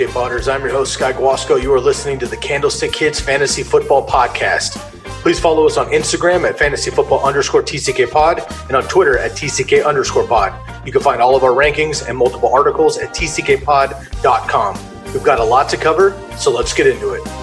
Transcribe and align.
I'm 0.00 0.62
your 0.62 0.70
host, 0.70 0.92
Sky 0.92 1.12
Guasco. 1.12 1.60
You 1.60 1.72
are 1.74 1.80
listening 1.80 2.20
to 2.20 2.26
the 2.26 2.36
Candlestick 2.36 2.92
Kids 2.92 3.18
Fantasy 3.18 3.64
Football 3.64 4.06
Podcast. 4.06 4.76
Please 5.22 5.40
follow 5.40 5.66
us 5.66 5.76
on 5.76 5.86
Instagram 5.86 6.48
at 6.48 6.56
fantasy 6.56 6.92
football 6.92 7.26
underscore 7.26 7.64
TCK 7.64 8.08
pod 8.08 8.44
and 8.68 8.76
on 8.76 8.84
Twitter 8.84 9.18
at 9.18 9.32
TCK 9.32 9.84
underscore 9.84 10.24
pod. 10.24 10.54
You 10.86 10.92
can 10.92 11.02
find 11.02 11.20
all 11.20 11.34
of 11.34 11.42
our 11.42 11.50
rankings 11.50 12.08
and 12.08 12.16
multiple 12.16 12.54
articles 12.54 12.96
at 12.96 13.10
tckpod.com. 13.10 14.78
We've 15.12 15.24
got 15.24 15.40
a 15.40 15.44
lot 15.44 15.68
to 15.70 15.76
cover, 15.76 16.12
so 16.36 16.52
let's 16.52 16.72
get 16.72 16.86
into 16.86 17.14
it. 17.14 17.37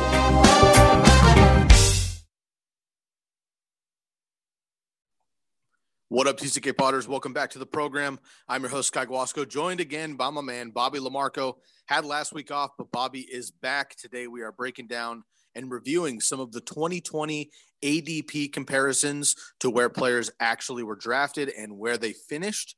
What 6.16 6.28
up, 6.28 6.38
TCK 6.38 6.78
Potters? 6.78 7.10
Welcome 7.10 7.34
back 7.34 7.50
to 7.50 7.60
the 7.60 7.66
program. 7.66 8.22
I'm 8.48 8.62
your 8.62 8.70
host, 8.70 8.88
Sky 8.88 9.04
Guasco, 9.04 9.44
joined 9.44 9.82
again 9.82 10.16
by 10.16 10.30
my 10.30 10.40
man, 10.40 10.70
Bobby 10.70 10.98
Lamarco. 10.98 11.56
Had 11.88 12.06
last 12.06 12.34
week 12.34 12.52
off, 12.52 12.70
but 12.78 12.90
Bobby 12.90 13.20
is 13.20 13.52
back. 13.52 13.98
Today, 13.98 14.28
we 14.28 14.42
are 14.42 14.54
breaking 14.54 14.88
down 14.88 15.26
and 15.56 15.70
reviewing 15.70 16.22
some 16.22 16.40
of 16.40 16.54
the 16.54 16.62
2020 16.62 17.52
ADP 17.84 18.54
comparisons 18.54 19.36
to 19.60 19.70
where 19.70 19.90
players 19.90 20.32
actually 20.40 20.84
were 20.84 20.96
drafted 20.96 21.50
and 21.50 21.78
where 21.78 21.98
they 21.98 22.14
finished. 22.14 22.78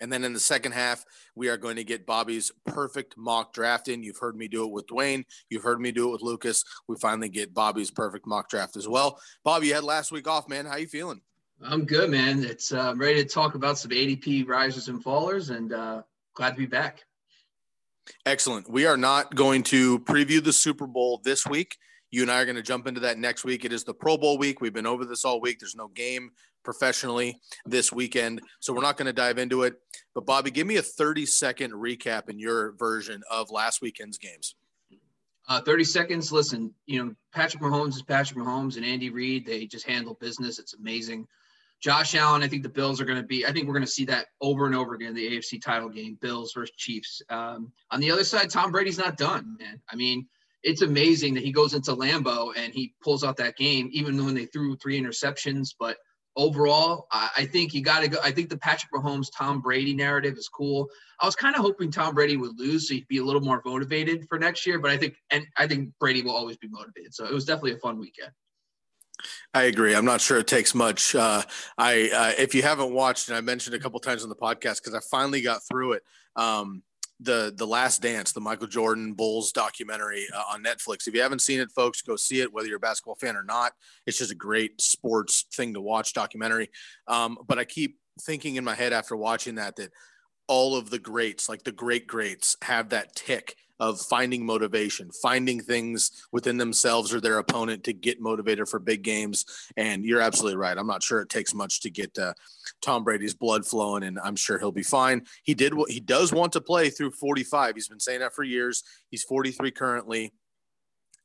And 0.00 0.12
then 0.12 0.24
in 0.24 0.32
the 0.32 0.40
second 0.40 0.72
half, 0.72 1.04
we 1.36 1.50
are 1.50 1.56
going 1.56 1.76
to 1.76 1.84
get 1.84 2.04
Bobby's 2.04 2.50
perfect 2.66 3.14
mock 3.16 3.52
draft 3.52 3.86
in. 3.86 4.02
You've 4.02 4.18
heard 4.18 4.34
me 4.34 4.48
do 4.48 4.64
it 4.64 4.72
with 4.72 4.88
Dwayne. 4.88 5.22
You've 5.50 5.62
heard 5.62 5.80
me 5.80 5.92
do 5.92 6.08
it 6.08 6.12
with 6.14 6.22
Lukas. 6.22 6.64
We 6.88 6.96
finally 6.96 7.28
get 7.28 7.54
Bobby's 7.54 7.92
perfect 7.92 8.26
mock 8.26 8.48
draft 8.48 8.76
as 8.76 8.88
well. 8.88 9.20
Bobby, 9.44 9.68
you 9.68 9.74
had 9.74 9.84
last 9.84 10.10
week 10.10 10.26
off, 10.26 10.48
man. 10.48 10.66
How 10.66 10.78
you 10.78 10.88
feeling? 10.88 11.20
I'm 11.64 11.84
good, 11.84 12.10
man. 12.10 12.42
It's 12.42 12.72
uh, 12.72 12.90
I'm 12.90 12.98
ready 12.98 13.22
to 13.22 13.28
talk 13.28 13.54
about 13.54 13.78
some 13.78 13.90
ADP 13.90 14.48
risers 14.48 14.88
and 14.88 15.02
fallers, 15.02 15.54
and 15.54 15.72
uh, 15.72 16.02
glad 16.34 16.50
to 16.50 16.56
be 16.56 16.66
back. 16.66 17.04
Excellent. 18.26 18.68
We 18.68 18.86
are 18.86 18.96
not 18.96 19.34
going 19.34 19.62
to 19.64 20.00
preview 20.00 20.42
the 20.42 20.52
Super 20.52 20.86
Bowl 20.86 21.20
this 21.22 21.46
week. 21.46 21.76
You 22.10 22.22
and 22.22 22.30
I 22.30 22.40
are 22.40 22.44
going 22.44 22.56
to 22.56 22.62
jump 22.62 22.86
into 22.86 23.00
that 23.00 23.18
next 23.18 23.44
week. 23.44 23.64
It 23.64 23.72
is 23.72 23.84
the 23.84 23.94
Pro 23.94 24.18
Bowl 24.18 24.38
week. 24.38 24.60
We've 24.60 24.72
been 24.72 24.86
over 24.86 25.04
this 25.04 25.24
all 25.24 25.40
week. 25.40 25.60
There's 25.60 25.76
no 25.76 25.88
game 25.88 26.30
professionally 26.64 27.40
this 27.64 27.92
weekend, 27.92 28.40
so 28.60 28.72
we're 28.72 28.82
not 28.82 28.96
going 28.96 29.06
to 29.06 29.12
dive 29.12 29.38
into 29.38 29.62
it. 29.62 29.74
But 30.14 30.26
Bobby, 30.26 30.50
give 30.50 30.66
me 30.66 30.76
a 30.76 30.82
30 30.82 31.26
second 31.26 31.72
recap 31.72 32.28
in 32.28 32.38
your 32.38 32.72
version 32.72 33.22
of 33.30 33.50
last 33.50 33.80
weekend's 33.80 34.18
games. 34.18 34.56
Uh, 35.48 35.60
30 35.60 35.84
seconds. 35.84 36.32
Listen, 36.32 36.72
you 36.86 37.04
know, 37.04 37.14
Patrick 37.32 37.62
Mahomes 37.62 37.94
is 37.94 38.02
Patrick 38.02 38.38
Mahomes 38.38 38.76
and 38.76 38.84
Andy 38.84 39.10
Reid. 39.10 39.46
They 39.46 39.66
just 39.66 39.86
handle 39.86 40.14
business. 40.20 40.58
It's 40.58 40.74
amazing. 40.74 41.26
Josh 41.82 42.14
Allen, 42.14 42.42
I 42.42 42.48
think 42.48 42.62
the 42.62 42.68
Bills 42.68 43.00
are 43.00 43.04
going 43.04 43.20
to 43.20 43.26
be, 43.26 43.44
I 43.44 43.52
think 43.52 43.66
we're 43.66 43.74
going 43.74 43.84
to 43.84 43.90
see 43.90 44.04
that 44.04 44.26
over 44.40 44.66
and 44.66 44.74
over 44.74 44.94
again 44.94 45.08
in 45.08 45.14
the 45.14 45.36
AFC 45.36 45.60
title 45.60 45.88
game, 45.88 46.16
Bills 46.20 46.52
versus 46.54 46.74
Chiefs. 46.76 47.20
Um, 47.28 47.72
on 47.90 47.98
the 48.00 48.10
other 48.10 48.22
side, 48.22 48.50
Tom 48.50 48.70
Brady's 48.70 48.98
not 48.98 49.16
done, 49.16 49.56
man. 49.58 49.80
I 49.90 49.96
mean, 49.96 50.26
it's 50.62 50.82
amazing 50.82 51.34
that 51.34 51.42
he 51.42 51.50
goes 51.50 51.74
into 51.74 51.96
Lambeau 51.96 52.52
and 52.56 52.72
he 52.72 52.94
pulls 53.02 53.24
out 53.24 53.36
that 53.38 53.56
game, 53.56 53.88
even 53.92 54.24
when 54.24 54.34
they 54.34 54.46
threw 54.46 54.76
three 54.76 55.00
interceptions. 55.00 55.70
But 55.76 55.96
overall, 56.36 57.08
I, 57.10 57.30
I 57.38 57.46
think 57.46 57.74
you 57.74 57.82
got 57.82 58.02
to 58.02 58.08
go. 58.08 58.18
I 58.22 58.30
think 58.30 58.48
the 58.48 58.58
Patrick 58.58 58.92
Mahomes, 58.92 59.26
Tom 59.36 59.60
Brady 59.60 59.92
narrative 59.92 60.34
is 60.38 60.48
cool. 60.48 60.88
I 61.18 61.26
was 61.26 61.34
kind 61.34 61.56
of 61.56 61.62
hoping 61.62 61.90
Tom 61.90 62.14
Brady 62.14 62.36
would 62.36 62.60
lose 62.60 62.86
so 62.86 62.94
he'd 62.94 63.08
be 63.08 63.18
a 63.18 63.24
little 63.24 63.40
more 63.40 63.60
motivated 63.64 64.26
for 64.28 64.38
next 64.38 64.64
year, 64.66 64.78
but 64.78 64.92
I 64.92 64.96
think, 64.96 65.14
and 65.30 65.44
I 65.56 65.66
think 65.66 65.90
Brady 65.98 66.22
will 66.22 66.36
always 66.36 66.58
be 66.58 66.68
motivated. 66.68 67.12
So 67.12 67.24
it 67.24 67.32
was 67.32 67.44
definitely 67.44 67.72
a 67.72 67.78
fun 67.78 67.98
weekend. 67.98 68.30
I 69.54 69.64
agree. 69.64 69.94
I'm 69.94 70.04
not 70.04 70.20
sure 70.20 70.38
it 70.38 70.46
takes 70.46 70.74
much. 70.74 71.14
Uh, 71.14 71.42
I 71.78 72.10
uh, 72.14 72.42
if 72.42 72.54
you 72.54 72.62
haven't 72.62 72.92
watched, 72.92 73.28
and 73.28 73.36
I 73.36 73.40
mentioned 73.40 73.74
a 73.74 73.78
couple 73.78 74.00
times 74.00 74.22
on 74.22 74.28
the 74.28 74.36
podcast 74.36 74.82
because 74.82 74.94
I 74.94 75.00
finally 75.10 75.42
got 75.42 75.62
through 75.66 75.92
it. 75.92 76.02
Um, 76.36 76.82
the 77.20 77.52
the 77.56 77.66
Last 77.66 78.02
Dance, 78.02 78.32
the 78.32 78.40
Michael 78.40 78.66
Jordan 78.66 79.14
Bulls 79.14 79.52
documentary 79.52 80.26
uh, 80.34 80.42
on 80.52 80.62
Netflix. 80.62 81.06
If 81.06 81.14
you 81.14 81.22
haven't 81.22 81.42
seen 81.42 81.60
it, 81.60 81.70
folks, 81.70 82.02
go 82.02 82.16
see 82.16 82.40
it. 82.40 82.52
Whether 82.52 82.68
you're 82.68 82.76
a 82.76 82.80
basketball 82.80 83.14
fan 83.14 83.36
or 83.36 83.44
not, 83.44 83.72
it's 84.06 84.18
just 84.18 84.32
a 84.32 84.36
great 84.36 84.80
sports 84.80 85.46
thing 85.54 85.74
to 85.74 85.80
watch 85.80 86.12
documentary. 86.12 86.70
Um, 87.06 87.38
but 87.46 87.58
I 87.58 87.64
keep 87.64 87.98
thinking 88.22 88.56
in 88.56 88.64
my 88.64 88.74
head 88.74 88.92
after 88.92 89.16
watching 89.16 89.54
that 89.56 89.76
that 89.76 89.90
all 90.48 90.76
of 90.76 90.90
the 90.90 90.98
greats, 90.98 91.48
like 91.48 91.64
the 91.64 91.72
great 91.72 92.06
greats, 92.06 92.56
have 92.62 92.90
that 92.90 93.14
tick 93.14 93.56
of 93.82 94.00
finding 94.00 94.46
motivation, 94.46 95.10
finding 95.10 95.60
things 95.60 96.24
within 96.30 96.56
themselves 96.56 97.12
or 97.12 97.20
their 97.20 97.38
opponent 97.38 97.82
to 97.82 97.92
get 97.92 98.20
motivated 98.20 98.68
for 98.68 98.78
big 98.78 99.02
games. 99.02 99.44
And 99.76 100.04
you're 100.04 100.20
absolutely 100.20 100.56
right. 100.56 100.78
I'm 100.78 100.86
not 100.86 101.02
sure 101.02 101.20
it 101.20 101.28
takes 101.28 101.52
much 101.52 101.80
to 101.80 101.90
get 101.90 102.16
uh, 102.16 102.34
Tom 102.80 103.02
Brady's 103.02 103.34
blood 103.34 103.66
flowing, 103.66 104.04
and 104.04 104.20
I'm 104.20 104.36
sure 104.36 104.58
he'll 104.58 104.70
be 104.70 104.84
fine. 104.84 105.26
He 105.42 105.54
did 105.54 105.74
what 105.74 105.90
he 105.90 105.98
does 105.98 106.32
want 106.32 106.52
to 106.52 106.60
play 106.60 106.90
through 106.90 107.10
45. 107.10 107.74
He's 107.74 107.88
been 107.88 107.98
saying 107.98 108.20
that 108.20 108.34
for 108.34 108.44
years. 108.44 108.84
He's 109.10 109.24
43 109.24 109.72
currently. 109.72 110.32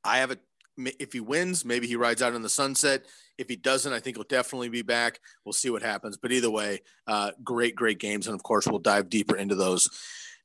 I 0.03 0.17
have 0.17 0.31
a 0.31 0.37
if 0.77 1.13
he 1.13 1.19
wins, 1.19 1.65
maybe 1.65 1.87
he 1.87 1.95
rides 1.95 2.21
out 2.21 2.35
in 2.35 2.41
the 2.41 2.49
sunset. 2.49 3.05
If 3.37 3.49
he 3.49 3.55
doesn't, 3.55 3.91
I 3.91 3.99
think 3.99 4.17
he'll 4.17 4.23
definitely 4.23 4.69
be 4.69 4.81
back. 4.81 5.19
We'll 5.45 5.53
see 5.53 5.69
what 5.69 5.81
happens. 5.81 6.17
But 6.17 6.31
either 6.31 6.49
way, 6.49 6.81
uh, 7.07 7.31
great, 7.43 7.75
great 7.75 7.99
games. 7.99 8.27
And 8.27 8.35
of 8.35 8.43
course, 8.43 8.67
we'll 8.67 8.79
dive 8.79 9.09
deeper 9.09 9.35
into 9.35 9.55
those 9.55 9.89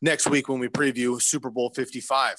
next 0.01 0.29
week 0.29 0.49
when 0.49 0.59
we 0.59 0.69
preview 0.69 1.21
Super 1.21 1.51
Bowl 1.51 1.71
55. 1.75 2.37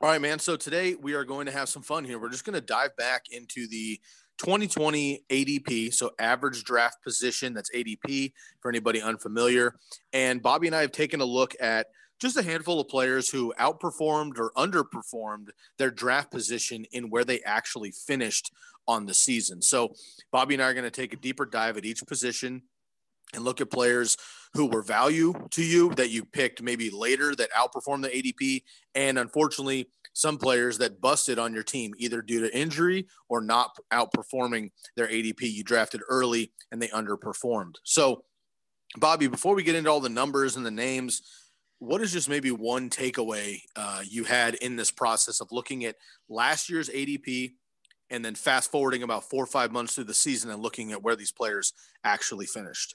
All 0.00 0.08
right, 0.08 0.20
man. 0.20 0.38
So 0.38 0.56
today 0.56 0.94
we 0.94 1.14
are 1.14 1.24
going 1.24 1.46
to 1.46 1.52
have 1.52 1.68
some 1.68 1.82
fun 1.82 2.04
here. 2.04 2.18
We're 2.18 2.30
just 2.30 2.44
going 2.44 2.54
to 2.54 2.60
dive 2.60 2.94
back 2.96 3.24
into 3.30 3.66
the 3.68 4.00
2020 4.38 5.24
ADP, 5.28 5.92
so 5.92 6.12
average 6.18 6.62
draft 6.62 7.02
position. 7.02 7.52
That's 7.52 7.70
ADP 7.74 8.32
for 8.60 8.68
anybody 8.68 9.02
unfamiliar. 9.02 9.74
And 10.12 10.40
Bobby 10.40 10.68
and 10.68 10.76
I 10.76 10.82
have 10.82 10.92
taken 10.92 11.20
a 11.20 11.24
look 11.24 11.54
at 11.60 11.88
just 12.20 12.36
a 12.36 12.42
handful 12.42 12.80
of 12.80 12.88
players 12.88 13.28
who 13.28 13.54
outperformed 13.58 14.38
or 14.38 14.52
underperformed 14.56 15.48
their 15.78 15.90
draft 15.90 16.30
position 16.30 16.84
in 16.92 17.10
where 17.10 17.24
they 17.24 17.40
actually 17.40 17.90
finished 17.90 18.52
on 18.86 19.06
the 19.06 19.14
season. 19.14 19.62
So, 19.62 19.94
Bobby 20.32 20.54
and 20.54 20.62
I 20.62 20.68
are 20.68 20.74
going 20.74 20.84
to 20.84 20.90
take 20.90 21.12
a 21.12 21.16
deeper 21.16 21.44
dive 21.44 21.76
at 21.76 21.84
each 21.84 22.04
position 22.06 22.62
and 23.34 23.44
look 23.44 23.60
at 23.60 23.70
players 23.70 24.16
who 24.54 24.66
were 24.66 24.82
value 24.82 25.34
to 25.50 25.62
you 25.62 25.90
that 25.94 26.10
you 26.10 26.24
picked 26.24 26.62
maybe 26.62 26.90
later 26.90 27.34
that 27.34 27.52
outperformed 27.52 28.02
the 28.02 28.08
ADP. 28.08 28.62
And 28.94 29.18
unfortunately, 29.18 29.88
some 30.14 30.38
players 30.38 30.78
that 30.78 31.00
busted 31.00 31.38
on 31.38 31.52
your 31.52 31.62
team 31.62 31.94
either 31.98 32.22
due 32.22 32.40
to 32.40 32.56
injury 32.56 33.06
or 33.28 33.40
not 33.40 33.76
outperforming 33.92 34.70
their 34.96 35.06
ADP 35.06 35.42
you 35.42 35.62
drafted 35.62 36.00
early 36.08 36.52
and 36.72 36.80
they 36.80 36.88
underperformed. 36.88 37.74
So, 37.84 38.24
Bobby, 38.96 39.26
before 39.26 39.54
we 39.54 39.62
get 39.62 39.74
into 39.74 39.90
all 39.90 40.00
the 40.00 40.08
numbers 40.08 40.56
and 40.56 40.64
the 40.64 40.70
names, 40.70 41.22
what 41.78 42.00
is 42.00 42.12
just 42.12 42.28
maybe 42.28 42.50
one 42.50 42.90
takeaway 42.90 43.60
uh, 43.76 44.02
you 44.08 44.24
had 44.24 44.54
in 44.56 44.76
this 44.76 44.90
process 44.90 45.40
of 45.40 45.52
looking 45.52 45.84
at 45.84 45.96
last 46.28 46.68
year's 46.68 46.88
ADP 46.88 47.52
and 48.10 48.24
then 48.24 48.34
fast 48.34 48.70
forwarding 48.70 49.02
about 49.02 49.28
four 49.28 49.44
or 49.44 49.46
five 49.46 49.70
months 49.70 49.94
through 49.94 50.04
the 50.04 50.14
season 50.14 50.50
and 50.50 50.62
looking 50.62 50.92
at 50.92 51.02
where 51.02 51.16
these 51.16 51.32
players 51.32 51.72
actually 52.04 52.46
finished? 52.46 52.94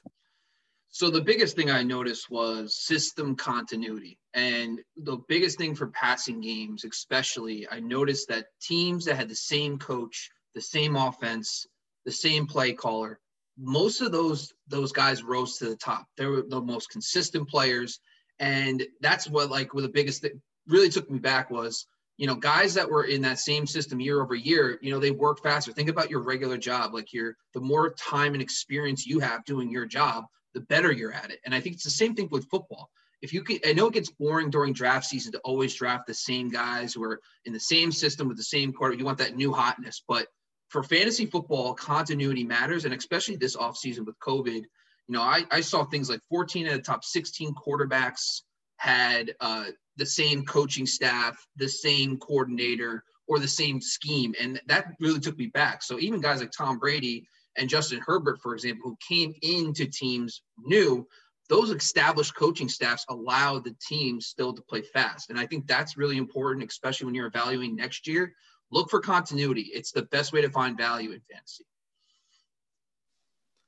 So 0.90 1.10
the 1.10 1.20
biggest 1.20 1.56
thing 1.56 1.70
I 1.70 1.82
noticed 1.82 2.30
was 2.30 2.76
system 2.76 3.34
continuity. 3.34 4.18
And 4.32 4.80
the 4.96 5.18
biggest 5.28 5.58
thing 5.58 5.74
for 5.74 5.88
passing 5.88 6.40
games, 6.40 6.84
especially, 6.84 7.66
I 7.68 7.80
noticed 7.80 8.28
that 8.28 8.46
teams 8.60 9.04
that 9.06 9.16
had 9.16 9.28
the 9.28 9.34
same 9.34 9.78
coach, 9.78 10.30
the 10.54 10.60
same 10.60 10.94
offense, 10.94 11.66
the 12.04 12.12
same 12.12 12.46
play 12.46 12.74
caller, 12.74 13.18
most 13.58 14.00
of 14.00 14.12
those 14.12 14.52
those 14.68 14.92
guys 14.92 15.22
rose 15.22 15.58
to 15.58 15.68
the 15.68 15.76
top. 15.76 16.06
They 16.16 16.26
were 16.26 16.42
the 16.42 16.60
most 16.60 16.90
consistent 16.90 17.48
players 17.48 18.00
and 18.38 18.82
that's 19.00 19.28
what 19.28 19.50
like 19.50 19.74
what 19.74 19.82
the 19.82 19.88
biggest 19.88 20.22
thing 20.22 20.40
really 20.68 20.88
took 20.88 21.10
me 21.10 21.18
back 21.18 21.50
was, 21.50 21.86
you 22.16 22.26
know, 22.26 22.34
guys 22.34 22.74
that 22.74 22.90
were 22.90 23.04
in 23.04 23.22
that 23.22 23.38
same 23.38 23.66
system 23.66 24.00
year 24.00 24.22
over 24.22 24.34
year, 24.34 24.78
you 24.82 24.92
know, 24.92 24.98
they 24.98 25.10
work 25.10 25.42
faster. 25.42 25.72
Think 25.72 25.88
about 25.88 26.10
your 26.10 26.20
regular 26.20 26.56
job. 26.56 26.94
Like 26.94 27.12
your 27.12 27.36
the 27.52 27.60
more 27.60 27.94
time 27.94 28.32
and 28.34 28.42
experience 28.42 29.06
you 29.06 29.20
have 29.20 29.44
doing 29.44 29.70
your 29.70 29.86
job, 29.86 30.24
the 30.54 30.60
better 30.60 30.92
you're 30.92 31.12
at 31.12 31.30
it. 31.30 31.40
And 31.44 31.54
I 31.54 31.60
think 31.60 31.74
it's 31.74 31.84
the 31.84 31.90
same 31.90 32.14
thing 32.14 32.28
with 32.30 32.48
football. 32.48 32.90
If 33.22 33.32
you 33.32 33.42
can, 33.42 33.58
I 33.66 33.72
know 33.72 33.86
it 33.86 33.94
gets 33.94 34.10
boring 34.10 34.50
during 34.50 34.74
draft 34.74 35.06
season 35.06 35.32
to 35.32 35.38
always 35.38 35.74
draft 35.74 36.06
the 36.06 36.14
same 36.14 36.50
guys 36.50 36.92
who 36.92 37.02
are 37.04 37.20
in 37.46 37.52
the 37.52 37.60
same 37.60 37.90
system 37.90 38.28
with 38.28 38.36
the 38.36 38.42
same 38.42 38.72
quarter. 38.72 38.94
You 38.94 39.04
want 39.04 39.18
that 39.18 39.36
new 39.36 39.52
hotness, 39.52 40.02
but 40.06 40.26
for 40.68 40.82
fantasy 40.82 41.24
football, 41.24 41.72
continuity 41.74 42.44
matters, 42.44 42.84
and 42.84 42.92
especially 42.92 43.36
this 43.36 43.56
offseason 43.56 44.04
with 44.04 44.18
COVID, 44.18 44.64
you 45.08 45.14
know, 45.14 45.22
I, 45.22 45.44
I 45.50 45.60
saw 45.60 45.84
things 45.84 46.08
like 46.08 46.20
14 46.30 46.66
of 46.68 46.74
the 46.74 46.80
top 46.80 47.04
16 47.04 47.54
quarterbacks 47.54 48.42
had 48.76 49.34
uh, 49.40 49.66
the 49.96 50.06
same 50.06 50.44
coaching 50.44 50.86
staff, 50.86 51.36
the 51.56 51.68
same 51.68 52.18
coordinator, 52.18 53.04
or 53.26 53.38
the 53.38 53.48
same 53.48 53.80
scheme. 53.80 54.34
And 54.40 54.60
that 54.66 54.88
really 55.00 55.20
took 55.20 55.38
me 55.38 55.46
back. 55.46 55.82
So 55.82 55.98
even 55.98 56.20
guys 56.20 56.40
like 56.40 56.52
Tom 56.52 56.78
Brady 56.78 57.26
and 57.56 57.68
Justin 57.68 58.00
Herbert, 58.04 58.40
for 58.42 58.54
example, 58.54 58.90
who 58.90 58.96
came 59.06 59.34
into 59.42 59.86
teams 59.86 60.42
new, 60.58 61.06
those 61.48 61.70
established 61.70 62.34
coaching 62.34 62.68
staffs 62.68 63.04
allow 63.08 63.58
the 63.58 63.76
team 63.86 64.20
still 64.20 64.54
to 64.54 64.62
play 64.62 64.82
fast. 64.82 65.30
And 65.30 65.38
I 65.38 65.46
think 65.46 65.66
that's 65.66 65.96
really 65.96 66.16
important, 66.16 66.68
especially 66.68 67.06
when 67.06 67.14
you're 67.14 67.26
evaluating 67.26 67.76
next 67.76 68.06
year. 68.06 68.32
Look 68.70 68.90
for 68.90 69.00
continuity. 69.00 69.70
It's 69.74 69.92
the 69.92 70.02
best 70.02 70.32
way 70.32 70.40
to 70.40 70.50
find 70.50 70.76
value 70.76 71.12
in 71.12 71.20
fantasy. 71.30 71.64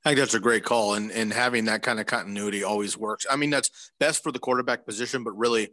I 0.06 0.11
think 0.11 0.20
that's 0.20 0.35
a 0.35 0.41
great 0.41 0.62
call. 0.62 0.94
And, 0.94 1.11
and 1.11 1.32
having 1.32 1.64
that 1.64 1.82
kind 1.82 1.99
of 1.99 2.06
continuity 2.06 2.62
always 2.62 2.97
works. 2.97 3.26
I 3.29 3.35
mean, 3.35 3.50
that's 3.50 3.91
best 3.99 4.23
for 4.23 4.31
the 4.31 4.38
quarterback 4.38 4.87
position, 4.87 5.25
but 5.25 5.32
really 5.32 5.70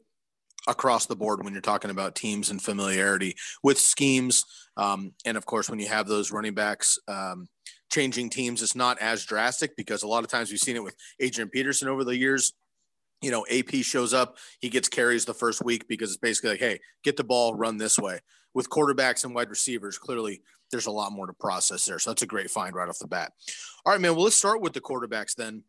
across 0.68 1.06
the 1.06 1.16
board 1.16 1.44
when 1.44 1.54
you're 1.54 1.62
talking 1.62 1.92
about 1.92 2.16
teams 2.16 2.50
and 2.50 2.60
familiarity 2.60 3.36
with 3.62 3.78
schemes. 3.78 4.44
Um, 4.76 5.12
and 5.24 5.38
of 5.38 5.46
course, 5.46 5.70
when 5.70 5.80
you 5.80 5.88
have 5.88 6.08
those 6.08 6.32
running 6.32 6.56
backs, 6.56 6.98
um, 7.08 7.48
changing 7.92 8.32
teams 8.32 8.64
is 8.64 8.76
not 8.76 8.98
as 9.00 9.24
drastic 9.24 9.78
because 9.78 10.02
a 10.02 10.08
lot 10.08 10.24
of 10.24 10.32
times 10.32 10.50
we've 10.50 10.60
seen 10.60 10.78
it 10.78 10.84
with 10.84 10.96
Adrian 11.20 11.50
Peterson 11.50 11.88
over 11.88 12.04
the 12.04 12.18
years. 12.18 12.54
You 13.22 13.30
know, 13.30 13.46
AP 13.52 13.84
shows 13.84 14.16
up, 14.16 14.38
he 14.60 14.70
gets 14.70 14.90
carries 14.90 15.26
the 15.26 15.36
first 15.36 15.64
week 15.64 15.88
because 15.88 16.10
it's 16.10 16.18
basically 16.18 16.50
like, 16.52 16.60
hey, 16.60 16.80
get 17.04 17.18
the 17.18 17.24
ball, 17.24 17.54
run 17.54 17.78
this 17.78 18.00
way. 18.00 18.20
With 18.56 18.68
quarterbacks 18.72 19.26
and 19.26 19.36
wide 19.36 19.52
receivers, 19.52 20.00
clearly 20.00 20.42
there's 20.74 20.88
a 20.88 20.92
lot 20.92 21.14
more 21.14 21.28
to 21.28 21.34
process 21.34 21.86
there. 21.86 22.00
So 22.00 22.10
that's 22.10 22.24
a 22.24 22.28
great 22.28 22.50
find 22.50 22.76
right 22.76 22.90
off 22.90 23.00
the 23.00 23.08
bat. 23.08 23.32
All 23.86 23.94
right, 23.94 24.02
man. 24.02 24.16
Well, 24.16 24.26
let's 24.26 24.36
start 24.36 24.60
with 24.60 24.74
the 24.74 24.82
quarterbacks 24.82 25.36
then. 25.36 25.64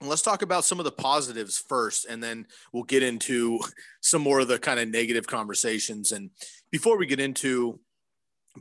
Let's 0.00 0.22
talk 0.22 0.42
about 0.42 0.64
some 0.64 0.80
of 0.80 0.84
the 0.84 0.92
positives 0.92 1.56
first, 1.56 2.04
and 2.04 2.22
then 2.22 2.46
we'll 2.72 2.82
get 2.82 3.02
into 3.02 3.60
some 4.02 4.22
more 4.22 4.40
of 4.40 4.48
the 4.48 4.58
kind 4.58 4.80
of 4.80 4.88
negative 4.88 5.26
conversations. 5.26 6.12
And 6.12 6.30
before 6.70 6.98
we 6.98 7.06
get 7.06 7.20
into 7.20 7.78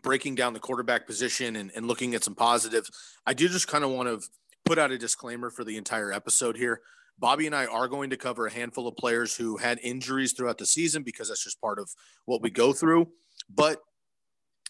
breaking 0.03 0.35
down 0.35 0.53
the 0.53 0.59
quarterback 0.59 1.07
position 1.07 1.55
and, 1.55 1.71
and 1.75 1.87
looking 1.87 2.13
at 2.13 2.23
some 2.23 2.35
positives, 2.35 2.91
I 3.25 3.33
do 3.33 3.49
just 3.49 3.67
kind 3.67 3.83
of 3.83 3.89
want 3.89 4.07
to 4.09 4.25
put 4.63 4.77
out 4.77 4.91
a 4.91 4.97
disclaimer 4.97 5.49
for 5.49 5.63
the 5.63 5.75
entire 5.75 6.13
episode 6.13 6.55
here. 6.55 6.81
Bobby 7.19 7.45
and 7.47 7.55
I 7.55 7.65
are 7.65 7.87
going 7.87 8.11
to 8.11 8.17
cover 8.17 8.47
a 8.47 8.51
handful 8.51 8.87
of 8.87 8.95
players 8.95 9.35
who 9.35 9.57
had 9.57 9.79
injuries 9.83 10.33
throughout 10.33 10.57
the 10.57 10.65
season 10.65 11.03
because 11.03 11.29
that's 11.29 11.43
just 11.43 11.61
part 11.61 11.79
of 11.79 11.89
what 12.25 12.41
we 12.41 12.49
go 12.49 12.73
through. 12.73 13.09
But 13.53 13.79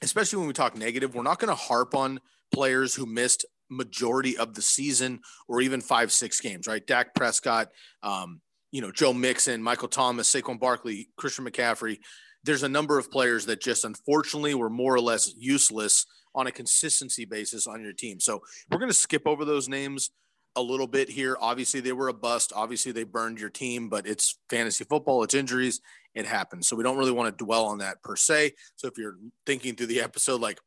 especially 0.02 0.40
when 0.40 0.48
we 0.48 0.54
talk 0.54 0.78
negative, 0.78 1.16
we're 1.16 1.24
not 1.24 1.40
going 1.40 1.50
to 1.50 1.56
harp 1.56 1.96
on 1.96 2.20
players 2.54 2.94
who 2.94 3.06
missed 3.06 3.46
majority 3.70 4.38
of 4.38 4.54
the 4.54 4.62
season 4.62 5.20
or 5.48 5.62
even 5.62 5.82
five, 5.82 6.12
six 6.12 6.40
games, 6.40 6.68
right? 6.68 6.86
Dak 6.86 7.16
Prescott, 7.16 7.70
um, 8.04 8.42
you 8.72 8.82
know, 8.82 8.92
Joe 8.92 9.14
Mixon, 9.14 9.64
Michael 9.64 9.88
Thomas, 9.88 10.34
Saquon 10.34 10.60
Barkley, 10.60 11.10
Christian 11.18 11.46
McCaffrey 11.46 12.00
there's 12.44 12.64
a 12.64 12.70
number 12.70 13.00
of 13.00 13.10
players 13.10 13.46
that 13.46 13.62
just 13.62 13.86
unfortunately 13.86 14.54
were 14.54 14.70
more 14.70 14.94
or 14.94 15.00
less 15.00 15.34
useless 15.38 16.06
on 16.36 16.48
a 16.48 16.52
consistency 16.52 17.26
basis 17.26 17.68
on 17.68 17.82
your 17.82 17.94
team. 17.94 18.20
So 18.20 18.42
we're 18.70 18.80
going 18.80 18.90
to 18.90 18.98
skip 18.98 19.24
over 19.26 19.46
those 19.46 19.70
names 19.70 20.12
a 20.56 20.62
little 20.62 20.88
bit 20.88 21.10
here. 21.10 21.38
Obviously, 21.40 21.80
they 21.80 21.94
were 21.94 22.10
a 22.10 22.14
bust. 22.14 22.52
Obviously, 22.56 22.92
they 22.92 23.04
burned 23.04 23.40
your 23.40 23.50
team, 23.50 23.90
but 23.90 24.06
it's 24.06 24.38
fantasy 24.50 24.84
football, 24.84 25.24
it's 25.24 25.34
injuries, 25.34 25.82
it 26.16 26.26
happens. 26.26 26.68
So 26.68 26.76
we 26.76 26.84
don't 26.84 26.98
really 26.98 27.12
want 27.12 27.36
to 27.38 27.44
dwell 27.44 27.66
on 27.66 27.80
that 27.80 28.02
per 28.04 28.16
se. 28.16 28.54
So 28.76 28.88
if 28.88 28.98
you're 28.98 29.18
thinking 29.46 29.76
through 29.76 29.88
the 29.88 30.02
episode, 30.02 30.42
like, 30.42 30.60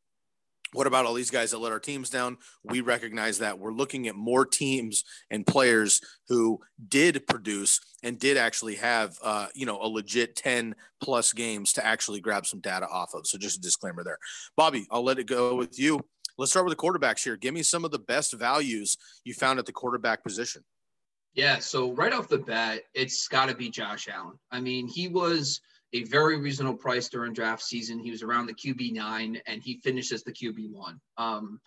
what 0.73 0.87
about 0.87 1.05
all 1.05 1.13
these 1.13 1.31
guys 1.31 1.51
that 1.51 1.59
let 1.59 1.71
our 1.71 1.79
teams 1.79 2.09
down? 2.09 2.37
We 2.65 2.81
recognize 2.81 3.39
that 3.39 3.57
we're 3.57 3.71
looking 3.71 4.07
at 4.07 4.15
more 4.15 4.45
teams 4.45 5.05
and 5.31 5.47
players 5.47 6.01
who 6.27 6.59
did 6.89 7.25
produce 7.25 7.79
and 8.03 8.19
did 8.19 8.35
actually 8.35 8.75
have, 8.75 9.17
uh, 9.23 9.47
you 9.55 9.65
know, 9.65 9.79
a 9.81 9.87
legit 9.87 10.35
10 10.35 10.75
plus 11.01 11.31
games 11.31 11.71
to 11.73 11.85
actually 11.85 12.19
grab 12.19 12.45
some 12.45 12.59
data 12.59 12.87
off 12.87 13.13
of. 13.13 13.27
So 13.27 13.37
just 13.37 13.57
a 13.57 13.61
disclaimer 13.61 14.03
there. 14.03 14.17
Bobby, 14.57 14.87
I'll 14.91 15.03
let 15.03 15.19
it 15.19 15.27
go 15.27 15.55
with 15.55 15.79
you. 15.79 16.01
Let's 16.37 16.51
start 16.51 16.65
with 16.65 16.77
the 16.77 16.83
quarterbacks 16.83 17.23
here. 17.23 17.37
Give 17.37 17.53
me 17.53 17.63
some 17.63 17.85
of 17.85 17.91
the 17.91 17.99
best 17.99 18.33
values 18.33 18.97
you 19.23 19.33
found 19.33 19.59
at 19.59 19.65
the 19.65 19.71
quarterback 19.71 20.23
position. 20.23 20.63
Yeah. 21.33 21.59
So 21.59 21.93
right 21.93 22.13
off 22.13 22.27
the 22.27 22.39
bat, 22.39 22.81
it's 22.93 23.27
got 23.27 23.49
to 23.49 23.55
be 23.55 23.69
Josh 23.69 24.07
Allen. 24.07 24.39
I 24.51 24.61
mean, 24.61 24.87
he 24.87 25.07
was– 25.07 25.61
a 25.93 26.03
very 26.03 26.37
reasonable 26.37 26.77
price 26.77 27.09
during 27.09 27.33
draft 27.33 27.63
season. 27.63 27.99
He 27.99 28.11
was 28.11 28.23
around 28.23 28.47
the 28.47 28.53
QB 28.53 28.93
nine, 28.93 29.39
and 29.47 29.61
he 29.63 29.79
finished 29.83 30.11
as 30.11 30.23
the 30.23 30.31
QB 30.31 30.71
one. 30.71 30.99
Um, 31.17 31.59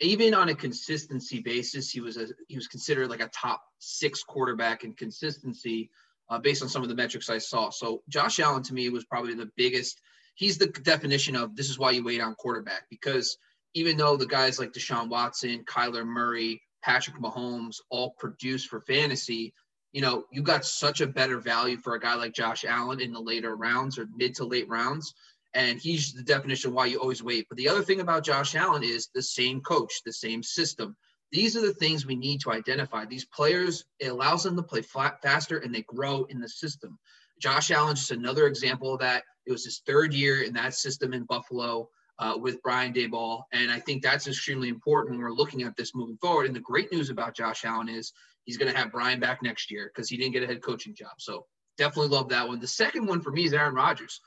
even 0.00 0.34
on 0.34 0.48
a 0.48 0.54
consistency 0.54 1.40
basis, 1.40 1.90
he 1.90 2.00
was 2.00 2.16
a, 2.16 2.26
he 2.48 2.56
was 2.56 2.68
considered 2.68 3.08
like 3.08 3.20
a 3.20 3.28
top 3.28 3.62
six 3.78 4.22
quarterback 4.22 4.84
in 4.84 4.94
consistency 4.94 5.90
uh, 6.28 6.38
based 6.38 6.62
on 6.62 6.68
some 6.68 6.82
of 6.82 6.88
the 6.88 6.94
metrics 6.94 7.30
I 7.30 7.38
saw. 7.38 7.70
So 7.70 8.02
Josh 8.08 8.38
Allen 8.38 8.62
to 8.64 8.74
me 8.74 8.88
was 8.90 9.04
probably 9.04 9.34
the 9.34 9.50
biggest. 9.56 10.00
He's 10.34 10.58
the 10.58 10.66
definition 10.66 11.34
of 11.34 11.56
this 11.56 11.68
is 11.68 11.78
why 11.78 11.92
you 11.92 12.04
wait 12.04 12.20
on 12.20 12.34
quarterback 12.36 12.82
because 12.90 13.38
even 13.74 13.96
though 13.96 14.16
the 14.16 14.26
guys 14.26 14.58
like 14.58 14.72
Deshaun 14.72 15.08
Watson, 15.08 15.64
Kyler 15.64 16.06
Murray, 16.06 16.62
Patrick 16.82 17.16
Mahomes 17.16 17.76
all 17.90 18.14
produce 18.18 18.64
for 18.64 18.80
fantasy, 18.82 19.52
you 19.92 20.00
know, 20.00 20.24
you 20.30 20.42
got 20.42 20.64
such 20.64 21.00
a 21.00 21.06
better 21.06 21.38
value 21.38 21.76
for 21.78 21.94
a 21.94 22.00
guy 22.00 22.14
like 22.14 22.34
Josh 22.34 22.64
Allen 22.64 23.00
in 23.00 23.12
the 23.12 23.20
later 23.20 23.56
rounds 23.56 23.98
or 23.98 24.06
mid 24.14 24.34
to 24.36 24.44
late 24.44 24.68
rounds. 24.68 25.14
And 25.54 25.80
he's 25.80 26.12
the 26.12 26.22
definition 26.22 26.70
of 26.70 26.74
why 26.74 26.86
you 26.86 26.98
always 27.00 27.22
wait. 27.22 27.46
But 27.48 27.56
the 27.56 27.68
other 27.68 27.82
thing 27.82 28.00
about 28.00 28.24
Josh 28.24 28.54
Allen 28.54 28.84
is 28.84 29.08
the 29.14 29.22
same 29.22 29.60
coach, 29.62 30.02
the 30.04 30.12
same 30.12 30.42
system. 30.42 30.94
These 31.32 31.56
are 31.56 31.62
the 31.62 31.74
things 31.74 32.06
we 32.06 32.16
need 32.16 32.40
to 32.42 32.52
identify. 32.52 33.04
These 33.06 33.26
players, 33.26 33.84
it 33.98 34.08
allows 34.08 34.42
them 34.42 34.56
to 34.56 34.62
play 34.62 34.82
flat, 34.82 35.20
faster 35.22 35.58
and 35.58 35.74
they 35.74 35.82
grow 35.82 36.24
in 36.24 36.40
the 36.40 36.48
system. 36.48 36.98
Josh 37.40 37.70
Allen, 37.70 37.96
just 37.96 38.10
another 38.10 38.46
example 38.46 38.92
of 38.92 39.00
that. 39.00 39.24
It 39.46 39.52
was 39.52 39.64
his 39.64 39.82
third 39.86 40.12
year 40.12 40.42
in 40.42 40.52
that 40.54 40.74
system 40.74 41.14
in 41.14 41.24
Buffalo 41.24 41.88
uh, 42.18 42.34
with 42.36 42.62
Brian 42.62 42.92
Daboll. 42.92 43.42
And 43.52 43.70
I 43.70 43.78
think 43.78 44.02
that's 44.02 44.26
extremely 44.26 44.68
important 44.68 45.16
when 45.16 45.24
we're 45.24 45.32
looking 45.32 45.62
at 45.62 45.76
this 45.76 45.94
moving 45.94 46.18
forward. 46.18 46.46
And 46.46 46.56
the 46.56 46.60
great 46.60 46.92
news 46.92 47.10
about 47.10 47.36
Josh 47.36 47.64
Allen 47.64 47.88
is 47.88 48.12
he's 48.44 48.56
going 48.56 48.72
to 48.72 48.78
have 48.78 48.92
Brian 48.92 49.20
back 49.20 49.42
next 49.42 49.70
year 49.70 49.90
because 49.92 50.08
he 50.08 50.16
didn't 50.16 50.32
get 50.32 50.42
a 50.42 50.46
head 50.46 50.62
coaching 50.62 50.94
job. 50.94 51.12
So 51.18 51.46
definitely 51.76 52.08
love 52.08 52.28
that 52.30 52.48
one. 52.48 52.60
The 52.60 52.66
second 52.66 53.06
one 53.06 53.20
for 53.20 53.30
me 53.30 53.44
is 53.44 53.52
Aaron 53.52 53.74
Rodgers. 53.74 54.20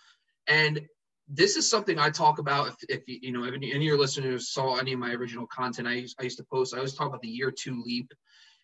And 0.47 0.81
this 1.27 1.55
is 1.55 1.69
something 1.69 1.99
I 1.99 2.09
talk 2.09 2.39
about. 2.39 2.69
If, 2.69 2.75
if 2.89 3.07
you, 3.07 3.19
you 3.21 3.31
know, 3.31 3.43
if 3.43 3.53
any 3.53 3.73
of 3.73 3.81
your 3.81 3.97
listeners 3.97 4.49
saw 4.49 4.77
any 4.77 4.93
of 4.93 4.99
my 4.99 5.11
original 5.13 5.47
content, 5.47 5.87
I 5.87 5.93
used, 5.93 6.15
I 6.19 6.23
used 6.23 6.37
to 6.37 6.45
post, 6.45 6.73
I 6.73 6.77
always 6.77 6.93
talk 6.93 7.07
about 7.07 7.21
the 7.21 7.27
year 7.27 7.51
two 7.51 7.81
leap. 7.85 8.11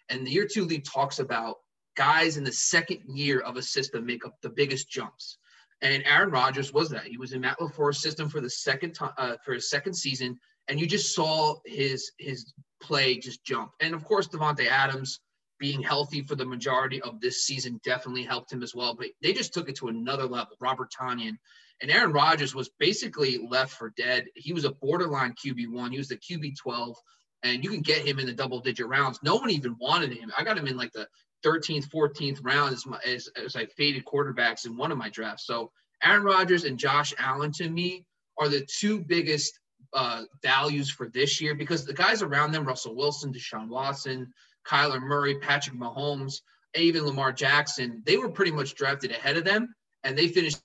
And 0.09 0.25
the 0.25 0.31
year 0.31 0.47
two 0.47 0.65
leap 0.65 0.85
talks 0.85 1.19
about 1.19 1.57
guys 1.95 2.37
in 2.37 2.43
the 2.43 2.51
second 2.51 3.01
year 3.07 3.39
of 3.39 3.57
a 3.57 3.61
system 3.61 4.05
make 4.05 4.25
up 4.25 4.35
the 4.41 4.49
biggest 4.49 4.89
jumps. 4.89 5.37
And 5.81 6.03
Aaron 6.05 6.31
Rodgers 6.31 6.73
was 6.73 6.89
that. 6.89 7.05
He 7.05 7.17
was 7.17 7.33
in 7.33 7.41
Matt 7.41 7.59
LaFleur's 7.59 8.01
system 8.01 8.29
for 8.29 8.41
the 8.41 8.49
second 8.49 8.93
time 8.93 9.13
uh, 9.17 9.35
for 9.45 9.53
his 9.53 9.69
second 9.69 9.93
season, 9.93 10.39
and 10.67 10.79
you 10.79 10.87
just 10.87 11.13
saw 11.13 11.55
his 11.65 12.11
his 12.17 12.53
play 12.81 13.17
just 13.17 13.43
jump. 13.43 13.71
And 13.79 13.93
of 13.93 14.03
course, 14.03 14.27
Davante 14.27 14.67
Adams 14.67 15.19
being 15.59 15.81
healthy 15.81 16.21
for 16.21 16.35
the 16.35 16.45
majority 16.45 17.01
of 17.01 17.19
this 17.19 17.45
season 17.45 17.79
definitely 17.83 18.23
helped 18.23 18.51
him 18.51 18.63
as 18.63 18.75
well. 18.75 18.95
But 18.95 19.07
they 19.21 19.33
just 19.33 19.53
took 19.53 19.69
it 19.69 19.75
to 19.77 19.87
another 19.87 20.25
level. 20.25 20.55
Robert 20.59 20.91
Tonyan 20.91 21.37
and 21.81 21.91
Aaron 21.91 22.11
Rodgers 22.11 22.55
was 22.55 22.69
basically 22.79 23.39
left 23.49 23.73
for 23.73 23.93
dead. 23.97 24.25
He 24.35 24.53
was 24.53 24.65
a 24.65 24.71
borderline 24.71 25.33
QB 25.33 25.71
one. 25.71 25.91
He 25.91 25.97
was 25.97 26.07
the 26.07 26.17
QB 26.17 26.57
twelve, 26.57 26.95
and 27.43 27.63
you 27.63 27.69
can 27.69 27.81
get 27.81 28.07
him 28.07 28.19
in 28.19 28.25
the 28.25 28.33
double 28.33 28.59
digit 28.59 28.87
rounds. 28.87 29.19
No 29.21 29.35
one 29.35 29.51
even 29.51 29.75
wanted 29.79 30.11
him. 30.13 30.31
I 30.37 30.43
got 30.43 30.57
him 30.57 30.67
in 30.67 30.77
like 30.77 30.93
the 30.93 31.07
13th, 31.45 31.89
14th 31.89 32.39
round 32.43 32.73
as, 32.73 32.85
my, 32.85 32.99
as, 33.05 33.29
as 33.43 33.55
I 33.55 33.65
faded 33.65 34.05
quarterbacks 34.05 34.65
in 34.65 34.77
one 34.77 34.91
of 34.91 34.97
my 34.97 35.09
drafts. 35.09 35.45
So 35.45 35.71
Aaron 36.03 36.23
Rodgers 36.23 36.63
and 36.63 36.77
Josh 36.77 37.13
Allen 37.17 37.51
to 37.53 37.69
me 37.69 38.05
are 38.37 38.49
the 38.49 38.67
two 38.79 38.99
biggest 38.99 39.59
uh, 39.93 40.23
values 40.41 40.89
for 40.89 41.07
this 41.09 41.39
year 41.41 41.55
because 41.55 41.85
the 41.85 41.93
guys 41.93 42.21
around 42.21 42.51
them, 42.51 42.65
Russell 42.65 42.95
Wilson, 42.95 43.33
Deshaun 43.33 43.69
Watson, 43.69 44.31
Kyler 44.67 45.01
Murray, 45.01 45.39
Patrick 45.39 45.77
Mahomes, 45.77 46.41
even 46.75 47.05
Lamar 47.05 47.31
Jackson, 47.31 48.03
they 48.05 48.17
were 48.17 48.29
pretty 48.29 48.51
much 48.51 48.75
drafted 48.75 49.11
ahead 49.11 49.37
of 49.37 49.45
them 49.45 49.73
and 50.03 50.17
they 50.17 50.27
finished 50.27 50.59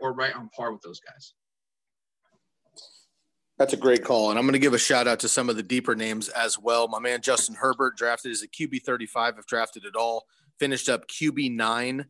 or 0.00 0.12
right 0.12 0.34
on 0.34 0.48
par 0.50 0.72
with 0.72 0.82
those 0.82 1.00
guys. 1.00 1.34
That's 3.60 3.74
a 3.74 3.76
great 3.76 4.02
call. 4.02 4.30
And 4.30 4.38
I'm 4.38 4.46
going 4.46 4.54
to 4.54 4.58
give 4.58 4.72
a 4.72 4.78
shout 4.78 5.06
out 5.06 5.20
to 5.20 5.28
some 5.28 5.50
of 5.50 5.56
the 5.56 5.62
deeper 5.62 5.94
names 5.94 6.30
as 6.30 6.58
well. 6.58 6.88
My 6.88 6.98
man 6.98 7.20
Justin 7.20 7.54
Herbert, 7.54 7.94
drafted 7.94 8.32
as 8.32 8.40
a 8.40 8.48
QB 8.48 8.84
35, 8.84 9.34
if 9.36 9.44
drafted 9.44 9.84
at 9.84 9.96
all, 9.96 10.24
finished 10.58 10.88
up 10.88 11.06
QB 11.08 11.54
9. 11.54 12.06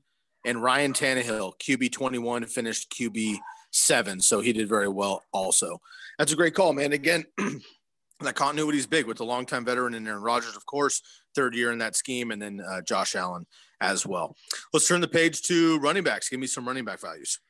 And 0.47 0.63
Ryan 0.63 0.93
Tannehill, 0.93 1.55
QB 1.59 1.91
21, 1.91 2.47
finished 2.47 2.93
QB 2.93 3.39
7. 3.73 4.21
So 4.21 4.41
he 4.41 4.53
did 4.53 4.69
very 4.69 4.87
well 4.87 5.25
also. 5.33 5.81
That's 6.21 6.31
a 6.31 6.37
great 6.37 6.55
call, 6.55 6.73
man. 6.73 6.93
Again, 6.93 7.25
that 8.21 8.37
continuity 8.37 8.79
is 8.79 8.87
big 8.87 9.07
with 9.07 9.17
the 9.17 9.25
longtime 9.25 9.65
veteran 9.65 9.95
and 9.95 10.07
Aaron 10.07 10.23
Rodgers, 10.23 10.55
of 10.55 10.65
course, 10.67 11.03
third 11.35 11.57
year 11.57 11.73
in 11.73 11.79
that 11.79 11.97
scheme, 11.97 12.31
and 12.31 12.41
then 12.41 12.61
uh, 12.61 12.81
Josh 12.83 13.17
Allen 13.17 13.45
as 13.81 14.07
well. 14.07 14.37
Let's 14.73 14.87
turn 14.87 15.01
the 15.01 15.09
page 15.09 15.43
to 15.49 15.81
running 15.81 16.05
backs. 16.05 16.29
Give 16.29 16.39
me 16.39 16.47
some 16.47 16.65
running 16.65 16.85
back 16.85 17.01
values. 17.01 17.41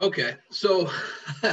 Okay, 0.00 0.34
so 0.50 0.88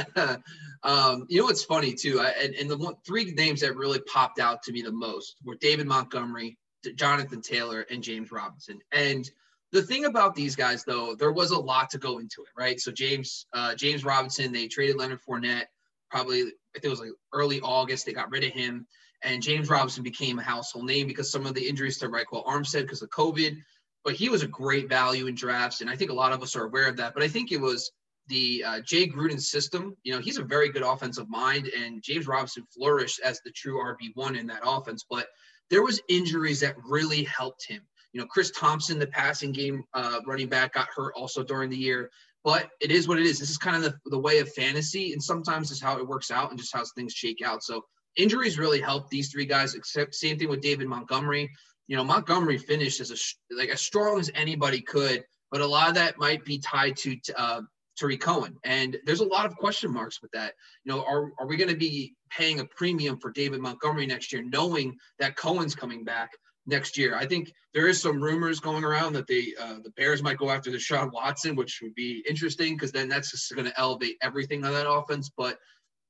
um, 0.82 1.26
you 1.28 1.38
know 1.38 1.44
what's 1.44 1.64
funny 1.64 1.94
too, 1.94 2.20
I, 2.20 2.30
and, 2.42 2.54
and 2.54 2.70
the 2.70 2.78
one, 2.78 2.94
three 3.06 3.32
names 3.32 3.60
that 3.60 3.76
really 3.76 4.00
popped 4.00 4.38
out 4.38 4.62
to 4.64 4.72
me 4.72 4.82
the 4.82 4.92
most 4.92 5.36
were 5.44 5.56
David 5.56 5.86
Montgomery, 5.86 6.58
Jonathan 6.94 7.42
Taylor, 7.42 7.86
and 7.90 8.02
James 8.02 8.32
Robinson. 8.32 8.78
And 8.92 9.30
the 9.72 9.82
thing 9.82 10.06
about 10.06 10.34
these 10.34 10.56
guys, 10.56 10.84
though, 10.84 11.14
there 11.14 11.32
was 11.32 11.50
a 11.50 11.58
lot 11.58 11.90
to 11.90 11.98
go 11.98 12.18
into 12.18 12.42
it, 12.42 12.48
right? 12.56 12.80
So 12.80 12.90
James 12.90 13.46
uh, 13.52 13.74
James 13.74 14.04
Robinson, 14.04 14.52
they 14.52 14.68
traded 14.68 14.96
Leonard 14.96 15.20
Fournette 15.28 15.66
probably 16.10 16.42
I 16.42 16.78
think 16.78 16.84
it 16.84 16.88
was 16.88 17.00
like 17.00 17.10
early 17.32 17.60
August. 17.60 18.04
They 18.04 18.12
got 18.12 18.30
rid 18.30 18.44
of 18.44 18.50
him, 18.50 18.86
and 19.22 19.42
James 19.42 19.68
Robinson 19.68 20.02
became 20.02 20.38
a 20.38 20.42
household 20.42 20.86
name 20.86 21.06
because 21.06 21.30
some 21.30 21.46
of 21.46 21.54
the 21.54 21.66
injuries 21.66 21.98
to 21.98 22.08
Ryquell 22.08 22.46
Armstead 22.46 22.82
because 22.82 23.02
of 23.02 23.10
COVID. 23.10 23.56
But 24.04 24.14
he 24.14 24.28
was 24.28 24.42
a 24.42 24.48
great 24.48 24.88
value 24.88 25.26
in 25.26 25.34
drafts, 25.34 25.80
and 25.80 25.90
I 25.90 25.96
think 25.96 26.10
a 26.10 26.14
lot 26.14 26.32
of 26.32 26.42
us 26.42 26.56
are 26.56 26.64
aware 26.64 26.88
of 26.88 26.96
that. 26.96 27.12
But 27.12 27.22
I 27.22 27.28
think 27.28 27.52
it 27.52 27.60
was 27.60 27.92
the 28.30 28.64
uh, 28.64 28.80
Jay 28.80 29.06
Gruden 29.06 29.40
system. 29.40 29.94
You 30.04 30.14
know, 30.14 30.20
he's 30.20 30.38
a 30.38 30.42
very 30.42 30.70
good 30.70 30.82
offensive 30.82 31.28
mind, 31.28 31.68
and 31.68 32.02
James 32.02 32.26
Robinson 32.26 32.64
flourished 32.74 33.20
as 33.22 33.40
the 33.44 33.50
true 33.50 33.76
RB 33.78 34.12
one 34.14 34.36
in 34.36 34.46
that 34.46 34.62
offense. 34.64 35.04
But 35.08 35.26
there 35.68 35.82
was 35.82 36.00
injuries 36.08 36.60
that 36.60 36.76
really 36.82 37.24
helped 37.24 37.66
him. 37.66 37.82
You 38.12 38.20
know, 38.20 38.26
Chris 38.26 38.50
Thompson, 38.50 38.98
the 38.98 39.06
passing 39.06 39.52
game 39.52 39.84
uh, 39.92 40.20
running 40.26 40.48
back, 40.48 40.74
got 40.74 40.88
hurt 40.94 41.12
also 41.14 41.44
during 41.44 41.68
the 41.68 41.76
year. 41.76 42.10
But 42.42 42.70
it 42.80 42.90
is 42.90 43.06
what 43.06 43.18
it 43.18 43.26
is. 43.26 43.38
This 43.38 43.50
is 43.50 43.58
kind 43.58 43.76
of 43.76 43.82
the, 43.82 44.10
the 44.10 44.18
way 44.18 44.38
of 44.38 44.50
fantasy, 44.52 45.12
and 45.12 45.22
sometimes 45.22 45.70
it's 45.70 45.82
how 45.82 45.98
it 45.98 46.08
works 46.08 46.30
out 46.30 46.50
and 46.50 46.58
just 46.58 46.74
how 46.74 46.82
things 46.96 47.12
shake 47.12 47.42
out. 47.44 47.62
So 47.62 47.84
injuries 48.16 48.58
really 48.58 48.80
helped 48.80 49.10
these 49.10 49.30
three 49.30 49.44
guys. 49.44 49.74
Except 49.74 50.14
same 50.14 50.38
thing 50.38 50.48
with 50.48 50.62
David 50.62 50.88
Montgomery. 50.88 51.50
You 51.88 51.96
know, 51.96 52.04
Montgomery 52.04 52.56
finished 52.56 53.00
as 53.00 53.10
a 53.10 53.54
like 53.54 53.68
as 53.68 53.80
strong 53.80 54.18
as 54.18 54.30
anybody 54.34 54.80
could, 54.80 55.24
but 55.50 55.60
a 55.60 55.66
lot 55.66 55.88
of 55.88 55.94
that 55.96 56.18
might 56.18 56.44
be 56.44 56.58
tied 56.58 56.96
to 56.98 57.16
uh, 57.36 57.60
Tarik 58.00 58.20
Cohen. 58.20 58.56
And 58.64 58.96
there's 59.04 59.20
a 59.20 59.26
lot 59.26 59.46
of 59.46 59.56
question 59.56 59.92
marks 59.92 60.22
with 60.22 60.30
that. 60.32 60.54
You 60.84 60.92
know, 60.92 61.04
are, 61.04 61.32
are 61.38 61.46
we 61.46 61.56
going 61.56 61.70
to 61.70 61.76
be 61.76 62.14
paying 62.30 62.60
a 62.60 62.64
premium 62.64 63.18
for 63.18 63.30
David 63.30 63.60
Montgomery 63.60 64.06
next 64.06 64.32
year, 64.32 64.42
knowing 64.42 64.96
that 65.18 65.36
Cohen's 65.36 65.74
coming 65.74 66.04
back 66.04 66.30
next 66.66 66.96
year? 66.96 67.16
I 67.16 67.26
think 67.26 67.52
there 67.74 67.86
is 67.86 68.00
some 68.00 68.22
rumors 68.22 68.60
going 68.60 68.84
around 68.84 69.12
that 69.14 69.26
they 69.26 69.52
uh, 69.60 69.76
the 69.84 69.92
Bears 69.96 70.22
might 70.22 70.38
go 70.38 70.50
after 70.50 70.70
the 70.70 70.78
Deshaun 70.78 71.12
Watson, 71.12 71.56
which 71.56 71.80
would 71.82 71.94
be 71.94 72.24
interesting 72.28 72.74
because 72.74 72.92
then 72.92 73.08
that's 73.08 73.30
just 73.30 73.54
going 73.54 73.66
to 73.66 73.78
elevate 73.78 74.16
everything 74.22 74.64
on 74.64 74.72
that 74.72 74.90
offense. 74.90 75.30
But 75.36 75.58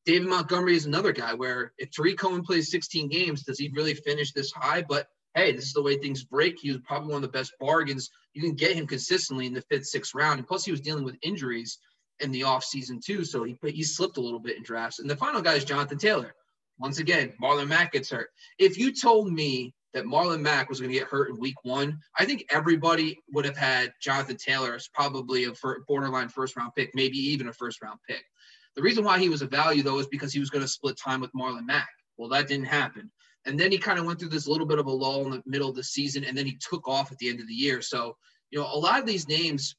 David 0.06 0.28
Montgomery 0.28 0.76
is 0.76 0.86
another 0.86 1.12
guy 1.12 1.34
where 1.34 1.72
if 1.76 1.90
Tarik 1.90 2.18
Cohen 2.18 2.42
plays 2.42 2.70
16 2.70 3.08
games, 3.08 3.42
does 3.42 3.58
he 3.58 3.70
really 3.74 3.94
finish 3.94 4.32
this 4.32 4.52
high? 4.52 4.82
But 4.88 5.08
hey, 5.34 5.52
this 5.52 5.66
is 5.66 5.72
the 5.72 5.82
way 5.82 5.96
things 5.96 6.24
break. 6.24 6.58
He 6.58 6.70
was 6.70 6.80
probably 6.84 7.08
one 7.08 7.22
of 7.24 7.30
the 7.30 7.38
best 7.38 7.52
bargains. 7.60 8.10
You 8.34 8.42
can 8.42 8.54
get 8.54 8.76
him 8.76 8.86
consistently 8.86 9.46
in 9.46 9.54
the 9.54 9.62
fifth, 9.62 9.86
sixth 9.86 10.14
round. 10.14 10.38
And 10.38 10.46
plus, 10.46 10.64
he 10.64 10.70
was 10.70 10.80
dealing 10.80 11.04
with 11.04 11.16
injuries 11.22 11.78
in 12.20 12.30
the 12.30 12.42
offseason, 12.42 13.02
too. 13.04 13.24
So 13.24 13.44
he, 13.44 13.56
he 13.62 13.82
slipped 13.82 14.16
a 14.16 14.20
little 14.20 14.40
bit 14.40 14.56
in 14.56 14.62
drafts. 14.62 14.98
And 14.98 15.08
the 15.08 15.16
final 15.16 15.40
guy 15.40 15.54
is 15.54 15.64
Jonathan 15.64 15.98
Taylor. 15.98 16.34
Once 16.78 16.98
again, 16.98 17.32
Marlon 17.42 17.68
Mack 17.68 17.92
gets 17.92 18.10
hurt. 18.10 18.30
If 18.58 18.78
you 18.78 18.92
told 18.92 19.32
me 19.32 19.74
that 19.92 20.04
Marlon 20.04 20.40
Mack 20.40 20.68
was 20.68 20.80
going 20.80 20.92
to 20.92 20.98
get 20.98 21.08
hurt 21.08 21.30
in 21.30 21.38
week 21.38 21.56
one, 21.62 21.98
I 22.18 22.24
think 22.24 22.46
everybody 22.50 23.18
would 23.32 23.44
have 23.44 23.56
had 23.56 23.92
Jonathan 24.00 24.36
Taylor 24.36 24.74
as 24.74 24.88
probably 24.88 25.44
a 25.44 25.52
borderline 25.86 26.28
first 26.28 26.56
round 26.56 26.72
pick, 26.76 26.94
maybe 26.94 27.18
even 27.18 27.48
a 27.48 27.52
first 27.52 27.82
round 27.82 27.98
pick. 28.08 28.22
The 28.76 28.82
reason 28.82 29.04
why 29.04 29.18
he 29.18 29.28
was 29.28 29.42
a 29.42 29.46
value, 29.46 29.82
though, 29.82 29.98
is 29.98 30.06
because 30.06 30.32
he 30.32 30.40
was 30.40 30.50
going 30.50 30.62
to 30.62 30.68
split 30.68 30.96
time 30.96 31.20
with 31.20 31.32
Marlon 31.32 31.66
Mack. 31.66 31.88
Well, 32.16 32.28
that 32.30 32.48
didn't 32.48 32.66
happen. 32.66 33.10
And 33.46 33.58
then 33.58 33.72
he 33.72 33.78
kind 33.78 33.98
of 33.98 34.04
went 34.04 34.18
through 34.18 34.28
this 34.28 34.46
little 34.46 34.66
bit 34.66 34.78
of 34.78 34.86
a 34.86 34.90
lull 34.90 35.24
in 35.24 35.30
the 35.30 35.42
middle 35.46 35.70
of 35.70 35.76
the 35.76 35.84
season, 35.84 36.24
and 36.24 36.36
then 36.36 36.46
he 36.46 36.58
took 36.60 36.86
off 36.86 37.10
at 37.10 37.18
the 37.18 37.28
end 37.28 37.40
of 37.40 37.48
the 37.48 37.54
year. 37.54 37.80
So, 37.80 38.16
you 38.50 38.58
know, 38.58 38.66
a 38.66 38.78
lot 38.78 39.00
of 39.00 39.06
these 39.06 39.28
names, 39.28 39.76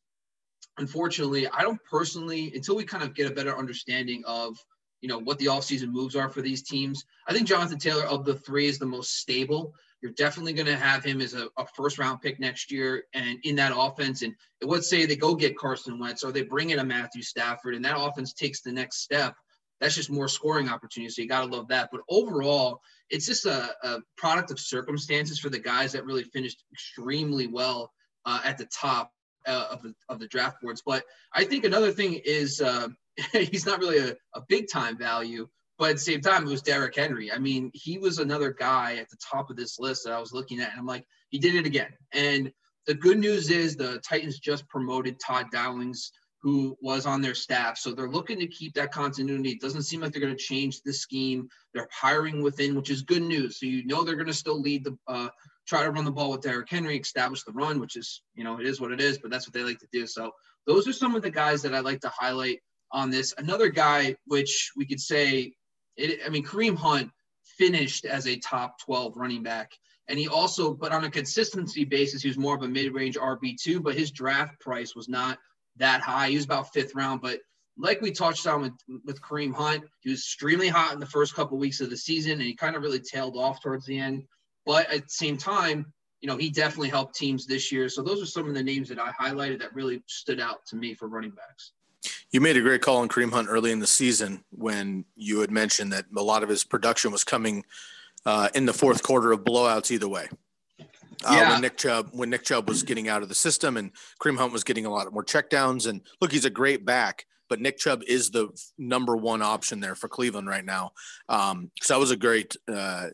unfortunately, 0.77 1.47
I 1.47 1.61
don't 1.61 1.79
personally, 1.89 2.51
until 2.55 2.75
we 2.75 2.83
kind 2.83 3.03
of 3.03 3.13
get 3.13 3.29
a 3.29 3.35
better 3.35 3.57
understanding 3.57 4.23
of, 4.25 4.57
you 5.01 5.09
know, 5.09 5.19
what 5.19 5.37
the 5.39 5.47
offseason 5.47 5.89
moves 5.89 6.15
are 6.15 6.29
for 6.29 6.41
these 6.41 6.63
teams, 6.63 7.03
I 7.27 7.33
think 7.33 7.47
Jonathan 7.47 7.77
Taylor 7.77 8.05
of 8.05 8.25
the 8.25 8.35
three 8.35 8.67
is 8.67 8.79
the 8.79 8.85
most 8.85 9.17
stable. 9.17 9.73
You're 10.01 10.13
definitely 10.13 10.53
going 10.53 10.67
to 10.67 10.77
have 10.77 11.03
him 11.03 11.21
as 11.21 11.35
a, 11.35 11.47
a, 11.57 11.65
first 11.75 11.99
round 11.99 12.21
pick 12.21 12.39
next 12.39 12.71
year 12.71 13.03
and 13.13 13.37
in 13.43 13.55
that 13.57 13.73
offense. 13.75 14.23
And 14.23 14.33
let's 14.63 14.89
say 14.89 15.05
they 15.05 15.15
go 15.15 15.35
get 15.35 15.57
Carson 15.57 15.99
Wentz 15.99 16.23
or 16.23 16.31
they 16.31 16.41
bring 16.41 16.71
in 16.71 16.79
a 16.79 16.83
Matthew 16.83 17.21
Stafford 17.21 17.75
and 17.75 17.85
that 17.85 17.99
offense 17.99 18.33
takes 18.33 18.61
the 18.61 18.71
next 18.71 19.01
step. 19.01 19.35
That's 19.81 19.95
just 19.95 20.11
more 20.11 20.27
scoring 20.27 20.69
opportunities. 20.69 21.15
So 21.15 21.23
you 21.23 21.27
got 21.27 21.41
to 21.41 21.53
love 21.53 21.67
that. 21.69 21.89
But 21.91 22.01
overall, 22.07 22.81
it's 23.09 23.25
just 23.25 23.45
a, 23.45 23.71
a, 23.83 23.99
product 24.15 24.51
of 24.51 24.59
circumstances 24.59 25.39
for 25.39 25.49
the 25.49 25.59
guys 25.59 25.91
that 25.91 26.05
really 26.05 26.23
finished 26.23 26.63
extremely 26.71 27.47
well 27.47 27.91
uh, 28.25 28.39
at 28.45 28.59
the 28.59 28.67
top 28.67 29.11
uh, 29.47 29.65
of, 29.71 29.81
the, 29.81 29.93
of 30.07 30.19
the 30.19 30.27
draft 30.27 30.61
boards. 30.61 30.83
But 30.85 31.03
I 31.33 31.43
think 31.43 31.65
another 31.65 31.91
thing 31.91 32.21
is 32.23 32.61
uh, 32.61 32.89
he's 33.31 33.65
not 33.65 33.79
really 33.79 33.97
a, 33.97 34.15
a 34.35 34.41
big 34.47 34.67
time 34.71 34.97
value, 34.97 35.49
but 35.79 35.89
at 35.89 35.95
the 35.95 36.01
same 36.01 36.21
time, 36.21 36.45
it 36.45 36.51
was 36.51 36.61
Derrick 36.61 36.95
Henry. 36.95 37.31
I 37.31 37.39
mean, 37.39 37.71
he 37.73 37.97
was 37.97 38.19
another 38.19 38.51
guy 38.53 38.97
at 38.97 39.09
the 39.09 39.17
top 39.17 39.49
of 39.49 39.57
this 39.57 39.79
list 39.79 40.03
that 40.05 40.13
I 40.13 40.19
was 40.19 40.31
looking 40.31 40.59
at, 40.59 40.69
and 40.69 40.79
I'm 40.79 40.85
like, 40.85 41.05
he 41.29 41.39
did 41.39 41.55
it 41.55 41.65
again. 41.65 41.91
And 42.13 42.51
the 42.85 42.93
good 42.93 43.17
news 43.17 43.49
is 43.49 43.75
the 43.75 43.99
Titans 44.07 44.39
just 44.39 44.67
promoted 44.67 45.19
Todd 45.19 45.47
Downing 45.51 45.95
who 46.41 46.75
was 46.81 47.05
on 47.05 47.21
their 47.21 47.35
staff. 47.35 47.77
So 47.77 47.91
they're 47.91 48.09
looking 48.09 48.39
to 48.39 48.47
keep 48.47 48.73
that 48.73 48.91
continuity. 48.91 49.51
It 49.51 49.61
doesn't 49.61 49.83
seem 49.83 50.01
like 50.01 50.11
they're 50.11 50.21
going 50.21 50.35
to 50.35 50.43
change 50.43 50.81
the 50.81 50.93
scheme. 50.93 51.47
They're 51.73 51.87
hiring 51.91 52.41
within, 52.41 52.75
which 52.75 52.89
is 52.89 53.03
good 53.03 53.21
news. 53.21 53.59
So 53.59 53.67
you 53.67 53.85
know 53.85 54.03
they're 54.03 54.15
going 54.15 54.27
to 54.27 54.33
still 54.33 54.59
lead 54.59 54.83
the 54.83 54.97
uh, 55.07 55.29
try 55.67 55.83
to 55.83 55.91
run 55.91 56.05
the 56.05 56.11
ball 56.11 56.31
with 56.31 56.41
Derrick 56.41 56.69
Henry, 56.69 56.97
establish 56.97 57.43
the 57.43 57.51
run, 57.51 57.79
which 57.79 57.95
is 57.95 58.23
you 58.33 58.43
know 58.43 58.59
it 58.59 58.65
is 58.65 58.81
what 58.81 58.91
it 58.91 58.99
is, 58.99 59.19
but 59.19 59.29
that's 59.29 59.47
what 59.47 59.53
they 59.53 59.63
like 59.63 59.79
to 59.79 59.87
do. 59.91 60.07
So 60.07 60.31
those 60.65 60.87
are 60.87 60.93
some 60.93 61.15
of 61.15 61.21
the 61.21 61.31
guys 61.31 61.61
that 61.61 61.75
I 61.75 61.79
like 61.79 62.01
to 62.01 62.09
highlight 62.09 62.59
on 62.91 63.09
this. 63.09 63.33
Another 63.37 63.69
guy, 63.69 64.15
which 64.25 64.71
we 64.75 64.85
could 64.85 64.99
say, 64.99 65.53
it, 65.95 66.21
I 66.25 66.29
mean 66.29 66.43
Kareem 66.43 66.75
Hunt 66.75 67.11
finished 67.57 68.05
as 68.05 68.27
a 68.27 68.37
top 68.39 68.79
12 68.79 69.15
running 69.15 69.43
back. 69.43 69.71
And 70.07 70.17
he 70.17 70.27
also, 70.27 70.73
but 70.73 70.91
on 70.91 71.05
a 71.05 71.11
consistency 71.11 71.85
basis, 71.85 72.21
he 72.21 72.27
was 72.27 72.37
more 72.37 72.55
of 72.55 72.63
a 72.63 72.67
mid-range 72.67 73.17
RB2, 73.17 73.81
but 73.81 73.95
his 73.95 74.11
draft 74.11 74.59
price 74.59 74.95
was 74.95 75.07
not 75.07 75.37
that 75.81 76.01
high. 76.01 76.29
He 76.29 76.35
was 76.35 76.45
about 76.45 76.73
fifth 76.73 76.95
round, 76.95 77.21
but 77.21 77.39
like 77.77 78.01
we 78.01 78.11
touched 78.11 78.47
on 78.47 78.61
with, 78.61 79.01
with 79.05 79.21
Kareem 79.21 79.53
Hunt, 79.53 79.83
he 80.01 80.09
was 80.09 80.19
extremely 80.19 80.67
hot 80.67 80.93
in 80.93 80.99
the 80.99 81.05
first 81.05 81.35
couple 81.35 81.57
weeks 81.57 81.81
of 81.81 81.89
the 81.89 81.97
season, 81.97 82.33
and 82.33 82.41
he 82.41 82.55
kind 82.55 82.75
of 82.75 82.81
really 82.81 82.99
tailed 82.99 83.37
off 83.37 83.61
towards 83.61 83.85
the 83.85 83.97
end. 83.97 84.23
But 84.65 84.89
at 84.91 85.03
the 85.03 85.09
same 85.09 85.37
time, 85.37 85.91
you 86.21 86.27
know, 86.27 86.37
he 86.37 86.49
definitely 86.49 86.89
helped 86.89 87.15
teams 87.15 87.47
this 87.47 87.71
year. 87.71 87.89
So 87.89 88.03
those 88.03 88.21
are 88.21 88.27
some 88.27 88.47
of 88.47 88.53
the 88.53 88.63
names 88.63 88.89
that 88.89 88.99
I 88.99 89.11
highlighted 89.19 89.59
that 89.59 89.73
really 89.73 90.03
stood 90.07 90.39
out 90.39 90.65
to 90.67 90.75
me 90.75 90.93
for 90.93 91.07
running 91.07 91.31
backs. 91.31 91.71
You 92.31 92.41
made 92.41 92.57
a 92.57 92.61
great 92.61 92.81
call 92.81 92.97
on 92.97 93.09
Kareem 93.09 93.31
Hunt 93.31 93.47
early 93.49 93.71
in 93.71 93.79
the 93.79 93.87
season 93.87 94.43
when 94.51 95.05
you 95.15 95.39
had 95.39 95.51
mentioned 95.51 95.91
that 95.93 96.05
a 96.15 96.21
lot 96.21 96.43
of 96.43 96.49
his 96.49 96.63
production 96.63 97.11
was 97.11 97.23
coming 97.23 97.65
uh, 98.25 98.49
in 98.53 98.65
the 98.65 98.73
fourth 98.73 99.01
quarter 99.01 99.31
of 99.31 99.43
blowouts 99.43 99.89
either 99.89 100.07
way 100.07 100.27
uh, 101.25 101.33
yeah. 101.33 101.51
when 101.51 101.61
Nick 101.61 101.77
Chubb 101.77 102.09
when 102.11 102.29
Nick 102.29 102.43
Chubb 102.43 102.67
was 102.67 102.83
getting 102.83 103.07
out 103.07 103.21
of 103.21 103.29
the 103.29 103.35
system 103.35 103.77
and 103.77 103.91
Kareem 104.21 104.37
Hunt 104.37 104.53
was 104.53 104.63
getting 104.63 104.85
a 104.85 104.89
lot 104.89 105.11
more 105.13 105.23
checkdowns. 105.23 105.87
And 105.87 106.01
look, 106.19 106.31
he's 106.31 106.45
a 106.45 106.49
great 106.49 106.85
back, 106.85 107.25
but 107.49 107.59
Nick 107.59 107.77
Chubb 107.77 108.03
is 108.07 108.29
the 108.29 108.49
number 108.77 109.15
one 109.15 109.41
option 109.41 109.79
there 109.79 109.95
for 109.95 110.07
Cleveland 110.07 110.47
right 110.47 110.65
now. 110.65 110.91
Um, 111.29 111.71
so 111.81 111.93
that 111.93 111.99
was 111.99 112.11
a 112.11 112.17
great, 112.17 112.55
uh, 112.71 113.07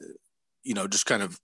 you 0.63 0.73
know, 0.73 0.87
just 0.87 1.05
kind 1.05 1.23
of 1.23 1.39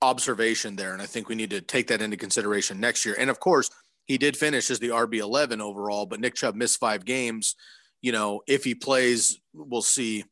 observation 0.00 0.76
there, 0.76 0.92
and 0.92 1.02
I 1.02 1.06
think 1.06 1.28
we 1.28 1.34
need 1.34 1.50
to 1.50 1.60
take 1.60 1.86
that 1.88 2.02
into 2.02 2.16
consideration 2.16 2.80
next 2.80 3.04
year. 3.06 3.14
And 3.18 3.30
of 3.30 3.40
course, 3.40 3.70
he 4.06 4.18
did 4.18 4.36
finish 4.36 4.70
as 4.70 4.78
the 4.78 4.88
RB 4.88 5.18
eleven 5.18 5.60
overall, 5.60 6.06
but 6.06 6.20
Nick 6.20 6.34
Chubb 6.34 6.54
missed 6.54 6.80
five 6.80 7.04
games. 7.04 7.54
You 8.00 8.12
know, 8.12 8.42
if 8.48 8.64
he 8.64 8.74
plays, 8.74 9.38
we'll 9.54 9.82
see 9.82 10.24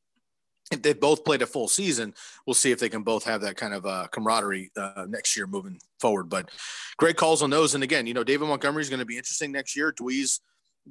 if 0.71 0.83
they 0.83 0.93
both 0.93 1.25
played 1.25 1.43
a 1.43 1.47
full 1.47 1.69
season, 1.69 2.15
we'll 2.47 2.55
see 2.55 2.71
if 2.71 2.79
they 2.79 2.89
can 2.89 3.03
both 3.03 3.25
have 3.25 3.41
that 3.41 3.57
kind 3.57 3.75
of 3.75 3.85
uh, 3.87 4.07
camaraderie 4.13 4.71
uh, 4.77 5.07
next 5.09 5.37
year 5.37 5.47
moving 5.47 5.81
forward. 5.99 6.29
But 6.29 6.51
great 6.97 7.17
calls 7.17 7.43
on 7.43 7.51
those. 7.51 7.75
And 7.75 7.83
again, 7.83 8.07
you 8.07 8.15
know, 8.15 8.25
David 8.25 8.49
Montgomery 8.49 8.83
is 8.83 8.89
going 8.89 9.01
to 9.01 9.07
be 9.07 9.17
interesting 9.17 9.51
next 9.51 9.77
year. 9.77 9.93
Dweeze 9.93 10.41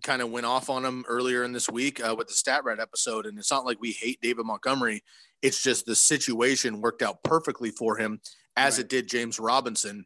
kind 0.03 0.21
of 0.21 0.31
went 0.31 0.45
off 0.45 0.69
on 0.69 0.83
him 0.83 1.05
earlier 1.07 1.43
in 1.43 1.53
this 1.53 1.69
week 1.69 2.05
uh, 2.05 2.13
with 2.17 2.27
the 2.27 2.33
Stat 2.33 2.63
Rat 2.63 2.79
episode. 2.79 3.25
And 3.25 3.38
it's 3.38 3.51
not 3.51 3.65
like 3.65 3.79
we 3.79 3.91
hate 3.91 4.19
David 4.21 4.45
Montgomery. 4.45 5.01
It's 5.41 5.63
just 5.63 5.86
the 5.86 5.95
situation 5.95 6.81
worked 6.81 7.01
out 7.01 7.24
perfectly 7.24 7.71
for 7.71 7.98
him 7.98 8.19
as 8.57 8.77
right. 8.77 8.83
it 8.83 8.89
did 8.89 9.07
James 9.07 9.39
Robinson, 9.39 10.05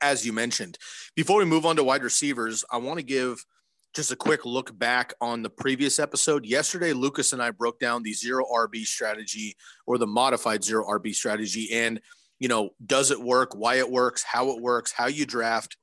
as 0.00 0.24
you 0.24 0.32
mentioned. 0.32 0.78
Before 1.16 1.38
we 1.38 1.44
move 1.44 1.66
on 1.66 1.76
to 1.76 1.84
wide 1.84 2.04
receivers, 2.04 2.64
I 2.70 2.76
want 2.76 2.98
to 2.98 3.04
give– 3.04 3.44
just 3.96 4.12
a 4.12 4.16
quick 4.16 4.44
look 4.44 4.78
back 4.78 5.14
on 5.22 5.42
the 5.42 5.48
previous 5.48 5.98
episode. 5.98 6.44
Yesterday, 6.44 6.92
Lukas 6.92 7.32
and 7.32 7.42
I 7.42 7.50
broke 7.50 7.80
down 7.80 8.02
the 8.02 8.12
zero 8.12 8.44
RB 8.44 8.84
strategy 8.84 9.56
or 9.86 9.96
the 9.96 10.06
modified 10.06 10.62
zero 10.62 10.84
RB 10.86 11.14
strategy. 11.14 11.70
And, 11.72 12.02
you 12.38 12.46
know, 12.46 12.70
does 12.84 13.10
it 13.10 13.18
work, 13.18 13.56
why 13.56 13.76
it 13.76 13.90
works, 13.90 14.22
how 14.22 14.50
it 14.50 14.60
works, 14.60 14.92
how 14.92 15.06
you 15.06 15.24
draft, 15.24 15.78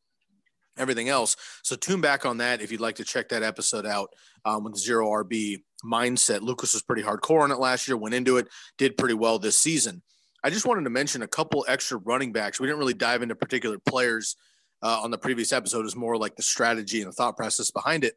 everything 0.78 1.10
else. 1.10 1.36
So 1.64 1.76
tune 1.76 2.02
back 2.02 2.24
on 2.24 2.38
that 2.38 2.62
if 2.62 2.72
you'd 2.72 2.82
like 2.82 2.98
to 2.98 3.04
check 3.04 3.30
that 3.30 3.42
episode 3.42 3.88
out 3.88 4.12
um, 4.46 4.64
with 4.64 4.78
zero 4.78 5.10
RB 5.10 5.64
mindset. 5.84 6.42
Lukas 6.42 6.74
was 6.74 6.84
pretty 6.84 7.02
hardcore 7.02 7.42
on 7.42 7.52
it 7.52 7.58
last 7.58 7.88
year, 7.88 7.98
went 7.98 8.14
into 8.14 8.38
it, 8.38 8.48
did 8.78 8.96
pretty 8.96 9.16
well 9.16 9.40
this 9.40 9.58
season. 9.58 10.04
I 10.44 10.52
just 10.52 10.68
wanted 10.68 10.84
to 10.84 10.92
mention 10.92 11.24
a 11.24 11.28
couple 11.28 11.66
extra 11.68 11.98
running 11.98 12.32
backs. 12.32 12.60
We 12.60 12.68
didn't 12.68 12.80
really 12.80 12.94
dive 12.94 13.24
into 13.24 13.34
particular 13.34 13.80
players 13.80 14.36
uh, 14.84 15.00
on 15.02 15.10
the 15.10 15.18
previous 15.18 15.54
episode 15.54 15.86
is 15.86 15.96
more 15.96 16.18
like 16.18 16.36
the 16.36 16.44
strategy 16.44 17.02
and 17.02 17.10
the 17.10 17.16
thought 17.16 17.38
process 17.38 17.72
behind 17.72 18.04
it. 18.04 18.16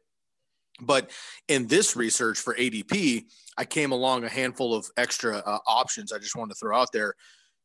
But 0.79 1.09
in 1.47 1.65
this 1.67 1.95
research 1.95 2.37
for 2.37 2.53
ADP, 2.53 3.23
I 3.57 3.65
came 3.65 3.91
along 3.91 4.23
a 4.23 4.29
handful 4.29 4.75
of 4.75 4.85
extra 4.95 5.37
uh, 5.37 5.59
options 5.65 6.11
I 6.11 6.19
just 6.19 6.35
wanted 6.35 6.53
to 6.53 6.59
throw 6.59 6.77
out 6.77 6.91
there 6.91 7.15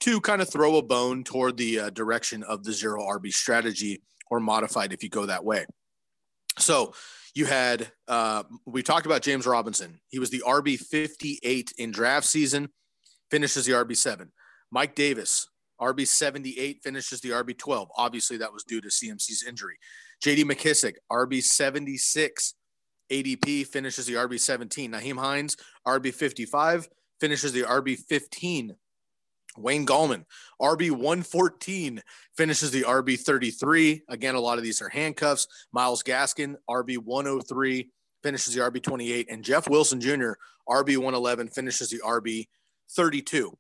to 0.01 0.21
kind 0.21 0.41
of 0.41 0.49
throw 0.49 0.77
a 0.77 0.83
bone 0.83 1.23
toward 1.23 1.57
the 1.57 1.81
uh, 1.81 1.91
direction 1.91 2.43
of 2.45 2.65
the 2.65 2.73
zero 2.73 3.03
RB 3.03 3.33
strategy 3.33 4.03
or 4.31 4.41
modified 4.41 4.93
if 4.93 5.03
you 5.03 5.11
go 5.11 5.27
that 5.27 5.45
way. 5.45 5.67
So 6.59 6.95
you 7.35 7.47
had, 7.47 7.91
uh, 8.09 8.45
we 8.67 8.83
talked 8.83 9.07
about 9.07 9.23
James 9.23 9.47
Robinson. 9.47 10.01
He 10.09 10.19
was 10.19 10.31
the 10.31 10.43
RB 10.47 10.79
58 10.79 11.75
in 11.79 11.91
draft 11.91 12.27
season, 12.27 12.71
finishes 13.31 13.67
the 13.67 13.73
RB 13.73 13.97
7. 13.97 14.33
Mike 14.71 14.95
Davis, 14.95 15.49
RB 15.83 16.07
78, 16.07 16.81
finishes 16.83 17.21
the 17.21 17.31
RB 17.31 17.59
12. 17.59 17.89
Obviously, 17.97 18.37
that 18.37 18.53
was 18.53 18.63
due 18.63 18.81
to 18.81 18.89
CMC's 18.89 19.45
injury. 19.47 19.77
JD 20.25 20.45
McKissic, 20.45 20.95
RB 21.11 21.43
76, 21.43 22.55
ADP, 23.11 23.67
finishes 23.67 24.07
the 24.07 24.15
RB 24.15 24.39
17. 24.39 24.93
Nyheim 24.93 25.19
Hines, 25.19 25.57
RB 25.87 26.15
55, 26.15 26.89
finishes 27.21 27.53
the 27.53 27.63
RB 27.63 27.99
15. 27.99 28.77
Wayne 29.59 29.85
Gallman, 29.85 30.25
RB 30.61 30.91
114, 30.91 32.01
finishes 32.37 32.71
the 32.71 32.83
RB 32.83 33.19
33. 33.19 34.03
Again, 34.09 34.35
a 34.35 34.41
lot 34.41 34.59
of 34.59 34.65
these 34.65 34.81
are 34.81 34.89
handcuffs. 34.89 35.47
Myles 35.73 36.03
Gaskin, 36.03 36.55
RB 36.71 36.97
103, 36.97 37.91
finishes 38.23 38.55
the 38.55 38.61
RB 38.61 38.83
28. 38.83 39.27
And 39.31 39.45
Jeff 39.45 39.69
Wilson 39.69 40.01
Jr., 40.01 40.33
RB 40.69 40.97
111, 40.97 41.49
finishes 41.49 41.91
the 41.91 42.01
RB 42.01 42.47
32. 42.93 43.59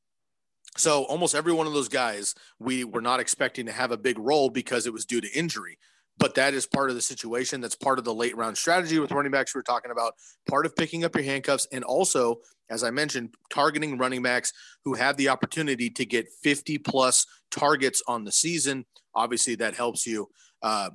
So 0.76 1.04
almost 1.04 1.34
every 1.34 1.52
one 1.52 1.66
of 1.66 1.74
those 1.74 1.88
guys, 1.88 2.34
we 2.58 2.84
were 2.84 3.02
not 3.02 3.20
expecting 3.20 3.66
to 3.66 3.72
have 3.72 3.92
a 3.92 3.96
big 3.96 4.18
role 4.18 4.48
because 4.48 4.86
it 4.86 4.92
was 4.92 5.04
due 5.04 5.20
to 5.20 5.30
injury 5.32 5.78
but 6.18 6.34
that 6.34 6.54
is 6.54 6.66
part 6.66 6.90
of 6.90 6.96
the 6.96 7.02
situation. 7.02 7.60
That's 7.60 7.74
part 7.74 7.98
of 7.98 8.04
the 8.04 8.14
late 8.14 8.36
round 8.36 8.56
strategy 8.56 8.98
with 8.98 9.12
running 9.12 9.32
backs 9.32 9.54
we 9.54 9.58
are 9.58 9.62
talking 9.62 9.90
about, 9.90 10.14
part 10.48 10.66
of 10.66 10.76
picking 10.76 11.04
up 11.04 11.14
your 11.14 11.24
handcuffs, 11.24 11.66
and 11.72 11.84
also, 11.84 12.36
as 12.70 12.84
I 12.84 12.90
mentioned, 12.90 13.34
targeting 13.50 13.98
running 13.98 14.22
backs 14.22 14.52
who 14.84 14.94
have 14.94 15.16
the 15.16 15.28
opportunity 15.28 15.90
to 15.90 16.04
get 16.04 16.28
50 16.42 16.78
plus 16.78 17.26
targets 17.50 18.02
on 18.06 18.24
the 18.24 18.32
season. 18.32 18.84
Obviously, 19.14 19.54
that 19.56 19.74
helps 19.74 20.06
you. 20.06 20.28
Uh, 20.62 20.90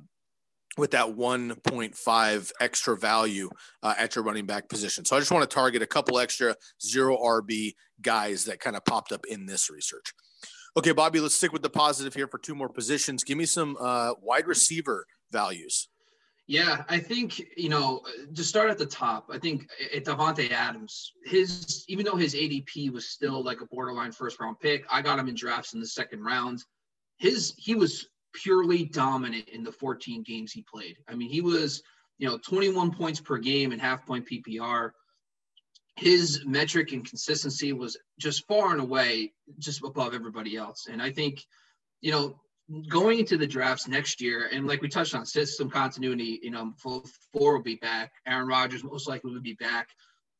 with 0.76 0.92
that 0.92 1.06
1.5 1.06 2.52
extra 2.60 2.96
value 2.96 3.50
uh, 3.82 3.94
at 3.98 4.14
your 4.14 4.24
running 4.24 4.46
back 4.46 4.68
position. 4.68 5.04
So 5.04 5.16
I 5.16 5.18
just 5.18 5.32
want 5.32 5.48
to 5.48 5.52
target 5.52 5.82
a 5.82 5.86
couple 5.86 6.18
extra 6.18 6.54
zero 6.80 7.16
RB 7.16 7.74
guys 8.00 8.44
that 8.44 8.60
kind 8.60 8.76
of 8.76 8.84
popped 8.84 9.12
up 9.12 9.24
in 9.26 9.46
this 9.46 9.70
research. 9.70 10.14
Okay, 10.76 10.92
Bobby, 10.92 11.18
let's 11.18 11.34
stick 11.34 11.52
with 11.52 11.62
the 11.62 11.70
positive 11.70 12.14
here 12.14 12.28
for 12.28 12.38
two 12.38 12.54
more 12.54 12.68
positions. 12.68 13.24
Give 13.24 13.36
me 13.36 13.46
some 13.46 13.76
uh, 13.80 14.12
wide 14.22 14.46
receiver 14.46 15.06
values. 15.32 15.88
Yeah, 16.46 16.84
I 16.88 16.98
think 16.98 17.42
you 17.58 17.68
know 17.68 18.00
to 18.34 18.42
start 18.42 18.70
at 18.70 18.78
the 18.78 18.86
top. 18.86 19.26
I 19.30 19.38
think 19.38 19.68
at 19.94 20.04
Davante 20.04 20.50
Adams, 20.50 21.12
his 21.24 21.84
even 21.88 22.06
though 22.06 22.16
his 22.16 22.34
ADP 22.34 22.90
was 22.90 23.10
still 23.10 23.44
like 23.44 23.60
a 23.60 23.66
borderline 23.66 24.12
first 24.12 24.40
round 24.40 24.58
pick, 24.58 24.86
I 24.90 25.02
got 25.02 25.18
him 25.18 25.28
in 25.28 25.34
drafts 25.34 25.74
in 25.74 25.80
the 25.80 25.86
second 25.86 26.22
round. 26.22 26.64
His 27.18 27.54
he 27.58 27.74
was 27.74 28.08
purely 28.42 28.84
dominant 28.84 29.48
in 29.48 29.62
the 29.62 29.72
14 29.72 30.22
games 30.22 30.52
he 30.52 30.62
played. 30.62 30.96
I 31.08 31.14
mean, 31.14 31.30
he 31.30 31.40
was 31.40 31.82
you 32.18 32.28
know 32.28 32.38
21 32.38 32.92
points 32.92 33.20
per 33.20 33.38
game 33.38 33.72
and 33.72 33.80
half 33.80 34.06
point 34.06 34.26
PPR 34.28 34.90
his 35.98 36.44
metric 36.46 36.92
and 36.92 37.04
consistency 37.04 37.72
was 37.72 37.96
just 38.18 38.46
far 38.46 38.72
and 38.72 38.80
away 38.80 39.32
just 39.58 39.82
above 39.84 40.14
everybody 40.14 40.56
else. 40.56 40.86
And 40.90 41.02
I 41.02 41.10
think, 41.10 41.44
you 42.00 42.12
know, 42.12 42.40
going 42.88 43.18
into 43.18 43.36
the 43.36 43.46
drafts 43.46 43.88
next 43.88 44.20
year, 44.20 44.48
and 44.52 44.66
like 44.66 44.80
we 44.80 44.88
touched 44.88 45.14
on, 45.14 45.26
system 45.26 45.68
continuity, 45.68 46.38
you 46.42 46.50
know, 46.50 46.72
four 46.78 47.54
will 47.54 47.62
be 47.62 47.76
back. 47.76 48.12
Aaron 48.26 48.46
Rodgers 48.46 48.84
most 48.84 49.08
likely 49.08 49.32
will 49.32 49.40
be 49.40 49.54
back. 49.54 49.88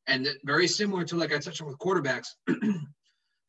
And 0.07 0.29
very 0.45 0.69
similar 0.69 1.05
to 1.05 1.17
like 1.17 1.35
I 1.35 1.39
touched 1.39 1.61
on 1.61 1.67
with 1.67 1.79
quarterbacks, 1.79 2.29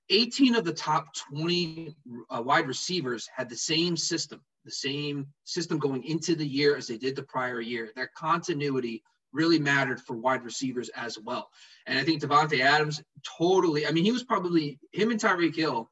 18 0.10 0.56
of 0.56 0.66
the 0.66 0.74
top 0.74 1.14
20 1.32 1.96
uh, 2.30 2.42
wide 2.42 2.68
receivers 2.68 3.30
had 3.36 3.50
the 3.50 3.56
same 3.56 3.96
system, 3.96 4.42
the 4.66 4.72
same 4.72 5.28
system 5.44 5.78
going 5.78 6.04
into 6.04 6.36
the 6.36 6.48
year 6.48 6.76
as 6.76 6.88
they 6.88 6.98
did 6.98 7.16
the 7.16 7.24
prior 7.24 7.62
year. 7.62 7.92
That 7.96 8.14
continuity 8.16 9.04
really 9.32 9.60
mattered 9.60 10.02
for 10.02 10.16
wide 10.16 10.44
receivers 10.44 10.90
as 10.96 11.18
well. 11.20 11.50
And 11.86 12.00
I 12.00 12.04
think 12.04 12.22
Davante 12.22 12.62
Adams 12.62 13.02
totally, 13.38 13.86
I 13.86 13.92
mean, 13.92 14.04
he 14.04 14.12
was 14.12 14.24
probably 14.24 14.80
him 14.92 15.12
and 15.12 15.20
Tyreek 15.20 15.56
Hill, 15.56 15.90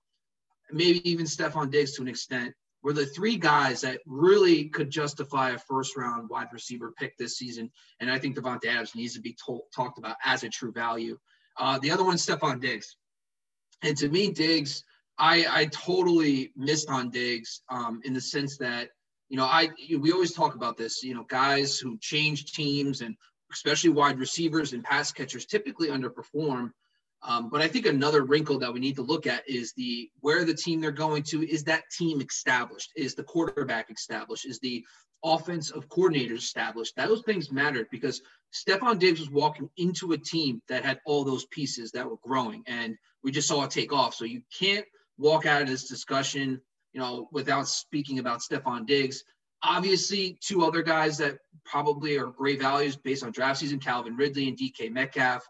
maybe 0.71 1.07
even 1.09 1.25
Stefon 1.25 1.71
Diggs 1.71 1.93
to 1.93 2.01
an 2.01 2.07
extent, 2.07 2.53
were 2.83 2.93
the 2.93 3.05
three 3.05 3.37
guys 3.37 3.81
that 3.81 3.99
really 4.05 4.69
could 4.69 4.89
justify 4.89 5.51
a 5.51 5.57
first 5.57 5.97
round 5.97 6.29
wide 6.29 6.47
receiver 6.51 6.93
pick 6.97 7.17
this 7.17 7.37
season. 7.37 7.71
And 7.99 8.09
I 8.09 8.17
think 8.17 8.37
Davante 8.37 8.65
Adams 8.65 8.95
needs 8.95 9.13
to 9.15 9.21
be 9.21 9.35
told, 9.45 9.63
talked 9.75 9.97
about 9.97 10.17
as 10.23 10.43
a 10.43 10.49
true 10.49 10.71
value. 10.71 11.17
Uh, 11.57 11.79
the 11.79 11.91
other 11.91 12.03
one, 12.03 12.17
Stefon 12.17 12.61
Diggs. 12.61 12.95
And 13.81 13.95
to 13.97 14.09
me, 14.09 14.31
Diggs, 14.31 14.83
I, 15.17 15.45
I 15.49 15.65
totally 15.65 16.51
missed 16.55 16.89
on 16.89 17.09
Diggs 17.09 17.61
um, 17.69 18.01
in 18.03 18.13
the 18.13 18.21
sense 18.21 18.57
that 18.57 18.89
you 19.29 19.37
know, 19.37 19.45
I 19.45 19.69
we 19.99 20.11
always 20.11 20.33
talk 20.33 20.55
about 20.55 20.77
this. 20.77 21.03
You 21.03 21.13
know, 21.13 21.25
guys 21.27 21.79
who 21.79 21.97
change 21.99 22.53
teams 22.53 23.01
and 23.01 23.15
especially 23.51 23.89
wide 23.89 24.19
receivers 24.19 24.73
and 24.73 24.83
pass 24.83 25.11
catchers 25.11 25.45
typically 25.45 25.89
underperform. 25.89 26.71
Um, 27.23 27.49
but 27.49 27.61
I 27.61 27.67
think 27.67 27.85
another 27.85 28.23
wrinkle 28.23 28.59
that 28.59 28.71
we 28.71 28.79
need 28.79 28.95
to 28.97 29.01
look 29.01 29.25
at 29.25 29.47
is 29.49 29.73
the 29.75 30.09
where 30.19 30.45
the 30.45 30.53
team 30.53 30.79
they're 30.79 30.91
going 30.91 31.23
to 31.23 31.47
is 31.49 31.63
that 31.65 31.83
team 31.97 32.21
established? 32.21 32.91
Is 32.95 33.15
the 33.15 33.23
quarterback 33.23 33.91
established? 33.91 34.45
Is 34.45 34.59
the 34.59 34.85
offense 35.23 35.71
of 35.71 35.89
coordinators 35.89 36.37
established? 36.37 36.95
Those 36.95 37.23
things 37.23 37.51
mattered 37.51 37.87
because 37.91 38.21
Stefon 38.53 38.99
Diggs 38.99 39.19
was 39.19 39.31
walking 39.31 39.69
into 39.77 40.13
a 40.13 40.17
team 40.17 40.61
that 40.69 40.85
had 40.85 41.01
all 41.05 41.25
those 41.25 41.45
pieces 41.47 41.91
that 41.91 42.09
were 42.09 42.19
growing, 42.23 42.63
and 42.67 42.95
we 43.27 43.31
just 43.33 43.49
saw 43.49 43.65
it 43.65 43.71
take 43.71 43.91
off. 43.91 44.15
So 44.15 44.23
you 44.23 44.41
can't 44.57 44.85
walk 45.17 45.45
out 45.45 45.61
of 45.61 45.67
this 45.67 45.89
discussion 45.89 46.61
you 46.93 47.01
know, 47.01 47.27
without 47.33 47.67
speaking 47.67 48.19
about 48.19 48.39
Stefon 48.39 48.87
Diggs. 48.87 49.25
Obviously, 49.61 50.39
two 50.41 50.63
other 50.63 50.81
guys 50.81 51.17
that 51.17 51.39
probably 51.65 52.17
are 52.17 52.27
great 52.27 52.61
values 52.61 52.95
based 52.95 53.25
on 53.25 53.31
draft 53.31 53.59
season, 53.59 53.79
Calvin 53.79 54.15
Ridley 54.15 54.47
and 54.47 54.57
DK 54.57 54.89
Metcalf. 54.91 55.45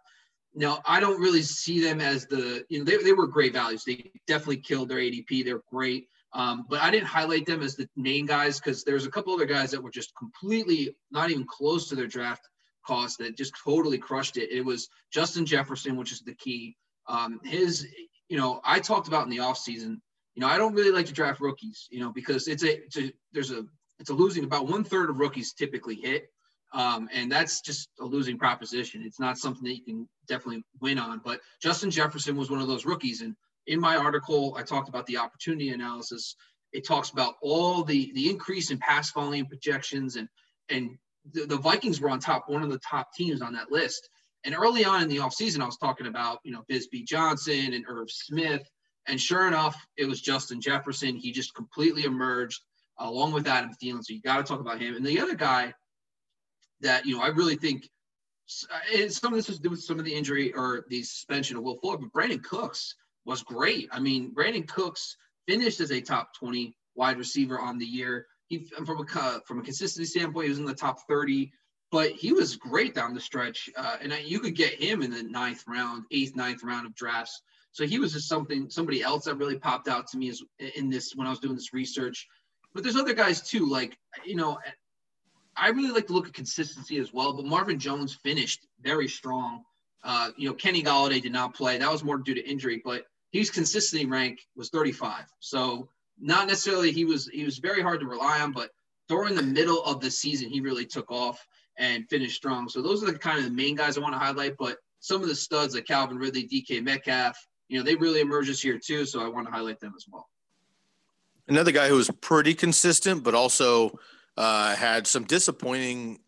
Now, 0.56 0.82
I 0.88 1.00
don't 1.00 1.22
really 1.22 1.44
see 1.44 1.80
them 1.80 2.02
as 2.02 2.26
the, 2.26 2.66
you 2.68 2.80
know, 2.80 2.86
they, 2.86 2.98
they 2.98 3.14
were 3.14 3.28
great 3.28 3.54
values. 3.54 3.84
They 3.86 4.10
definitely 4.26 4.58
killed 4.58 4.90
their 4.90 4.98
ADP. 4.98 5.46
They're 5.46 5.62
great. 5.72 6.08
Um, 6.34 6.66
but 6.68 6.82
I 6.82 6.90
didn't 6.90 7.08
highlight 7.08 7.46
them 7.46 7.62
as 7.62 7.76
the 7.76 7.88
main 7.96 8.26
guys 8.26 8.60
because 8.60 8.84
there's 8.84 9.06
a 9.06 9.12
couple 9.12 9.36
other 9.36 9.46
guys 9.46 9.70
that 9.70 9.84
were 9.84 9.92
just 9.92 10.16
completely 10.18 10.96
not 11.12 11.30
even 11.30 11.46
close 11.46 11.90
to 11.90 11.96
their 11.96 12.08
draft 12.08 12.42
cost 12.86 13.20
that 13.20 13.38
just 13.38 13.54
totally 13.64 14.00
crushed 14.00 14.38
it. 14.38 14.52
It 14.52 14.66
was 14.66 14.90
Justin 15.12 15.46
Jefferson, 15.46 15.96
which 15.96 16.12
is 16.12 16.24
the 16.24 16.34
key. 16.34 16.76
Um, 17.08 17.40
his, 17.44 17.88
you 18.30 18.38
know, 18.38 18.62
I 18.64 18.80
talked 18.80 19.08
about 19.08 19.24
in 19.24 19.30
the 19.30 19.38
offseason 19.38 19.98
you 20.38 20.42
know, 20.42 20.48
I 20.48 20.60
don't 20.60 20.76
really 20.76 20.92
like 20.92 21.08
to 21.08 21.14
draft 21.14 21.42
rookies, 21.42 21.88
you 21.90 22.00
know, 22.00 22.12
because 22.14 22.48
it's 22.48 22.64
a, 22.64 22.84
it's 22.84 22.96
a 22.96 23.12
there's 23.34 23.50
a 23.50 23.66
it's 23.98 24.12
a 24.12 24.14
losing 24.14 24.44
about 24.44 24.68
one 24.68 24.84
third 24.84 25.10
of 25.10 25.18
rookies 25.18 25.52
typically 25.52 25.96
hit. 25.96 26.30
Um, 26.74 27.10
and 27.12 27.32
that's 27.32 27.60
just 27.60 27.90
a 28.00 28.06
losing 28.06 28.38
proposition. 28.38 29.02
It's 29.04 29.20
not 29.20 29.40
something 29.40 29.64
that 29.64 29.76
you 29.76 29.84
can 29.84 30.08
definitely 30.28 30.64
win 30.80 31.00
on. 31.00 31.22
But 31.26 31.40
Justin 31.60 31.90
Jefferson 31.90 32.38
was 32.38 32.52
one 32.52 32.62
of 32.62 32.68
those 32.68 32.86
rookies. 32.86 33.22
And 33.22 33.36
in 33.66 33.80
my 33.80 33.96
article, 33.96 34.56
I 34.56 34.62
talked 34.62 34.90
about 34.90 35.08
the 35.08 35.18
opportunity 35.18 35.70
analysis. 35.70 36.36
It 36.72 36.86
talks 36.86 37.10
about 37.10 37.34
all 37.42 37.84
the 37.84 38.12
the 38.14 38.30
increase 38.30 38.70
in 38.70 38.78
pass 38.78 39.12
volume 39.12 39.48
projections 39.48 40.18
and 40.18 40.30
and 40.70 41.00
the, 41.34 41.48
the 41.48 41.58
Vikings 41.58 42.00
were 42.00 42.12
on 42.12 42.20
top, 42.20 42.48
one 42.48 42.62
of 42.62 42.70
the 42.70 42.80
top 42.88 43.12
teams 43.12 43.42
on 43.42 43.54
that 43.54 43.72
list. 43.72 44.08
And 44.48 44.56
early 44.56 44.84
on 44.84 45.04
in 45.04 45.10
the 45.10 45.18
offseason, 45.18 45.62
I 45.62 45.66
was 45.66 45.78
talking 45.78 46.08
about, 46.08 46.40
you 46.44 46.52
know, 46.52 46.64
Bisi 46.72 47.06
Johnson 47.06 47.74
and 47.74 47.86
Irv 47.88 48.10
Smith 48.10 48.68
and 49.08 49.20
sure 49.20 49.48
enough, 49.48 49.88
it 49.96 50.06
was 50.06 50.22
Justin 50.22 50.60
Jefferson. 50.60 51.16
He 51.16 51.32
just 51.32 51.56
completely 51.56 52.04
emerged 52.04 52.62
along 53.00 53.32
with 53.32 53.48
Adam 53.48 53.72
Thielen. 53.82 54.04
So 54.04 54.14
you 54.14 54.22
got 54.22 54.38
to 54.38 54.44
talk 54.44 54.60
about 54.60 54.82
him. 54.82 54.96
And 54.96 55.06
the 55.06 55.20
other 55.20 55.36
guy 55.36 55.74
that, 56.82 57.06
you 57.06 57.16
know, 57.16 57.24
I 57.24 57.28
really 57.28 57.56
think 57.56 57.90
uh, 58.72 58.98
and 58.98 59.12
some 59.12 59.34
of 59.34 59.38
this 59.38 59.50
was 59.50 59.60
due 59.60 59.72
with 59.72 59.84
some 59.84 60.00
of 60.00 60.06
the 60.06 60.14
injury 60.14 60.54
or 60.54 60.86
the 60.90 61.04
suspension 61.04 61.58
of 61.58 61.64
Will 61.64 61.76
Fuller, 61.78 61.98
but 61.98 62.14
Brandin 62.14 62.42
Cooks 62.44 62.96
was 63.26 63.44
great. 63.44 63.90
I 63.92 64.00
mean, 64.00 64.34
Brandin 64.34 64.68
Cooks 64.68 65.18
finished 65.48 65.82
as 65.82 65.92
a 65.92 66.00
top 66.00 66.34
20 66.34 66.74
wide 66.96 67.18
receiver 67.18 67.60
on 67.60 67.78
the 67.78 67.86
year. 67.86 68.26
He, 68.48 68.60
from 68.86 69.06
a 69.06 69.42
from 69.46 69.60
a 69.60 69.64
consistency 69.64 70.06
standpoint, 70.06 70.46
he 70.46 70.50
was 70.50 70.60
in 70.60 70.66
the 70.66 70.74
top 70.74 71.00
30, 71.10 71.52
but 71.92 72.12
he 72.12 72.34
was 72.34 72.56
great 72.56 72.94
down 72.94 73.14
the 73.14 73.20
stretch. 73.20 73.70
Uh, 73.76 73.98
and 74.02 74.14
you 74.24 74.40
could 74.40 74.56
get 74.56 74.74
him 74.74 75.02
in 75.02 75.12
the 75.12 75.24
ninth 75.24 75.64
round, 75.68 76.04
eighth, 76.12 76.36
ninth 76.36 76.64
round 76.64 76.86
of 76.86 76.96
drafts. 76.96 77.42
So 77.72 77.86
he 77.86 78.00
was 78.00 78.14
just 78.14 78.28
something 78.28 78.70
somebody 78.70 79.04
else 79.04 79.26
that 79.26 79.36
really 79.36 79.58
popped 79.58 79.88
out 79.88 80.08
to 80.08 80.18
me 80.18 80.30
as 80.30 80.42
in 80.76 80.90
this 80.90 81.14
when 81.16 81.28
I 81.28 81.30
was 81.30 81.40
doing 81.40 81.56
this 81.56 81.74
research. 81.74 82.28
But 82.74 82.84
there's 82.84 82.96
other 82.96 83.14
guys 83.14 83.42
too, 83.42 83.68
like 83.68 83.98
you 84.26 84.36
know, 84.36 84.60
I 85.56 85.70
really 85.70 85.92
like 85.92 86.08
to 86.08 86.14
look 86.14 86.28
at 86.28 86.34
consistency 86.34 86.98
as 86.98 87.14
well. 87.14 87.34
But 87.34 87.46
Marvin 87.46 87.80
Jones 87.80 88.14
finished 88.14 88.68
very 88.82 89.08
strong. 89.08 89.64
Uh, 90.04 90.32
you 90.38 90.48
know, 90.48 90.54
Kenny 90.54 90.84
Golladay 90.84 91.22
did 91.22 91.32
not 91.32 91.56
play. 91.56 91.78
That 91.78 91.92
was 91.92 92.04
more 92.04 92.18
due 92.18 92.36
to 92.36 92.50
injury, 92.50 92.82
but 92.84 93.06
his 93.32 93.50
consistency 93.50 94.06
rank 94.06 94.40
was 94.56 94.70
35. 94.70 95.26
So 95.40 95.90
not 96.20 96.48
necessarily 96.48 96.92
he 96.92 97.06
was 97.06 97.28
he 97.28 97.44
was 97.44 97.58
very 97.58 97.82
hard 97.82 98.00
to 98.00 98.08
rely 98.08 98.40
on, 98.40 98.52
but 98.52 98.72
during 99.08 99.36
the 99.36 99.44
middle 99.44 99.84
of 99.84 100.02
the 100.02 100.12
season, 100.12 100.50
he 100.50 100.60
really 100.60 100.86
took 100.86 101.12
off 101.12 101.46
and 101.78 102.08
finish 102.10 102.36
strong. 102.36 102.70
So 102.70 102.82
those 102.82 103.04
are 103.04 103.12
the 103.12 103.18
kind 103.18 103.38
of 103.38 103.46
the 103.46 103.52
main 103.52 103.76
guys 103.76 103.98
I 103.98 104.02
want 104.02 104.14
to 104.14 104.20
highlight. 104.20 104.56
But 104.58 104.78
some 105.00 105.22
of 105.22 105.28
the 105.28 105.36
studs 105.36 105.76
like 105.76 105.86
Calvin 105.86 106.18
Ridley, 106.18 106.48
DK 106.48 106.84
Metcalf, 106.84 107.38
you 107.70 107.78
know, 107.78 107.84
they 107.84 107.96
really 107.96 108.22
emerged 108.22 108.50
this 108.50 108.64
year 108.64 108.80
too. 108.80 109.06
So 109.06 109.24
I 109.24 109.28
want 109.28 109.48
to 109.48 109.54
highlight 109.54 109.80
them 109.80 109.94
as 109.96 110.06
well. 110.10 110.28
Another 111.48 111.72
guy 111.72 111.88
who 111.88 111.96
was 111.96 112.10
pretty 112.22 112.54
consistent, 112.54 113.24
but 113.24 113.34
also 113.34 113.98
uh, 114.36 114.76
had 114.76 115.08
some 115.08 115.24
disappointing 115.24 116.20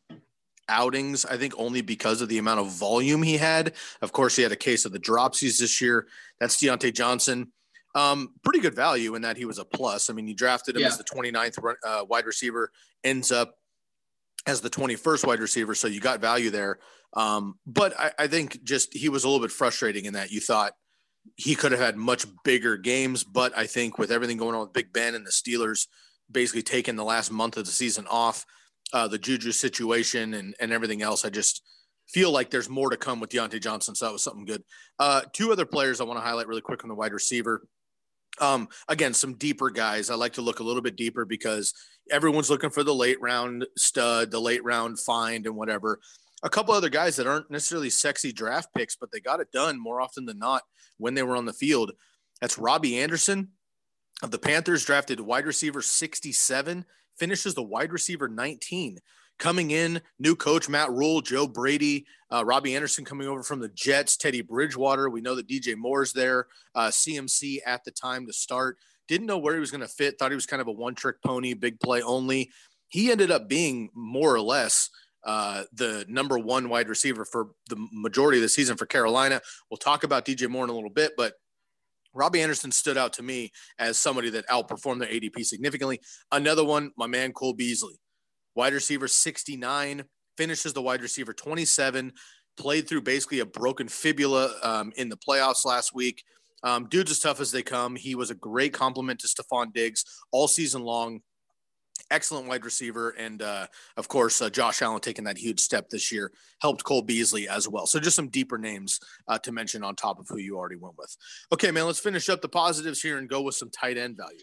outings, 0.70 1.26
I 1.26 1.38
think 1.38 1.54
only 1.58 1.82
because 1.82 2.22
of 2.22 2.30
the 2.30 2.38
amount 2.38 2.60
of 2.60 2.72
volume 2.72 3.24
he 3.24 3.38
had. 3.38 3.74
Of 4.02 4.12
course, 4.12 4.36
he 4.36 4.44
had 4.44 4.52
a 4.52 4.58
case 4.58 4.86
of 4.86 4.92
the 4.92 5.00
dropsies 5.00 5.60
this 5.60 5.82
year. 5.82 6.08
That's 6.40 6.58
Diontae 6.58 6.94
Johnson. 6.94 7.52
Um, 7.96 8.36
pretty 8.44 8.60
good 8.60 8.76
value 8.76 9.16
in 9.16 9.24
that 9.24 9.36
he 9.36 9.46
was 9.46 9.58
a 9.58 9.66
plus. 9.66 10.10
I 10.10 10.14
mean, 10.14 10.28
you 10.28 10.36
drafted 10.36 10.76
him 10.76 10.84
yeah. 10.84 10.88
as 10.88 10.98
the 10.98 11.04
29th 11.04 11.76
uh, 11.84 12.06
wide 12.08 12.26
receiver, 12.26 12.72
ends 13.04 13.32
up 13.32 13.56
as 14.46 14.62
the 14.62 14.70
21st 14.70 15.28
wide 15.28 15.40
receiver. 15.40 15.76
So 15.76 15.88
you 15.88 16.00
got 16.00 16.20
value 16.20 16.50
there. 16.50 16.80
Um, 17.14 17.56
but 17.66 18.00
I, 18.00 18.12
I 18.20 18.28
think 18.28 18.64
just 18.64 18.94
he 18.94 19.10
was 19.10 19.24
a 19.24 19.28
little 19.28 19.46
bit 19.46 19.52
frustrating 19.52 20.06
in 20.06 20.14
that 20.14 20.32
you 20.32 20.40
thought 20.40 20.74
he 21.36 21.56
could 21.56 21.72
have 21.72 21.82
had 21.82 21.98
much 21.98 22.26
bigger 22.44 22.78
games. 22.78 23.24
But 23.24 23.58
I 23.58 23.66
think 23.66 23.98
with 23.98 24.12
everything 24.12 24.38
going 24.38 24.56
on 24.56 24.62
with 24.62 24.74
Big 24.74 24.94
Ben 24.94 25.16
and 25.16 25.26
the 25.26 25.32
Steelers 25.32 25.88
basically 26.32 26.62
taking 26.62 26.96
the 26.96 27.04
last 27.04 27.32
month 27.32 27.58
of 27.58 27.66
the 27.66 27.72
season 27.72 28.06
off, 28.10 28.46
uh, 28.94 29.08
the 29.08 29.18
Juju 29.18 29.52
situation 29.52 30.34
and, 30.36 30.56
and 30.60 30.72
everything 30.72 31.02
else, 31.02 31.26
I 31.26 31.30
just 31.30 31.64
feel 32.08 32.32
like 32.32 32.50
there's 32.50 32.70
more 32.70 32.90
to 32.90 32.98
come 32.98 33.20
with 33.20 33.30
Diontae 33.30 33.62
Johnson. 33.62 33.96
So 33.96 34.06
that 34.06 34.12
was 34.12 34.24
something 34.24 34.46
good. 34.46 34.64
Uh, 34.98 35.22
two 35.34 35.52
other 35.52 35.66
players 35.66 36.02
I 36.02 36.06
want 36.06 36.20
to 36.20 36.26
highlight 36.26 36.48
really 36.48 36.62
quick 36.62 36.84
on 36.84 36.90
the 36.90 36.96
wide 36.96 37.14
receiver. 37.14 37.64
Um, 38.40 38.70
again, 38.88 39.14
some 39.14 39.34
deeper 39.34 39.70
guys. 39.70 40.10
I 40.10 40.16
like 40.16 40.34
to 40.34 40.42
look 40.42 40.60
a 40.60 40.64
little 40.64 40.82
bit 40.82 40.96
deeper 40.96 41.26
because 41.26 41.74
everyone's 42.12 42.50
looking 42.50 42.70
for 42.70 42.84
the 42.84 42.96
late 42.96 43.20
round 43.22 43.66
stud, 43.78 44.32
the 44.32 44.40
late 44.40 44.64
round 44.64 45.00
find, 45.00 45.46
and 45.46 45.56
whatever. 45.56 46.00
A 46.44 46.50
couple 46.50 46.74
other 46.74 46.90
guys 46.90 47.18
that 47.18 47.28
aren't 47.28 47.52
necessarily 47.52 47.90
sexy 47.90 48.32
draft 48.32 48.70
picks, 48.74 48.96
but 48.96 49.12
they 49.12 49.20
got 49.20 49.42
it 49.42 49.52
done 49.52 49.82
more 49.82 50.00
often 50.00 50.26
than 50.26 50.40
not 50.40 50.64
when 50.98 51.14
they 51.14 51.24
were 51.24 51.36
on 51.36 51.46
the 51.46 51.54
field. 51.54 51.92
That's 52.40 52.58
Robbie 52.58 53.00
Anderson 53.00 53.50
of 54.22 54.32
the 54.32 54.40
Panthers, 54.40 54.86
drafted 54.86 55.20
wide 55.20 55.46
receiver 55.46 55.82
67, 55.82 56.86
finishes 57.18 57.54
the 57.54 57.64
wide 57.64 57.92
receiver 57.92 58.30
19. 58.30 59.00
Coming 59.40 59.72
in, 59.72 60.02
new 60.20 60.36
coach 60.36 60.68
Matt 60.68 60.92
Rhule, 60.92 61.22
Joe 61.22 61.48
Brady, 61.48 62.06
uh, 62.30 62.44
Robbie 62.44 62.76
Anderson 62.76 63.06
coming 63.06 63.26
over 63.26 63.42
from 63.42 63.62
the 63.62 63.70
Jets, 63.70 64.18
Teddy 64.18 64.42
Bridgewater. 64.42 65.10
We 65.10 65.22
know 65.22 65.34
that 65.36 65.48
DJ 65.48 65.78
Moore's 65.78 66.12
there, 66.12 66.48
uh, 66.76 66.90
CMC 66.90 67.60
at 67.66 67.84
the 67.86 67.92
time 67.92 68.28
to 68.28 68.34
start. 68.34 68.78
Didn't 69.08 69.28
know 69.28 69.38
where 69.38 69.54
he 69.54 69.62
was 69.62 69.72
going 69.72 69.82
to 69.82 69.88
fit. 69.88 70.20
Thought 70.20 70.32
he 70.32 70.36
was 70.36 70.46
kind 70.46 70.62
of 70.62 70.68
a 70.68 70.74
one 70.74 70.94
trick 70.94 71.16
pony, 71.26 71.54
big 71.54 71.80
play 71.80 72.02
only. 72.02 72.52
He 72.90 73.12
ended 73.12 73.32
up 73.32 73.48
being 73.48 73.90
more 73.96 74.36
or 74.36 74.42
less 74.42 74.90
uh, 75.24 75.64
the 75.72 76.06
number 76.10 76.38
one 76.38 76.68
wide 76.68 76.90
receiver 76.90 77.24
for 77.24 77.52
the 77.70 77.78
majority 77.94 78.40
of 78.40 78.42
the 78.42 78.50
season 78.50 78.76
for 78.76 78.86
Carolina. 78.86 79.40
We'll 79.72 79.78
talk 79.78 80.04
about 80.04 80.26
DJ 80.26 80.50
Moore 80.50 80.66
in 80.66 80.70
a 80.70 80.74
little 80.74 80.90
bit, 80.90 81.14
but 81.16 81.34
Robbie 82.14 82.42
Anderson 82.42 82.72
stood 82.72 82.98
out 82.98 83.14
to 83.14 83.24
me 83.24 83.52
as 83.78 83.98
somebody 83.98 84.30
that 84.32 84.48
outperformed 84.48 85.00
their 85.00 85.10
ADP 85.10 85.46
significantly. 85.46 86.02
Another 86.32 86.66
one, 86.66 86.92
my 86.98 87.08
man 87.08 87.32
Cole 87.32 87.54
Beasley 87.54 88.00
wide 88.56 88.74
receiver 88.74 89.08
69, 89.08 90.04
finishes 90.38 90.74
the 90.74 90.82
wide 90.82 91.02
receiver 91.02 91.34
27, 91.34 92.14
played 92.58 92.88
through 92.88 93.02
basically 93.02 93.40
a 93.40 93.46
broken 93.46 93.88
fibula 93.88 94.54
um, 94.64 94.92
in 94.98 95.10
the 95.10 95.18
playoffs 95.18 95.66
last 95.66 95.94
week. 95.94 96.24
Um, 96.64 96.88
dude's 96.88 97.12
as 97.12 97.20
tough 97.20 97.40
as 97.40 97.52
they 97.52 97.64
come. 97.64 97.96
He 97.96 98.16
was 98.16 98.32
a 98.32 98.36
great 98.36 98.74
complement 98.74 99.20
to 99.22 99.28
Stefon 99.28 99.74
Diggs 99.74 100.04
all 100.32 100.48
season 100.48 100.84
long. 100.84 101.22
Excellent 102.12 102.48
wide 102.48 102.66
receiver. 102.66 103.12
And 103.12 103.42
uh, 103.42 103.68
of 103.96 104.08
course, 104.08 104.42
uh, 104.42 104.50
Josh 104.50 104.82
Allen 104.82 105.00
taking 105.00 105.26
that 105.26 105.38
huge 105.38 105.60
step 105.60 105.90
this 105.90 106.12
year 106.12 106.32
helped 106.62 106.84
Cole 106.84 107.02
Beasley 107.02 107.48
as 107.48 107.68
well. 107.68 107.86
So 107.86 108.00
just 108.00 108.16
some 108.16 108.30
deeper 108.30 108.58
names 108.58 109.00
uh, 109.28 109.38
to 109.40 109.52
mention 109.52 109.84
on 109.84 109.96
top 109.96 110.20
of 110.20 110.28
who 110.28 110.38
you 110.38 110.58
already 110.58 110.76
went 110.76 110.98
with. 110.98 111.16
Okay, 111.54 111.72
man, 111.72 111.86
let's 111.86 112.00
finish 112.00 112.28
up 112.30 112.42
the 112.42 112.50
positives 112.50 113.02
here 113.02 113.20
and 113.20 113.30
go 113.30 113.42
with 113.42 113.56
some 113.56 113.70
tight 113.70 113.98
end 113.98 114.18
value. 114.18 114.40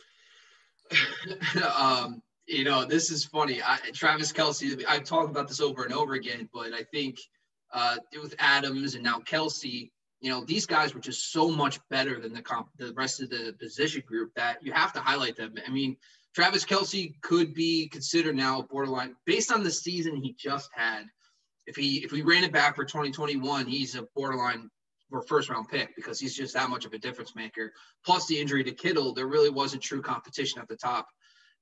um, 1.77 2.23
you 2.47 2.65
know, 2.65 2.85
this 2.85 3.11
is 3.11 3.25
funny. 3.25 3.61
I, 3.63 3.79
Travis 3.93 4.33
Kelce, 4.33 4.85
I've 4.89 5.05
talked 5.05 5.31
about 5.31 5.49
this 5.49 5.61
over 5.61 5.85
and 5.85 5.93
over 5.93 6.15
again, 6.15 6.49
but 6.53 6.73
I 6.73 6.83
think 6.85 7.19
uh, 7.73 7.97
with 8.21 8.35
Adams 8.39 8.95
and 8.95 9.03
now 9.03 9.19
Kelce, 9.21 9.91
you 10.21 10.31
know, 10.31 10.45
these 10.45 10.67
guys 10.67 10.95
were 10.95 11.01
just 11.01 11.33
so 11.33 11.51
much 11.51 11.79
better 11.91 12.21
than 12.21 12.33
the 12.33 12.43
comp, 12.43 12.69
the 12.79 12.93
rest 12.95 13.21
of 13.21 13.31
the 13.31 13.55
position 13.61 14.03
group 14.07 14.33
that 14.35 14.63
you 14.63 14.73
have 14.73 14.93
to 14.95 15.01
highlight 15.01 15.37
them. 15.37 15.55
I 15.67 15.71
mean, 15.71 15.97
Travis 16.35 16.65
Kelce 16.65 17.21
could 17.23 17.55
be 17.55 17.89
considered 17.89 18.37
now 18.37 18.63
borderline 18.63 19.17
based 19.25 19.53
on 19.53 19.63
the 19.63 19.71
season 19.71 20.17
he 20.17 20.35
just 20.39 20.71
had. 20.75 21.05
If 21.67 21.77
he 21.77 22.05
if 22.05 22.13
we 22.13 22.23
ran 22.23 22.45
it 22.45 22.53
back 22.53 22.77
for 22.77 22.85
2021, 22.85 23.67
he's 23.67 23.97
a 23.97 24.07
borderline 24.15 24.71
for 25.11 25.23
first 25.23 25.49
round 25.49 25.69
pick 25.69 25.95
because 25.97 26.21
he's 26.21 26.35
just 26.35 26.55
that 26.55 26.71
much 26.71 26.85
of 26.85 26.93
a 26.93 26.99
difference 26.99 27.35
maker. 27.35 27.73
Plus 28.05 28.27
the 28.27 28.39
injury 28.39 28.63
to 28.65 28.73
Kittle, 28.73 29.13
there 29.13 29.27
really 29.27 29.51
wasn't 29.51 29.83
true 29.83 30.03
competition 30.03 30.61
at 30.61 30.69
the 30.69 30.77
top. 30.77 31.09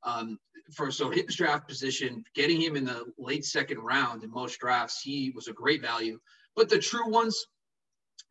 Um, 0.05 0.39
for 0.73 0.91
so 0.91 1.11
his 1.11 1.37
draft 1.37 1.69
position, 1.69 2.25
getting 2.35 2.61
him 2.61 2.77
in 2.77 2.85
the 2.85 3.05
late 3.19 3.45
second 3.45 3.79
round 3.79 4.25
in 4.25 4.31
most 4.31 4.59
drafts, 4.59 5.01
he 5.01 5.33
was 5.35 5.49
a 5.49 5.53
great 5.53 5.83
value. 5.83 6.19
But 6.57 6.69
the 6.69 6.79
true 6.79 7.09
ones, 7.09 7.47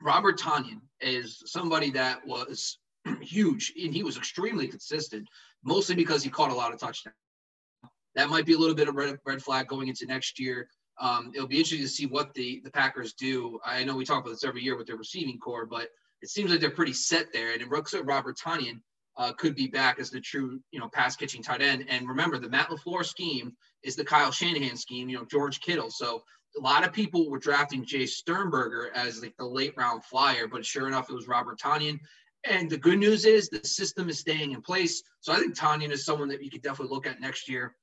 Robert 0.01 0.39
Tonyan 0.39 0.81
is 1.01 1.41
somebody 1.45 1.91
that 1.91 2.25
was 2.25 2.79
huge 3.21 3.73
and 3.81 3.93
he 3.93 4.03
was 4.03 4.17
extremely 4.17 4.67
consistent, 4.67 5.27
mostly 5.63 5.95
because 5.95 6.23
he 6.23 6.29
caught 6.29 6.51
a 6.51 6.55
lot 6.55 6.73
of 6.73 6.79
touchdowns. 6.79 7.15
That 8.15 8.29
might 8.29 8.45
be 8.45 8.53
a 8.53 8.57
little 8.57 8.75
bit 8.75 8.88
of 8.88 8.95
red, 8.95 9.17
red 9.25 9.41
flag 9.41 9.67
going 9.67 9.88
into 9.88 10.05
next 10.05 10.39
year. 10.39 10.69
Um, 10.99 11.31
it'll 11.33 11.47
be 11.47 11.57
interesting 11.57 11.81
to 11.81 11.88
see 11.88 12.05
what 12.05 12.33
the, 12.36 12.62
the 12.63 12.69
Packers 12.69 13.13
do. 13.13 13.59
I 13.65 13.83
know 13.83 13.95
we 13.95 14.05
talk 14.05 14.21
about 14.21 14.31
this 14.31 14.43
every 14.43 14.62
year 14.62 14.77
with 14.77 14.86
their 14.86 14.97
receiving 14.97 15.39
corps, 15.39 15.65
but 15.65 15.89
it 16.21 16.29
seems 16.29 16.51
like 16.51 16.59
they're 16.59 16.69
pretty 16.69 16.93
set 16.93 17.33
there. 17.33 17.51
And 17.51 17.62
in 17.62 17.69
Robert 17.69 18.38
Tonyan, 18.38 18.79
uh, 19.17 19.34
could 19.34 19.56
be 19.56 19.67
back 19.67 19.99
as 19.99 20.10
the 20.10 20.19
true, 20.19 20.60
you 20.71 20.80
know, 20.80 20.89
pass 20.89 21.15
catching 21.15 21.43
tight 21.43 21.62
end. 21.62 21.86
And 21.89 22.08
remember, 22.08 22.39
the 22.39 22.49
Matt 22.49 22.69
LaFleur 22.69 23.06
scheme 23.06 23.54
is 23.84 23.95
the 23.95 24.06
Kyle 24.06 24.32
Shanahan 24.32 24.78
scheme, 24.78 25.10
you 25.10 25.17
know, 25.17 25.26
George 25.26 25.60
Kittle. 25.62 25.91
So 25.91 26.23
a 26.58 26.62
lot 26.62 26.86
of 26.86 26.93
people 26.93 27.30
were 27.30 27.39
drafting 27.39 27.86
Jace 27.86 28.10
Sternberger 28.10 28.91
as 28.95 29.21
like 29.21 29.36
the 29.38 29.45
late 29.45 29.73
round 29.78 30.04
flyer, 30.06 30.47
but 30.47 30.65
sure 30.65 30.88
enough, 30.88 31.10
it 31.10 31.13
was 31.13 31.28
Robert 31.28 31.60
Tonyan. 31.60 31.99
And 32.45 32.69
the 32.69 32.78
good 32.78 32.99
news 32.99 33.26
is 33.26 33.49
the 33.49 33.65
system 33.65 34.10
is 34.10 34.19
staying 34.19 34.52
in 34.52 34.62
place. 34.62 35.02
So 35.21 35.32
I 35.32 35.38
think 35.38 35.56
Tonyan 35.56 35.91
is 35.91 36.06
someone 36.06 36.28
that 36.30 36.43
you 36.43 36.49
could 36.49 36.62
definitely 36.62 36.93
look 36.93 37.08
at 37.08 37.21
next 37.21 37.47
year. 37.47 37.76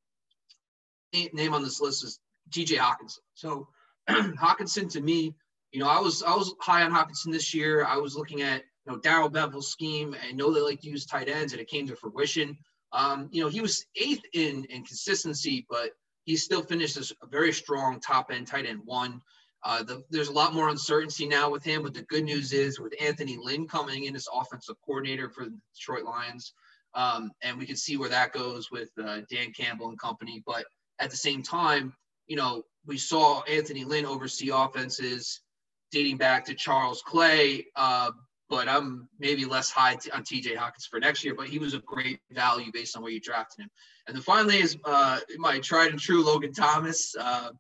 Name 1.13 1.55
on 1.55 1.63
this 1.63 1.81
list 1.81 2.05
is 2.05 2.21
TJ 2.51 2.77
Hockenson. 2.77 3.21
So 3.35 3.69
Hockenson 4.09 4.91
to 4.93 5.01
me, 5.01 5.35
you 5.73 5.81
know, 5.81 5.89
I 5.89 6.01
was 6.01 6.23
I 6.23 6.35
was 6.35 6.55
high 6.61 6.83
on 6.83 6.93
Hockenson 6.93 7.33
this 7.33 7.55
year. 7.55 7.85
I 7.85 7.97
was 7.97 8.17
looking 8.17 8.43
at 8.43 8.63
know, 8.91 8.99
Darrell 8.99 9.31
Bevell's 9.31 9.71
scheme. 9.71 10.15
I 10.27 10.33
know 10.33 10.53
they 10.53 10.61
like 10.61 10.81
to 10.83 10.91
use 10.91 11.07
tight 11.07 11.29
ends, 11.29 11.53
and 11.53 11.61
it 11.61 11.69
came 11.69 11.87
to 11.87 11.97
fruition. 11.97 12.57
Um, 12.93 13.29
you 13.31 13.43
know, 13.43 13.49
he 13.49 13.61
was 13.61 13.87
eighth 13.97 14.23
in 14.33 14.65
in 14.65 14.85
consistency, 14.85 15.67
but 15.71 15.91
he 16.25 16.37
still 16.37 16.63
finished 16.63 16.97
as 16.97 17.13
a 17.23 17.27
very 17.27 17.53
strong 17.53 18.01
top 18.01 18.31
end 18.31 18.47
tight 18.47 18.67
end 18.67 18.81
one. 18.85 19.21
Uh, 19.63 19.83
the, 19.83 20.03
there's 20.11 20.29
a 20.29 20.33
lot 20.33 20.55
more 20.55 20.71
uncertainty 20.71 21.27
now 21.27 21.51
with 21.51 21.63
him, 21.63 21.83
but 21.83 21.93
the 21.93 22.03
good 22.03 22.25
news 22.25 22.53
is 22.53 22.81
with 22.81 22.95
Anthony 23.01 23.37
Lynn 23.37 23.69
coming 23.69 24.05
in 24.05 24.17
as 24.17 24.27
offensive 24.33 24.77
coordinator 24.85 25.29
for 25.29 25.45
the 25.45 25.59
Detroit 25.75 26.05
Lions, 26.05 26.55
um, 26.95 27.31
and 27.43 27.59
we 27.59 27.67
can 27.67 27.77
see 27.77 27.97
where 27.97 28.09
that 28.09 28.33
goes 28.33 28.71
with 28.71 28.91
uh, 29.03 29.21
Dan 29.31 29.53
Campbell 29.53 29.89
and 29.89 29.99
company. 29.99 30.43
But 30.47 30.65
at 30.99 31.11
the 31.11 31.17
same 31.17 31.43
time, 31.43 31.93
you 32.27 32.37
know, 32.37 32.63
we 32.87 32.97
saw 32.97 33.43
Anthony 33.43 33.85
Lynn 33.85 34.07
oversee 34.07 34.51
offenses 34.51 35.41
dating 35.93 36.17
back 36.17 36.45
to 36.47 36.55
Charles 36.55 37.03
Clay, 37.03 37.67
uh, 37.77 38.13
but 38.51 38.69
I'm 38.69 39.09
maybe 39.21 39.45
less 39.45 39.71
high 39.71 39.95
t- 39.95 40.11
on 40.11 40.25
TJ 40.25 40.57
Hawkins 40.57 40.85
for 40.85 40.99
next 40.99 41.25
year. 41.25 41.35
But 41.35 41.47
he 41.47 41.59
was 41.59 41.73
a 41.73 41.79
great 41.79 42.19
value 42.33 42.73
based 42.73 42.97
on 42.97 43.03
where 43.03 43.13
you 43.13 43.21
drafted 43.21 43.63
him. 43.65 43.71
And 44.07 44.17
then 44.17 44.23
finally 44.23 44.59
is 44.59 44.77
uh, 44.85 45.21
my 45.39 45.61
tried 45.61 45.93
and 45.93 46.01
true 46.01 46.25
Logan 46.25 46.53
Thomas. 46.53 47.15
Uh, 47.19 47.51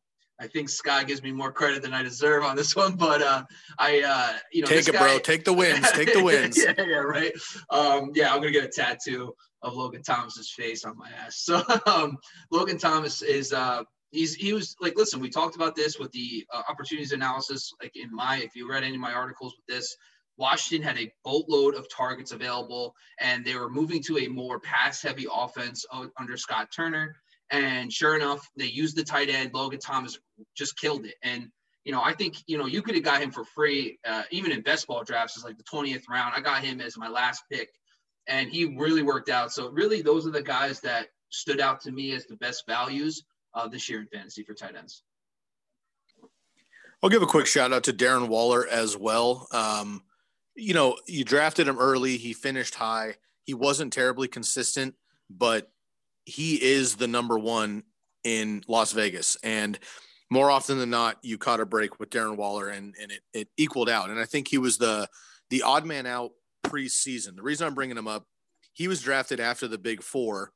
I 0.40 0.46
think 0.48 0.68
Sky 0.68 1.04
gives 1.04 1.22
me 1.22 1.32
more 1.32 1.52
credit 1.52 1.82
than 1.82 1.92
I 1.92 2.02
deserve 2.02 2.42
on 2.44 2.56
this 2.56 2.74
one, 2.74 2.96
but 2.96 3.22
uh, 3.22 3.44
I, 3.78 4.00
uh, 4.00 4.38
you 4.52 4.62
know, 4.62 4.68
take 4.68 4.88
it, 4.88 4.92
guy, 4.92 4.98
bro. 4.98 5.18
Take 5.18 5.44
the 5.44 5.52
wins. 5.52 5.90
Take 5.94 6.12
the 6.14 6.24
wins. 6.24 6.58
yeah, 6.58 6.72
yeah, 6.78 6.96
right. 6.96 7.32
Um, 7.68 8.10
yeah, 8.14 8.32
I'm 8.32 8.40
gonna 8.40 8.50
get 8.50 8.64
a 8.64 8.68
tattoo 8.68 9.34
of 9.62 9.74
Logan 9.74 10.02
Thomas's 10.02 10.50
face 10.50 10.84
on 10.84 10.96
my 10.98 11.10
ass. 11.10 11.36
So 11.44 11.62
um, 11.86 12.16
Logan 12.50 12.78
Thomas 12.78 13.20
is 13.20 13.52
uh, 13.52 13.82
he's 14.10 14.34
he 14.34 14.52
was 14.52 14.76
like, 14.80 14.96
listen, 14.96 15.20
we 15.20 15.28
talked 15.28 15.56
about 15.56 15.76
this 15.76 15.98
with 15.98 16.10
the 16.12 16.46
uh, 16.52 16.62
opportunities 16.68 17.12
analysis. 17.12 17.72
Like 17.82 17.92
in 17.94 18.12
my, 18.12 18.38
if 18.38 18.56
you 18.56 18.68
read 18.68 18.82
any 18.82 18.94
of 18.94 19.00
my 19.00 19.12
articles 19.12 19.54
with 19.56 19.66
this, 19.66 19.94
Washington 20.40 20.86
had 20.86 20.98
a 20.98 21.12
boatload 21.22 21.74
of 21.74 21.86
targets 21.94 22.32
available, 22.32 22.94
and 23.20 23.44
they 23.44 23.54
were 23.54 23.68
moving 23.68 24.02
to 24.04 24.18
a 24.18 24.26
more 24.26 24.58
pass 24.58 25.02
heavy 25.02 25.26
offense 25.32 25.84
under 26.18 26.36
Scott 26.36 26.70
Turner. 26.74 27.14
And 27.50 27.92
sure 27.92 28.16
enough, 28.16 28.48
they 28.56 28.64
used 28.64 28.96
the 28.96 29.04
tight 29.04 29.28
end. 29.28 29.52
Logan 29.52 29.80
Thomas 29.80 30.18
just 30.56 30.78
killed 30.78 31.04
it. 31.04 31.16
And, 31.22 31.48
you 31.84 31.92
know, 31.92 32.02
I 32.02 32.14
think, 32.14 32.36
you 32.46 32.56
know, 32.56 32.66
you 32.66 32.80
could 32.80 32.94
have 32.94 33.04
got 33.04 33.20
him 33.20 33.30
for 33.30 33.44
free, 33.44 33.98
uh, 34.06 34.22
even 34.30 34.50
in 34.50 34.62
best 34.62 34.86
ball 34.86 35.04
drafts, 35.04 35.36
is 35.36 35.44
like 35.44 35.58
the 35.58 35.64
20th 35.64 36.04
round. 36.08 36.32
I 36.34 36.40
got 36.40 36.64
him 36.64 36.80
as 36.80 36.96
my 36.96 37.08
last 37.08 37.42
pick, 37.52 37.68
and 38.26 38.48
he 38.48 38.76
really 38.76 39.02
worked 39.02 39.28
out. 39.28 39.52
So, 39.52 39.68
really, 39.68 40.00
those 40.00 40.26
are 40.26 40.30
the 40.30 40.42
guys 40.42 40.80
that 40.80 41.08
stood 41.28 41.60
out 41.60 41.80
to 41.82 41.92
me 41.92 42.12
as 42.12 42.26
the 42.26 42.36
best 42.36 42.64
values 42.66 43.24
uh, 43.54 43.68
this 43.68 43.88
year 43.90 44.00
in 44.00 44.06
fantasy 44.06 44.42
for 44.42 44.54
tight 44.54 44.76
ends. 44.76 45.02
I'll 47.02 47.10
give 47.10 47.22
a 47.22 47.26
quick 47.26 47.46
shout 47.46 47.72
out 47.72 47.84
to 47.84 47.92
Darren 47.92 48.28
Waller 48.28 48.66
as 48.68 48.96
well. 48.96 49.48
Um, 49.52 50.02
you 50.54 50.74
know, 50.74 50.96
you 51.06 51.24
drafted 51.24 51.68
him 51.68 51.78
early. 51.78 52.16
He 52.16 52.32
finished 52.32 52.74
high. 52.74 53.16
He 53.44 53.54
wasn't 53.54 53.92
terribly 53.92 54.28
consistent, 54.28 54.94
but 55.28 55.70
he 56.24 56.62
is 56.62 56.96
the 56.96 57.08
number 57.08 57.38
one 57.38 57.84
in 58.24 58.62
Las 58.68 58.92
Vegas. 58.92 59.36
And 59.42 59.78
more 60.30 60.50
often 60.50 60.78
than 60.78 60.90
not, 60.90 61.18
you 61.22 61.38
caught 61.38 61.60
a 61.60 61.66
break 61.66 61.98
with 61.98 62.10
Darren 62.10 62.36
Waller 62.36 62.68
and, 62.68 62.94
and 63.00 63.10
it, 63.10 63.20
it 63.32 63.48
equaled 63.56 63.88
out. 63.88 64.10
And 64.10 64.18
I 64.18 64.24
think 64.24 64.48
he 64.48 64.58
was 64.58 64.78
the, 64.78 65.08
the 65.48 65.62
odd 65.62 65.84
man 65.84 66.06
out 66.06 66.32
preseason. 66.64 67.36
The 67.36 67.42
reason 67.42 67.66
I'm 67.66 67.74
bringing 67.74 67.96
him 67.96 68.06
up, 68.06 68.26
he 68.72 68.86
was 68.86 69.02
drafted 69.02 69.40
after 69.40 69.66
the 69.66 69.78
big 69.78 70.02
four. 70.02 70.52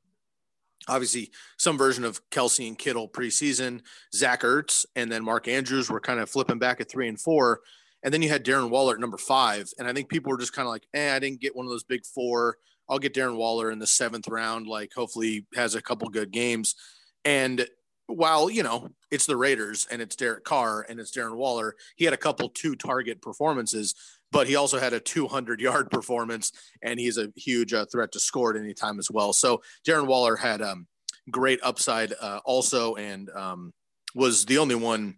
Obviously, 0.86 1.30
some 1.56 1.78
version 1.78 2.04
of 2.04 2.20
Kelce 2.30 2.68
and 2.68 2.78
Kittle 2.78 3.08
preseason, 3.08 3.80
Zach 4.14 4.42
Ertz, 4.42 4.84
and 4.94 5.10
then 5.10 5.24
Mark 5.24 5.48
Andrews 5.48 5.90
were 5.90 6.00
kind 6.00 6.20
of 6.20 6.30
flipping 6.30 6.58
back 6.58 6.80
at 6.80 6.90
three 6.90 7.08
and 7.08 7.20
four. 7.20 7.60
And 8.04 8.12
then 8.12 8.22
you 8.22 8.28
had 8.28 8.44
Darren 8.44 8.70
Waller 8.70 8.94
at 8.94 9.00
number 9.00 9.16
five. 9.16 9.72
And 9.78 9.88
I 9.88 9.92
think 9.92 10.08
people 10.08 10.30
were 10.30 10.38
just 10.38 10.52
kind 10.52 10.66
of 10.66 10.72
like, 10.72 10.86
eh, 10.94 11.16
I 11.16 11.18
didn't 11.18 11.40
get 11.40 11.56
one 11.56 11.66
of 11.66 11.70
those 11.70 11.84
big 11.84 12.04
four. 12.04 12.58
I'll 12.88 12.98
get 12.98 13.14
Darren 13.14 13.36
Waller 13.36 13.70
in 13.70 13.78
the 13.78 13.86
seventh 13.86 14.28
round. 14.28 14.66
Like, 14.66 14.92
hopefully, 14.94 15.46
has 15.54 15.74
a 15.74 15.82
couple 15.82 16.08
good 16.10 16.30
games. 16.30 16.76
And 17.24 17.66
while 18.06 18.50
you 18.50 18.62
know 18.62 18.90
it's 19.10 19.26
the 19.26 19.36
Raiders 19.36 19.86
and 19.90 20.02
it's 20.02 20.16
Derek 20.16 20.44
Carr 20.44 20.84
and 20.88 21.00
it's 21.00 21.10
Darren 21.10 21.36
Waller, 21.36 21.74
he 21.96 22.04
had 22.04 22.14
a 22.14 22.18
couple 22.18 22.50
two 22.50 22.76
target 22.76 23.22
performances, 23.22 23.94
but 24.30 24.46
he 24.46 24.56
also 24.56 24.78
had 24.78 24.92
a 24.92 25.00
200 25.00 25.60
yard 25.60 25.90
performance, 25.90 26.52
and 26.82 27.00
he's 27.00 27.16
a 27.16 27.32
huge 27.36 27.72
uh, 27.72 27.86
threat 27.90 28.12
to 28.12 28.20
score 28.20 28.54
at 28.54 28.60
any 28.60 28.74
time 28.74 28.98
as 28.98 29.10
well. 29.10 29.32
So 29.32 29.62
Darren 29.86 30.06
Waller 30.06 30.36
had 30.36 30.60
um, 30.60 30.86
great 31.30 31.60
upside 31.62 32.12
uh, 32.20 32.40
also, 32.44 32.94
and 32.96 33.30
um, 33.30 33.72
was 34.14 34.44
the 34.44 34.58
only 34.58 34.74
one 34.74 35.16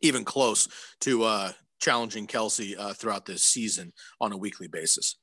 even 0.00 0.24
close 0.24 0.68
to 1.00 1.24
uh, 1.24 1.52
challenging 1.80 2.26
Kelce 2.26 2.78
uh, 2.78 2.94
throughout 2.94 3.26
this 3.26 3.42
season 3.42 3.92
on 4.20 4.32
a 4.32 4.36
weekly 4.36 4.68
basis. 4.68 5.16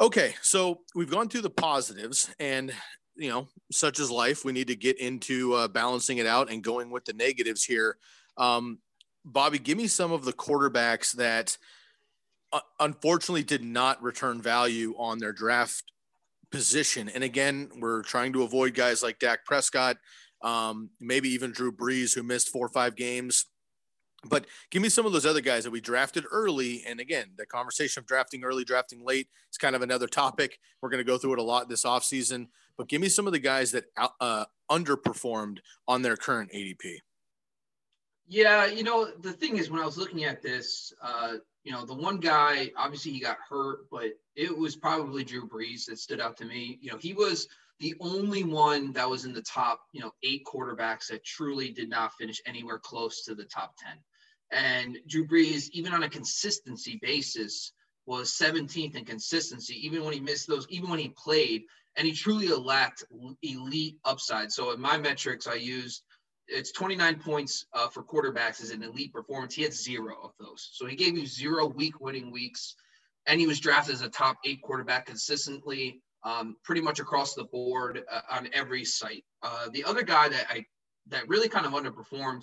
Okay, 0.00 0.34
so 0.42 0.80
we've 0.94 1.10
gone 1.10 1.28
through 1.28 1.42
the 1.42 1.50
positives, 1.50 2.28
and 2.38 2.72
you 3.16 3.30
know, 3.30 3.48
such 3.72 3.98
as 3.98 4.10
life, 4.10 4.44
we 4.44 4.52
need 4.52 4.68
to 4.68 4.76
get 4.76 5.00
into 5.00 5.54
uh, 5.54 5.68
balancing 5.68 6.18
it 6.18 6.26
out 6.26 6.50
and 6.50 6.62
going 6.62 6.90
with 6.90 7.04
the 7.06 7.14
negatives 7.14 7.64
here. 7.64 7.96
Um, 8.36 8.78
Bobby, 9.24 9.58
give 9.58 9.78
me 9.78 9.86
some 9.86 10.12
of 10.12 10.24
the 10.24 10.32
quarterbacks 10.32 11.12
that 11.12 11.56
uh, 12.52 12.60
unfortunately 12.78 13.42
did 13.42 13.64
not 13.64 14.02
return 14.02 14.40
value 14.40 14.94
on 14.98 15.18
their 15.18 15.32
draft 15.32 15.84
position. 16.52 17.08
And 17.08 17.24
again, 17.24 17.70
we're 17.78 18.02
trying 18.02 18.32
to 18.34 18.42
avoid 18.42 18.74
guys 18.74 19.02
like 19.02 19.18
Dak 19.18 19.44
Prescott, 19.44 19.96
um, 20.42 20.90
maybe 21.00 21.28
even 21.30 21.50
Drew 21.50 21.72
Brees, 21.72 22.14
who 22.14 22.22
missed 22.22 22.50
four 22.50 22.66
or 22.66 22.70
five 22.70 22.96
games. 22.96 23.46
But 24.24 24.46
give 24.70 24.82
me 24.82 24.88
some 24.88 25.06
of 25.06 25.12
those 25.12 25.26
other 25.26 25.40
guys 25.40 25.64
that 25.64 25.70
we 25.70 25.80
drafted 25.80 26.24
early. 26.30 26.82
And 26.86 27.00
again, 27.00 27.32
the 27.36 27.46
conversation 27.46 28.00
of 28.00 28.06
drafting 28.06 28.44
early, 28.44 28.64
drafting 28.64 29.04
late 29.04 29.28
is 29.50 29.58
kind 29.58 29.76
of 29.76 29.82
another 29.82 30.06
topic. 30.06 30.58
We're 30.80 30.88
going 30.88 31.04
to 31.04 31.04
go 31.04 31.18
through 31.18 31.34
it 31.34 31.38
a 31.38 31.42
lot 31.42 31.68
this 31.68 31.84
offseason. 31.84 32.48
But 32.76 32.88
give 32.88 33.00
me 33.00 33.08
some 33.08 33.26
of 33.26 33.32
the 33.32 33.38
guys 33.38 33.72
that 33.72 33.84
uh, 34.20 34.46
underperformed 34.70 35.58
on 35.86 36.02
their 36.02 36.16
current 36.16 36.50
ADP. 36.52 36.98
Yeah, 38.28 38.66
you 38.66 38.82
know, 38.82 39.10
the 39.20 39.32
thing 39.32 39.56
is, 39.56 39.70
when 39.70 39.80
I 39.80 39.86
was 39.86 39.96
looking 39.96 40.24
at 40.24 40.42
this, 40.42 40.92
uh, 41.00 41.34
you 41.62 41.70
know, 41.70 41.84
the 41.84 41.94
one 41.94 42.18
guy, 42.18 42.70
obviously 42.76 43.12
he 43.12 43.20
got 43.20 43.38
hurt, 43.48 43.88
but 43.90 44.18
it 44.34 44.56
was 44.56 44.74
probably 44.74 45.22
Drew 45.22 45.48
Brees 45.48 45.86
that 45.86 45.98
stood 45.98 46.20
out 46.20 46.36
to 46.38 46.44
me. 46.44 46.78
You 46.80 46.90
know, 46.90 46.98
he 46.98 47.12
was 47.14 47.46
the 47.78 47.94
only 48.00 48.42
one 48.42 48.92
that 48.92 49.08
was 49.08 49.24
in 49.24 49.32
the 49.32 49.42
top, 49.42 49.80
you 49.92 50.00
know, 50.00 50.12
eight 50.22 50.42
quarterbacks 50.44 51.08
that 51.08 51.24
truly 51.24 51.70
did 51.70 51.90
not 51.90 52.14
finish 52.14 52.40
anywhere 52.46 52.78
close 52.78 53.24
to 53.24 53.34
the 53.34 53.44
top 53.44 53.74
10. 53.78 53.92
And 54.52 54.98
Drew 55.08 55.26
Brees, 55.26 55.68
even 55.72 55.92
on 55.92 56.04
a 56.04 56.08
consistency 56.08 56.98
basis, 57.02 57.72
was 58.06 58.32
17th 58.40 58.94
in 58.94 59.04
consistency, 59.04 59.74
even 59.84 60.04
when 60.04 60.14
he 60.14 60.20
missed 60.20 60.46
those, 60.46 60.66
even 60.70 60.88
when 60.88 61.00
he 61.00 61.12
played, 61.16 61.64
and 61.96 62.06
he 62.06 62.12
truly 62.12 62.48
lacked 62.48 63.04
elite 63.42 63.96
upside. 64.04 64.52
So 64.52 64.70
in 64.72 64.80
my 64.80 64.96
metrics, 64.96 65.46
I 65.46 65.54
used 65.54 66.02
it's 66.48 66.72
29 66.72 67.18
points 67.18 67.66
uh, 67.72 67.88
for 67.88 68.04
quarterbacks 68.04 68.62
as 68.62 68.70
an 68.70 68.82
elite 68.82 69.12
performance. 69.12 69.54
He 69.54 69.62
had 69.62 69.72
zero 69.72 70.16
of 70.22 70.30
those. 70.38 70.70
So 70.72 70.86
he 70.86 70.94
gave 70.94 71.16
you 71.16 71.26
zero 71.26 71.66
week 71.66 72.00
winning 72.00 72.30
weeks, 72.30 72.76
and 73.26 73.40
he 73.40 73.46
was 73.46 73.58
drafted 73.58 73.94
as 73.94 74.02
a 74.02 74.08
top 74.08 74.36
eight 74.44 74.62
quarterback 74.62 75.06
consistently, 75.06 76.02
um, 76.26 76.56
pretty 76.64 76.80
much 76.80 76.98
across 76.98 77.34
the 77.34 77.44
board 77.44 78.02
uh, 78.10 78.20
on 78.30 78.48
every 78.52 78.84
site. 78.84 79.24
Uh, 79.42 79.68
the 79.72 79.84
other 79.84 80.02
guy 80.02 80.28
that 80.28 80.46
I 80.50 80.66
that 81.08 81.28
really 81.28 81.48
kind 81.48 81.64
of 81.64 81.72
underperformed 81.72 82.42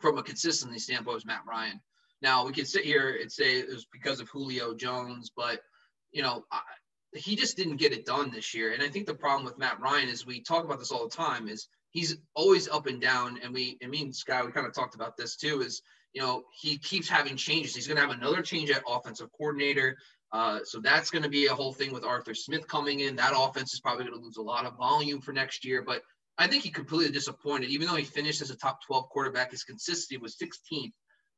from 0.00 0.16
a 0.16 0.22
consistency 0.22 0.78
standpoint 0.78 1.14
was 1.14 1.26
Matt 1.26 1.42
Ryan. 1.46 1.78
Now 2.22 2.46
we 2.46 2.52
can 2.52 2.64
sit 2.64 2.84
here 2.84 3.18
and 3.20 3.30
say 3.30 3.58
it 3.58 3.68
was 3.68 3.86
because 3.92 4.20
of 4.20 4.30
Julio 4.30 4.74
Jones, 4.74 5.30
but 5.36 5.60
you 6.10 6.22
know 6.22 6.44
I, 6.50 6.60
he 7.12 7.36
just 7.36 7.56
didn't 7.56 7.76
get 7.76 7.92
it 7.92 8.06
done 8.06 8.30
this 8.30 8.54
year. 8.54 8.72
And 8.72 8.82
I 8.82 8.88
think 8.88 9.06
the 9.06 9.14
problem 9.14 9.44
with 9.44 9.58
Matt 9.58 9.78
Ryan 9.80 10.08
is 10.08 10.24
we 10.24 10.40
talk 10.40 10.64
about 10.64 10.78
this 10.78 10.90
all 10.90 11.06
the 11.06 11.14
time 11.14 11.48
is 11.48 11.68
he's 11.90 12.16
always 12.34 12.66
up 12.68 12.86
and 12.86 13.00
down. 13.00 13.38
And 13.42 13.52
we, 13.52 13.78
I 13.82 13.88
mean, 13.88 14.12
Sky, 14.12 14.42
we 14.42 14.52
kind 14.52 14.66
of 14.66 14.72
talked 14.72 14.94
about 14.94 15.18
this 15.18 15.36
too. 15.36 15.60
Is 15.60 15.82
you 16.14 16.22
know 16.22 16.44
he 16.58 16.78
keeps 16.78 17.10
having 17.10 17.36
changes. 17.36 17.74
He's 17.74 17.86
going 17.86 18.00
to 18.00 18.06
have 18.06 18.16
another 18.16 18.40
change 18.40 18.70
at 18.70 18.82
offensive 18.88 19.28
coordinator. 19.36 19.98
Uh, 20.32 20.60
so 20.64 20.80
that's 20.80 21.10
going 21.10 21.22
to 21.22 21.28
be 21.28 21.46
a 21.46 21.54
whole 21.54 21.72
thing 21.72 21.92
with 21.92 22.04
Arthur 22.04 22.34
Smith 22.34 22.66
coming 22.68 23.00
in. 23.00 23.16
That 23.16 23.32
offense 23.36 23.74
is 23.74 23.80
probably 23.80 24.04
going 24.04 24.18
to 24.18 24.24
lose 24.24 24.36
a 24.36 24.42
lot 24.42 24.64
of 24.64 24.76
volume 24.76 25.20
for 25.20 25.32
next 25.32 25.64
year. 25.64 25.82
But 25.82 26.02
I 26.38 26.46
think 26.46 26.62
he 26.62 26.70
completely 26.70 27.12
disappointed. 27.12 27.70
Even 27.70 27.88
though 27.88 27.96
he 27.96 28.04
finished 28.04 28.40
as 28.40 28.50
a 28.50 28.56
top 28.56 28.78
12 28.86 29.08
quarterback, 29.08 29.50
his 29.50 29.64
consistency 29.64 30.16
was 30.16 30.36
16th 30.36 30.92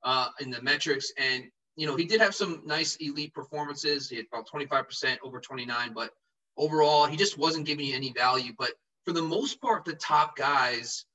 uh, 0.05 0.29
in 0.41 0.51
the 0.51 0.61
metrics. 0.63 1.11
And, 1.19 1.45
you 1.77 1.87
know, 1.87 1.97
he 1.97 2.05
did 2.05 2.21
have 2.21 2.35
some 2.35 2.63
nice 2.67 2.97
elite 2.97 3.33
performances. 3.33 4.11
He 4.11 4.17
had 4.17 4.27
about 4.33 4.47
25% 4.49 5.17
over 5.25 5.41
29, 5.41 5.93
but 5.95 6.11
overall, 6.59 7.07
he 7.07 7.17
just 7.17 7.39
wasn't 7.39 7.67
giving 7.67 7.87
you 7.87 7.97
any 7.97 8.13
value. 8.13 8.53
But 8.59 8.73
for 9.05 9.13
the 9.13 9.23
most 9.23 9.61
part, 9.61 9.85
the 9.85 9.95
top 9.95 10.37
guys, 10.37 11.07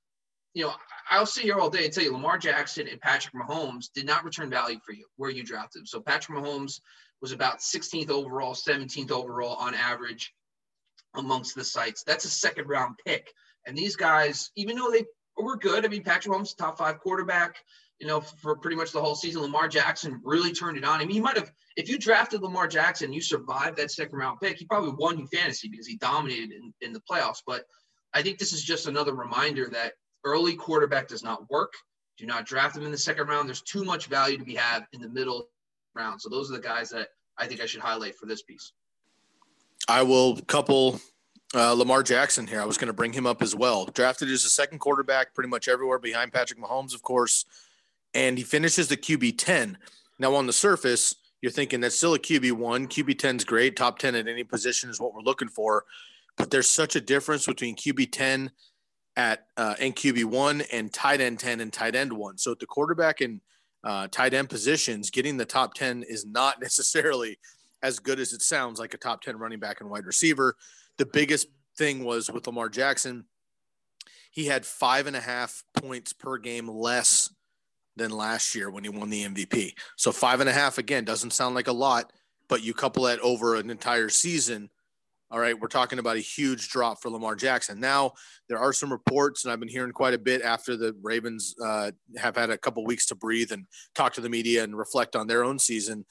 you 0.53 0.63
know, 0.63 0.73
I'll 1.09 1.25
sit 1.25 1.43
here 1.43 1.59
all 1.59 1.69
day 1.69 1.85
and 1.85 1.93
tell 1.93 2.03
you 2.03 2.11
Lamar 2.11 2.37
Jackson 2.37 2.87
and 2.87 2.99
Patrick 2.99 3.35
Mahomes 3.35 3.91
did 3.93 4.05
not 4.05 4.23
return 4.23 4.49
value 4.49 4.79
for 4.85 4.93
you 4.93 5.05
where 5.15 5.29
you 5.29 5.43
drafted. 5.43 5.81
Them. 5.81 5.85
So 5.85 6.01
Patrick 6.01 6.37
Mahomes 6.37 6.81
was 7.21 7.31
about 7.31 7.59
16th 7.59 8.09
overall, 8.09 8.53
17th 8.53 9.11
overall 9.11 9.55
on 9.55 9.73
average 9.73 10.33
amongst 11.15 11.55
the 11.55 11.63
sites. 11.63 12.03
That's 12.05 12.25
a 12.25 12.29
second 12.29 12.67
round 12.67 12.95
pick. 13.05 13.31
And 13.65 13.77
these 13.77 13.95
guys, 13.95 14.51
even 14.55 14.75
though 14.75 14.91
they 14.91 15.05
were 15.37 15.57
good, 15.57 15.85
I 15.85 15.89
mean, 15.89 16.03
Patrick 16.03 16.33
Holmes, 16.33 16.53
top 16.53 16.77
five 16.77 16.99
quarterback, 16.99 17.57
you 17.99 18.07
know, 18.07 18.21
for 18.21 18.55
pretty 18.55 18.77
much 18.77 18.91
the 18.91 19.01
whole 19.01 19.15
season. 19.15 19.41
Lamar 19.41 19.67
Jackson 19.67 20.21
really 20.23 20.53
turned 20.53 20.77
it 20.77 20.83
on. 20.83 20.99
I 20.99 21.05
mean, 21.05 21.11
he 21.11 21.19
might 21.19 21.37
have, 21.37 21.51
if 21.75 21.89
you 21.89 21.97
drafted 21.97 22.41
Lamar 22.41 22.67
Jackson, 22.67 23.11
you 23.11 23.21
survived 23.21 23.77
that 23.77 23.91
second 23.91 24.17
round 24.17 24.39
pick, 24.39 24.57
he 24.57 24.65
probably 24.65 24.93
won 24.97 25.17
you 25.17 25.25
fantasy 25.27 25.67
because 25.67 25.87
he 25.87 25.97
dominated 25.97 26.51
in, 26.51 26.73
in 26.81 26.93
the 26.93 27.01
playoffs. 27.09 27.41
But 27.45 27.63
I 28.13 28.21
think 28.21 28.37
this 28.37 28.53
is 28.53 28.63
just 28.63 28.87
another 28.87 29.15
reminder 29.15 29.67
that 29.69 29.93
early 30.23 30.55
quarterback 30.55 31.07
does 31.07 31.23
not 31.23 31.49
work. 31.49 31.73
Do 32.17 32.25
not 32.25 32.45
draft 32.45 32.77
him 32.77 32.83
in 32.83 32.91
the 32.91 32.97
second 32.97 33.27
round. 33.27 33.47
There's 33.47 33.61
too 33.61 33.83
much 33.83 34.07
value 34.07 34.37
to 34.37 34.43
be 34.43 34.55
had 34.55 34.85
in 34.93 35.01
the 35.01 35.09
middle 35.09 35.49
round. 35.97 36.21
So 36.21 36.29
those 36.29 36.49
are 36.49 36.55
the 36.55 36.61
guys 36.61 36.89
that 36.91 37.09
I 37.37 37.47
think 37.47 37.61
I 37.61 37.65
should 37.65 37.81
highlight 37.81 38.15
for 38.15 38.25
this 38.25 38.43
piece. 38.43 38.71
I 39.87 40.03
will 40.03 40.37
couple 40.47 40.99
uh, 41.53 41.73
Lamar 41.73 42.03
Jackson 42.03 42.47
here. 42.47 42.61
I 42.61 42.65
was 42.65 42.77
going 42.77 42.87
to 42.87 42.93
bring 42.93 43.13
him 43.13 43.25
up 43.25 43.41
as 43.41 43.55
well. 43.55 43.85
Drafted 43.85 44.29
as 44.29 44.45
a 44.45 44.49
second 44.49 44.79
quarterback, 44.79 45.33
pretty 45.33 45.49
much 45.49 45.67
everywhere 45.67 45.99
behind 45.99 46.33
Patrick 46.33 46.59
Mahomes, 46.59 46.93
of 46.93 47.01
course, 47.01 47.45
and 48.13 48.37
he 48.37 48.43
finishes 48.43 48.87
the 48.87 48.97
QB 48.97 49.35
10. 49.37 49.77
Now, 50.19 50.35
on 50.35 50.47
the 50.47 50.53
surface, 50.53 51.15
you're 51.41 51.51
thinking 51.51 51.79
that's 51.79 51.95
still 51.95 52.15
a 52.15 52.19
QB 52.19 52.53
one. 52.53 52.87
QB 52.87 53.19
10 53.19 53.37
is 53.37 53.45
great. 53.45 53.75
Top 53.75 53.99
10 53.99 54.15
at 54.15 54.27
any 54.27 54.43
position 54.43 54.89
is 54.89 54.99
what 54.99 55.13
we're 55.13 55.21
looking 55.21 55.47
for. 55.47 55.85
But 56.35 56.51
there's 56.51 56.69
such 56.69 56.95
a 56.95 57.01
difference 57.01 57.45
between 57.45 57.75
QB 57.75 58.11
10 58.11 58.51
at 59.15 59.47
uh, 59.57 59.75
and 59.79 59.95
QB 59.95 60.25
one 60.25 60.61
and 60.71 60.93
tight 60.93 61.21
end 61.21 61.39
10 61.39 61.59
and 61.59 61.73
tight 61.73 61.95
end 61.95 62.13
one. 62.13 62.37
So 62.37 62.51
at 62.51 62.59
the 62.59 62.67
quarterback 62.67 63.21
and 63.21 63.41
uh, 63.83 64.07
tight 64.11 64.33
end 64.33 64.49
positions, 64.49 65.09
getting 65.09 65.37
the 65.37 65.45
top 65.45 65.73
10 65.73 66.03
is 66.03 66.25
not 66.25 66.61
necessarily 66.61 67.37
as 67.83 67.99
good 67.99 68.19
as 68.19 68.33
it 68.33 68.41
sounds 68.41 68.79
like 68.79 68.93
a 68.93 68.97
top 68.97 69.21
10 69.21 69.37
running 69.37 69.59
back 69.59 69.81
and 69.81 69.89
wide 69.89 70.05
receiver. 70.05 70.55
The 70.97 71.05
biggest 71.05 71.47
thing 71.77 72.03
was 72.03 72.29
with 72.29 72.47
Lamar 72.47 72.69
Jackson, 72.69 73.25
he 74.31 74.45
had 74.45 74.65
five 74.65 75.07
and 75.07 75.15
a 75.15 75.21
half 75.21 75.63
points 75.73 76.13
per 76.13 76.37
game 76.37 76.67
less 76.67 77.33
than 77.95 78.11
last 78.11 78.53
year 78.53 78.69
when 78.69 78.83
he 78.83 78.89
won 78.89 79.09
the 79.09 79.25
MVP. 79.25 79.73
So 79.95 80.11
five 80.11 80.39
and 80.39 80.49
a 80.49 80.53
half 80.53 80.77
again 80.77 81.05
doesn't 81.05 81.33
sound 81.33 81.55
like 81.55 81.67
a 81.67 81.73
lot, 81.73 82.13
but 82.47 82.63
you 82.63 82.73
couple 82.73 83.03
that 83.03 83.19
over 83.21 83.55
an 83.55 83.69
entire 83.69 84.09
season. 84.09 84.69
All 85.29 85.39
right, 85.39 85.59
we're 85.59 85.67
talking 85.67 85.99
about 85.99 86.15
a 86.15 86.21
huge 86.21 86.69
drop 86.69 87.01
for 87.01 87.09
Lamar 87.09 87.35
Jackson. 87.35 87.79
Now 87.79 88.13
there 88.47 88.59
are 88.59 88.71
some 88.71 88.91
reports, 88.91 89.43
and 89.43 89.51
I've 89.51 89.59
been 89.59 89.67
hearing 89.67 89.91
quite 89.91 90.13
a 90.13 90.17
bit 90.17 90.41
after 90.41 90.77
the 90.77 90.95
Ravens 91.01 91.53
uh, 91.63 91.91
have 92.17 92.37
had 92.37 92.49
a 92.49 92.57
couple 92.57 92.85
weeks 92.85 93.07
to 93.07 93.15
breathe 93.15 93.51
and 93.51 93.65
talk 93.93 94.13
to 94.13 94.21
the 94.21 94.29
media 94.29 94.63
and 94.63 94.77
reflect 94.77 95.15
on 95.15 95.27
their 95.27 95.43
own 95.43 95.59
season 95.59 96.05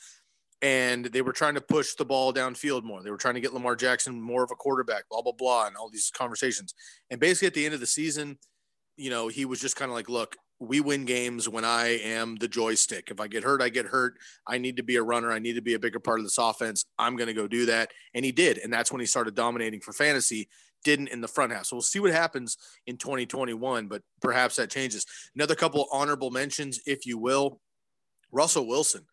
and 0.63 1.07
they 1.07 1.23
were 1.23 1.33
trying 1.33 1.55
to 1.55 1.61
push 1.61 1.95
the 1.95 2.05
ball 2.05 2.33
downfield 2.33 2.83
more. 2.83 3.03
They 3.03 3.11
were 3.11 3.19
trying 3.19 3.35
to 3.35 3.41
get 3.41 3.53
Lamar 3.53 3.77
Jackson 3.77 4.21
more 4.21 4.43
of 4.43 4.51
a 4.51 4.55
quarterback, 4.55 5.05
blah, 5.11 5.23
blah, 5.23 5.33
blah, 5.33 5.67
and 5.67 5.77
all 5.77 5.91
these 5.91 6.11
conversations. 6.17 6.75
And 7.11 7.21
basically 7.21 7.49
at 7.49 7.55
the 7.55 7.65
end 7.67 7.75
of 7.75 7.81
the 7.81 7.87
season, 7.87 8.39
you 8.97 9.11
know, 9.11 9.29
he 9.29 9.45
was 9.45 9.61
just 9.61 9.77
kind 9.77 9.91
of 9.91 9.95
like, 9.95 10.09
look, 10.09 10.35
we 10.59 10.81
win 10.81 11.05
games 11.05 11.49
when 11.49 11.65
I 11.65 11.99
am 11.99 12.37
the 12.37 12.49
joystick. 12.49 13.11
If 13.11 13.21
I 13.21 13.29
get 13.29 13.45
hurt, 13.45 13.61
I 13.61 13.69
get 13.69 13.87
hurt. 13.87 14.15
I 14.47 14.59
need 14.59 14.79
to 14.79 14.83
be 14.83 14.97
a 14.97 15.03
runner. 15.03 15.31
I 15.31 15.39
need 15.39 15.55
to 15.55 15.63
be 15.63 15.75
a 15.75 15.79
bigger 15.79 16.01
part 16.01 16.19
of 16.19 16.25
this 16.25 16.39
offense. 16.39 16.87
I'm 16.99 17.17
going 17.17 17.29
to 17.29 17.35
go 17.35 17.47
do 17.47 17.67
that. 17.67 17.91
And 18.15 18.25
he 18.25 18.33
did. 18.33 18.59
And 18.59 18.73
that's 18.73 18.91
when 18.91 19.01
he 19.01 19.07
started 19.07 19.35
dominating 19.35 19.81
for 19.81 19.93
fantasy. 19.93 20.49
didn't 20.83 21.09
in 21.09 21.21
the 21.21 21.29
front 21.29 21.53
half. 21.53 21.67
So 21.67 21.77
we'll 21.77 21.83
see 21.83 22.01
what 22.01 22.13
happens 22.13 22.57
in 22.87 22.97
2021, 22.97 23.87
but 23.89 24.03
perhaps 24.23 24.57
that 24.57 24.71
changes. 24.71 25.05
Another 25.35 25.55
couple 25.55 25.87
honorable 25.93 26.31
mentions, 26.31 26.81
if 26.87 27.07
you 27.07 27.19
will. 27.19 27.61
Russell 28.33 28.67
Wilson 28.67 29.05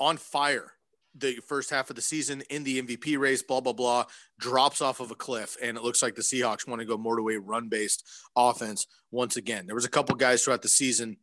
on 0.00 0.16
fire 0.16 0.72
the 1.14 1.36
first 1.46 1.70
half 1.70 1.90
of 1.90 1.96
the 1.96 2.02
season 2.02 2.42
in 2.50 2.64
the 2.64 2.82
MVP 2.82 3.18
race, 3.18 3.42
blah, 3.42 3.60
blah, 3.60 3.72
blah, 3.72 4.04
drops 4.38 4.80
off 4.80 5.00
of 5.00 5.10
a 5.10 5.16
cliff. 5.16 5.56
And 5.62 5.76
it 5.76 5.82
looks 5.82 6.02
like 6.02 6.14
the 6.14 6.22
Seahawks 6.22 6.66
want 6.66 6.80
to 6.80 6.86
go 6.86 6.96
more 6.96 7.16
to 7.16 7.28
a 7.30 7.40
run 7.40 7.68
based 7.68 8.04
offense 8.36 8.86
once 9.10 9.36
again. 9.36 9.66
There 9.66 9.74
was 9.74 9.84
a 9.84 9.90
couple 9.90 10.14
guys 10.16 10.44
throughout 10.44 10.62
the 10.62 10.68
season 10.68 11.16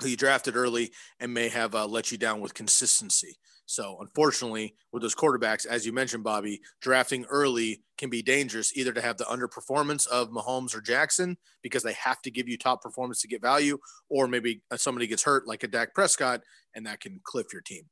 who 0.00 0.08
you 0.08 0.16
drafted 0.16 0.56
early 0.56 0.92
and 1.20 1.34
may 1.34 1.48
have 1.48 1.74
uh, 1.74 1.86
let 1.86 2.12
you 2.12 2.18
down 2.18 2.40
with 2.40 2.54
consistency. 2.54 3.36
So, 3.66 3.98
unfortunately, 4.00 4.74
with 4.92 5.02
those 5.02 5.14
quarterbacks, 5.14 5.66
as 5.66 5.84
you 5.84 5.92
mentioned, 5.92 6.24
Bobby, 6.24 6.62
drafting 6.80 7.26
early 7.26 7.82
can 7.98 8.08
be 8.08 8.22
dangerous 8.22 8.74
either 8.74 8.94
to 8.94 9.02
have 9.02 9.18
the 9.18 9.24
underperformance 9.24 10.06
of 10.06 10.30
Mahomes 10.30 10.74
or 10.74 10.80
Jackson 10.80 11.36
because 11.62 11.82
they 11.82 11.92
have 11.92 12.22
to 12.22 12.30
give 12.30 12.48
you 12.48 12.56
top 12.56 12.80
performance 12.80 13.20
to 13.20 13.28
get 13.28 13.42
value, 13.42 13.76
or 14.08 14.26
maybe 14.26 14.62
somebody 14.76 15.06
gets 15.06 15.22
hurt 15.22 15.46
like 15.46 15.64
a 15.64 15.68
Dak 15.68 15.94
Prescott 15.94 16.40
and 16.74 16.86
that 16.86 17.00
can 17.00 17.20
cliff 17.24 17.48
your 17.52 17.60
team. 17.60 17.82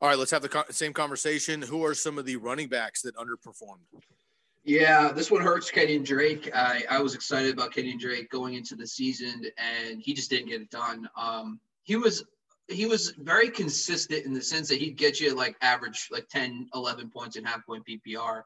All 0.00 0.08
right, 0.08 0.18
let's 0.18 0.30
have 0.30 0.42
the 0.42 0.48
co- 0.48 0.64
same 0.70 0.92
conversation. 0.92 1.62
Who 1.62 1.84
are 1.84 1.94
some 1.94 2.18
of 2.18 2.26
the 2.26 2.36
running 2.36 2.68
backs 2.68 3.02
that 3.02 3.16
underperformed? 3.16 3.80
Yeah, 4.64 5.12
this 5.12 5.30
one 5.30 5.42
hurts 5.42 5.70
Kenyon 5.70 6.02
Drake. 6.02 6.50
I, 6.54 6.82
I 6.90 7.00
was 7.00 7.14
excited 7.14 7.54
about 7.54 7.72
Kenyon 7.72 7.98
Drake 7.98 8.30
going 8.30 8.54
into 8.54 8.74
the 8.74 8.86
season, 8.86 9.46
and 9.56 10.02
he 10.02 10.12
just 10.12 10.28
didn't 10.28 10.48
get 10.48 10.60
it 10.60 10.70
done. 10.70 11.08
Um, 11.16 11.60
he 11.84 11.96
was 11.96 12.24
he 12.68 12.86
was 12.86 13.12
very 13.12 13.48
consistent 13.48 14.26
in 14.26 14.34
the 14.34 14.42
sense 14.42 14.68
that 14.68 14.78
he'd 14.78 14.96
get 14.96 15.20
you 15.20 15.34
like 15.34 15.56
average 15.62 16.08
like 16.10 16.28
10 16.28 16.68
11 16.74 17.10
points 17.10 17.36
in 17.36 17.44
half 17.44 17.64
point 17.64 17.84
ppr 17.86 18.42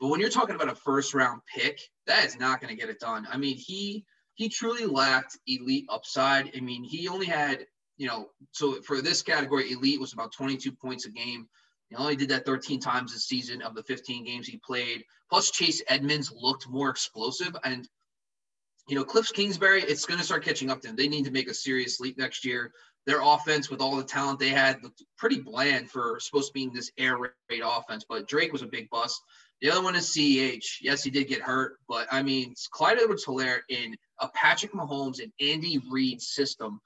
but 0.00 0.08
when 0.08 0.20
you're 0.20 0.28
talking 0.28 0.54
about 0.54 0.68
a 0.68 0.74
first 0.74 1.14
round 1.14 1.40
pick 1.46 1.80
that 2.06 2.24
is 2.24 2.38
not 2.38 2.60
going 2.60 2.74
to 2.74 2.78
get 2.78 2.90
it 2.90 3.00
done 3.00 3.26
i 3.30 3.36
mean 3.36 3.56
he 3.56 4.04
he 4.34 4.48
truly 4.48 4.86
lacked 4.86 5.38
elite 5.46 5.86
upside 5.88 6.50
i 6.56 6.60
mean 6.60 6.84
he 6.84 7.08
only 7.08 7.26
had 7.26 7.66
you 7.96 8.06
know 8.06 8.28
so 8.52 8.80
for 8.82 9.00
this 9.00 9.22
category 9.22 9.70
elite 9.72 10.00
was 10.00 10.12
about 10.12 10.32
22 10.32 10.72
points 10.72 11.06
a 11.06 11.10
game 11.10 11.46
he 11.88 11.96
only 11.96 12.16
did 12.16 12.28
that 12.28 12.46
13 12.46 12.80
times 12.80 13.12
this 13.12 13.26
season 13.26 13.62
of 13.62 13.74
the 13.74 13.82
15 13.84 14.24
games 14.24 14.46
he 14.46 14.58
played 14.64 15.04
plus 15.30 15.50
chase 15.50 15.82
edmonds 15.88 16.32
looked 16.34 16.68
more 16.68 16.90
explosive 16.90 17.56
and 17.64 17.88
you 18.86 18.96
know, 18.96 19.04
Cliff 19.04 19.32
Kingsbury, 19.32 19.82
it's 19.82 20.04
going 20.04 20.20
to 20.20 20.26
start 20.26 20.44
catching 20.44 20.70
up 20.70 20.82
to 20.82 20.88
them. 20.88 20.96
They 20.96 21.08
need 21.08 21.24
to 21.24 21.30
make 21.30 21.48
a 21.48 21.54
serious 21.54 22.00
leap 22.00 22.18
next 22.18 22.44
year 22.44 22.70
their 23.06 23.20
offense 23.22 23.70
with 23.70 23.80
all 23.80 23.96
the 23.96 24.04
talent 24.04 24.38
they 24.38 24.48
had 24.48 24.82
looked 24.82 25.02
pretty 25.18 25.40
bland 25.40 25.90
for 25.90 26.18
supposed 26.20 26.48
to 26.48 26.52
be 26.54 26.70
this 26.72 26.90
air 26.98 27.18
raid 27.18 27.62
offense. 27.64 28.04
But 28.08 28.28
Drake 28.28 28.52
was 28.52 28.62
a 28.62 28.66
big 28.66 28.88
bust. 28.90 29.20
The 29.60 29.70
other 29.70 29.82
one 29.82 29.94
is 29.94 30.08
CEH. 30.08 30.64
Yes, 30.80 31.02
he 31.02 31.10
did 31.10 31.28
get 31.28 31.40
hurt, 31.40 31.78
but 31.88 32.06
I 32.10 32.22
mean, 32.22 32.54
Clyde 32.70 32.98
Edwards 32.98 33.24
Helaire 33.24 33.60
in 33.68 33.96
a 34.20 34.28
Patrick 34.28 34.72
Mahomes 34.72 35.22
and 35.22 35.32
Andy 35.40 35.80
Reid 35.90 36.20
system, 36.20 36.80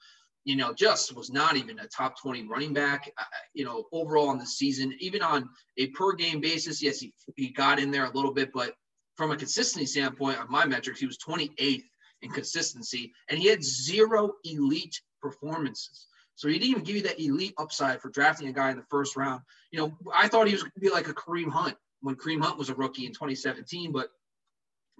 you 0.45 0.55
know, 0.55 0.73
just 0.73 1.15
was 1.15 1.31
not 1.31 1.57
even 1.57 1.79
a 1.79 1.87
top 1.87 2.19
20 2.19 2.47
running 2.47 2.73
back, 2.73 3.11
uh, 3.17 3.23
you 3.53 3.65
know, 3.65 3.85
overall 3.91 4.31
in 4.31 4.37
the 4.37 4.45
season, 4.45 4.95
even 4.99 5.21
on 5.21 5.49
a 5.77 5.87
per 5.87 6.13
game 6.13 6.39
basis. 6.39 6.81
Yes, 6.81 6.99
he, 6.99 7.13
he 7.35 7.49
got 7.49 7.79
in 7.79 7.91
there 7.91 8.05
a 8.05 8.13
little 8.13 8.33
bit, 8.33 8.51
but 8.53 8.73
from 9.15 9.31
a 9.31 9.37
consistency 9.37 9.85
standpoint, 9.85 10.39
on 10.39 10.49
my 10.49 10.65
metrics, 10.65 10.99
he 10.99 11.05
was 11.05 11.17
28th 11.17 11.83
in 12.21 12.31
consistency 12.31 13.13
and 13.29 13.39
he 13.39 13.47
had 13.47 13.63
zero 13.63 14.31
elite 14.43 14.99
performances. 15.21 16.07
So 16.35 16.47
he 16.47 16.53
didn't 16.57 16.69
even 16.69 16.83
give 16.83 16.95
you 16.95 17.01
that 17.03 17.19
elite 17.19 17.53
upside 17.57 18.01
for 18.01 18.09
drafting 18.09 18.47
a 18.47 18.53
guy 18.53 18.71
in 18.71 18.77
the 18.77 18.85
first 18.89 19.17
round. 19.17 19.41
You 19.71 19.79
know, 19.79 19.97
I 20.15 20.29
thought 20.29 20.47
he 20.47 20.53
was 20.53 20.63
going 20.63 20.71
to 20.73 20.79
be 20.79 20.89
like 20.89 21.09
a 21.09 21.13
Kareem 21.13 21.51
Hunt 21.51 21.75
when 21.99 22.15
Kareem 22.15 22.41
Hunt 22.41 22.57
was 22.57 22.69
a 22.69 22.75
rookie 22.75 23.05
in 23.05 23.11
2017, 23.11 23.91
but 23.91 24.07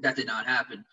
that 0.02 0.18
did 0.18 0.28
not 0.28 0.46
happen. 0.46 0.84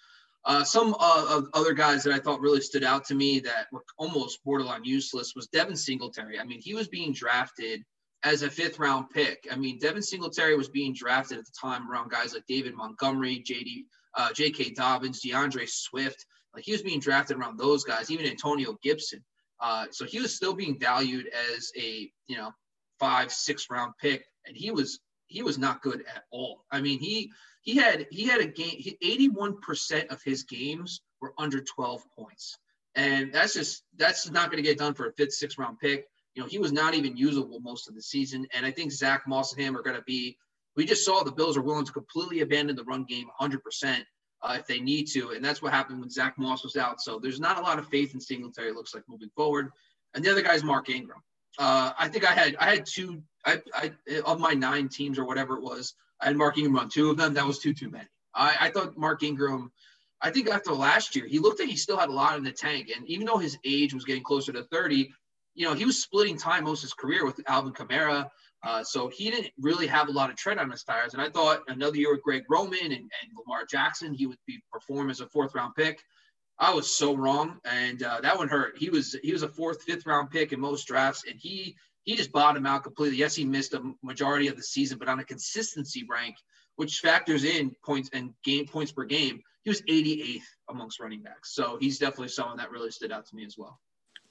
Uh, 0.47 0.63
some 0.63 0.95
uh, 1.01 1.43
other 1.55 1.75
guys 1.75 2.05
that 2.05 2.15
I 2.15 2.21
thought 2.21 2.41
really 2.41 2.61
stood 2.61 2.85
out 2.85 3.05
to 3.07 3.17
me 3.17 3.41
that 3.41 3.67
were 3.73 3.85
almost 3.99 4.45
borderline 4.45 4.85
useless 4.85 5.35
was 5.35 5.49
Devin 5.49 5.75
Singletary. 5.75 6.39
I 6.39 6.45
mean, 6.45 6.61
he 6.63 6.73
was 6.73 6.87
being 6.87 7.13
drafted 7.13 7.83
as 8.23 8.43
a 8.43 8.51
fifth 8.51 8.79
round 8.79 9.11
pick. 9.11 9.49
I 9.51 9.57
mean, 9.57 9.79
Devin 9.81 10.03
Singletary 10.03 10.57
was 10.57 10.69
being 10.69 10.95
drafted 10.95 11.39
at 11.39 11.47
the 11.47 11.53
time 11.61 11.91
around 11.91 12.13
guys 12.13 12.33
like 12.33 12.47
David 12.47 12.75
Montgomery, 12.75 13.43
JD, 13.45 13.87
uh, 14.17 14.33
J.K. 14.33 14.71
Dobbins, 14.71 15.21
DeAndre 15.21 15.69
Swift. 15.69 16.25
Like 16.55 16.65
he 16.65 16.73
was 16.73 16.83
being 16.83 17.01
drafted 17.01 17.37
around 17.37 17.59
those 17.59 17.83
guys, 17.83 18.11
even 18.11 18.27
Antonio 18.27 18.79
Gibson. 18.85 19.25
Uh, 19.61 19.87
so 19.91 20.05
he 20.05 20.21
was 20.21 20.35
still 20.35 20.55
being 20.55 20.79
valued 20.79 21.27
as 21.55 21.73
a 21.77 22.11
you 22.29 22.37
know 22.37 22.53
five 23.01 23.33
six 23.33 23.67
round 23.69 23.95
pick, 24.01 24.25
and 24.47 24.57
he 24.57 24.71
was 24.71 25.01
he 25.27 25.43
was 25.43 25.59
not 25.59 25.83
good 25.83 26.05
at 26.15 26.25
all. 26.31 26.65
I 26.71 26.81
mean 26.81 26.99
he 26.99 27.33
he 27.63 27.77
had 27.77 28.07
he 28.11 28.27
had 28.27 28.41
a 28.41 28.47
game. 28.47 28.81
Eighty 29.03 29.29
one 29.29 29.61
percent 29.61 30.11
of 30.11 30.23
his 30.23 30.45
games 30.45 31.01
were 31.21 31.35
under 31.39 31.61
twelve 31.61 32.05
points, 32.17 32.59
and 32.95 33.33
that's 33.33 33.55
just 33.55 33.83
that's 33.97 34.31
not 34.31 34.51
going 34.51 34.63
to 34.63 34.69
get 34.69 34.79
done 34.79 34.95
for 34.95 35.07
a 35.09 35.13
fifth 35.13 35.35
sixth 35.35 35.59
round 35.59 35.79
pick. 35.79 36.07
You 36.35 36.43
know 36.43 36.49
he 36.49 36.59
was 36.59 36.73
not 36.73 36.95
even 36.95 37.17
usable 37.17 37.61
most 37.61 37.89
of 37.89 37.95
the 37.95 38.03
season, 38.03 38.47
and 38.53 38.65
I 38.65 38.71
think 38.71 38.93
Zach 38.93 39.27
Moss 39.27 39.53
and 39.53 39.63
him 39.63 39.77
are 39.77 39.83
going 39.83 39.97
to 39.97 40.03
be. 40.03 40.37
We 40.77 40.85
just 40.85 41.07
saw 41.07 41.23
the 41.23 41.33
Bills 41.33 41.57
are 41.57 41.63
willing 41.63 41.87
to 41.87 41.93
completely 41.93 42.41
abandon 42.41 42.77
the 42.77 42.85
run 42.85 43.05
game 43.05 43.27
100 43.39 43.63
percent 43.65 44.05
uh, 44.43 44.57
if 44.59 44.67
they 44.67 44.79
need 44.79 45.05
to. 45.05 45.31
And 45.31 45.45
that's 45.45 45.63
what 45.63 45.73
happened 45.73 46.01
when 46.01 46.11
Zach 46.11 46.39
Moss 46.39 46.63
was 46.63 46.77
out. 46.77 47.01
So 47.01 47.19
there's 47.19 47.41
not 47.41 47.59
a 47.59 47.63
lot 47.63 47.79
of 47.79 47.89
faith 47.89 48.15
in 48.15 48.21
Singletary, 48.21 48.71
It 48.71 48.75
looks 48.75 48.95
like 48.95 49.05
moving 49.09 49.31
forward. 49.35 49.71
And 50.15 50.25
the 50.25 50.31
other 50.31 50.43
guy 50.43 50.55
is 50.55 50.65
Mark 50.65 50.89
Ingram. 50.89 51.21
Uh, 51.59 51.93
I 51.99 52.09
think 52.09 52.31
I 52.31 52.33
had 52.33 52.57
I 52.57 52.71
had 52.71 52.87
two 52.87 53.23
I, 53.47 53.63
I 53.75 53.93
of 54.25 54.41
my 54.41 54.53
nine 54.53 54.89
teams 54.89 55.19
or 55.19 55.25
whatever 55.25 55.57
it 55.57 55.63
was. 55.63 55.95
I 56.21 56.27
had 56.27 56.37
Mark 56.37 56.59
Ingram 56.59 56.79
on 56.79 56.89
two 56.89 57.11
of 57.11 57.17
them. 57.17 57.35
That 57.35 57.47
was 57.47 57.59
too 57.59 57.73
too 57.73 57.91
many. 57.91 58.09
I, 58.35 58.57
I 58.61 58.71
thought 58.71 58.99
Mark 58.99 59.23
Ingram. 59.23 59.73
I 60.21 60.31
think 60.31 60.49
after 60.49 60.73
last 60.73 61.15
year, 61.15 61.27
he 61.27 61.39
looked 61.39 61.61
like 61.61 61.69
he 61.69 61.77
still 61.77 61.99
had 61.99 62.09
a 62.09 62.13
lot 62.13 62.39
in 62.39 62.45
the 62.45 62.53
tank. 62.53 62.91
And 62.95 63.07
even 63.09 63.27
though 63.27 63.37
his 63.37 63.59
age 63.65 63.93
was 63.93 64.05
getting 64.05 64.23
closer 64.23 64.51
to 64.53 64.65
30, 64.65 65.13
you 65.55 65.67
know, 65.67 65.75
he 65.75 65.85
was 65.85 66.03
splitting 66.03 66.39
time 66.39 66.65
most 66.65 66.81
of 66.81 66.85
his 66.85 66.95
career 66.95 67.25
with 67.25 67.41
Alvin 67.47 67.75
Kamara. 67.75 68.29
Uh, 68.63 68.83
so 68.83 69.09
he 69.09 69.31
didn't 69.31 69.53
really 69.61 69.87
have 69.87 70.09
a 70.09 70.13
lot 70.13 70.31
of 70.31 70.37
tread 70.37 70.59
on 70.59 70.71
his 70.71 70.83
tires. 70.83 71.13
And 71.13 71.23
I 71.23 71.29
thought 71.29 71.61
another 71.69 71.97
year 71.97 72.13
with 72.13 72.23
Greg 72.23 72.45
Roman 72.49 72.79
and, 72.81 72.93
and 72.93 73.31
Lamar 73.37 73.67
Jackson, 73.71 74.15
he 74.15 74.27
would 74.27 74.39
be 74.47 74.59
perform 74.73 75.11
as 75.11 75.21
a 75.21 75.27
fourth 75.29 75.55
round 75.55 75.75
pick. 75.75 76.03
I 76.59 76.73
was 76.73 76.97
so 76.97 77.15
wrong, 77.15 77.59
and 77.67 78.03
uh, 78.03 78.21
that 78.23 78.39
one 78.39 78.49
hurt. 78.49 78.79
He 78.79 78.89
was 78.89 79.15
he 79.23 79.33
was 79.33 79.43
a 79.43 79.49
fourth, 79.49 79.83
fifth 79.83 80.07
round 80.07 80.31
pick 80.31 80.55
in 80.55 80.61
most 80.61 80.87
drafts, 80.87 81.25
and 81.29 81.39
he 81.39 81.77
he 82.07 82.17
just 82.17 82.33
bottomed 82.33 82.67
out 82.67 82.85
completely. 82.85 83.19
Yes, 83.19 83.35
he 83.35 83.45
missed 83.45 83.75
a 83.75 83.83
majority 84.03 84.47
of 84.47 84.57
the 84.57 84.63
season, 84.63 84.97
but 84.97 85.09
on 85.09 85.19
a 85.19 85.25
consistency 85.25 86.07
rank, 86.09 86.37
which 86.77 87.01
factors 87.01 87.45
in 87.45 87.75
points 87.85 88.09
and 88.13 88.33
game 88.45 88.67
points 88.67 88.93
per 88.93 89.05
game, 89.05 89.43
he 89.65 89.71
was 89.71 89.83
88th 89.83 90.41
amongst 90.71 91.01
running 91.01 91.23
backs. 91.23 91.55
So 91.55 91.77
he's 91.81 91.99
definitely 91.99 92.29
someone 92.29 92.57
that 92.59 92.71
really 92.71 92.93
stood 92.93 93.11
out 93.11 93.27
to 93.27 93.35
me 93.35 93.45
as 93.45 93.57
well. 93.59 93.81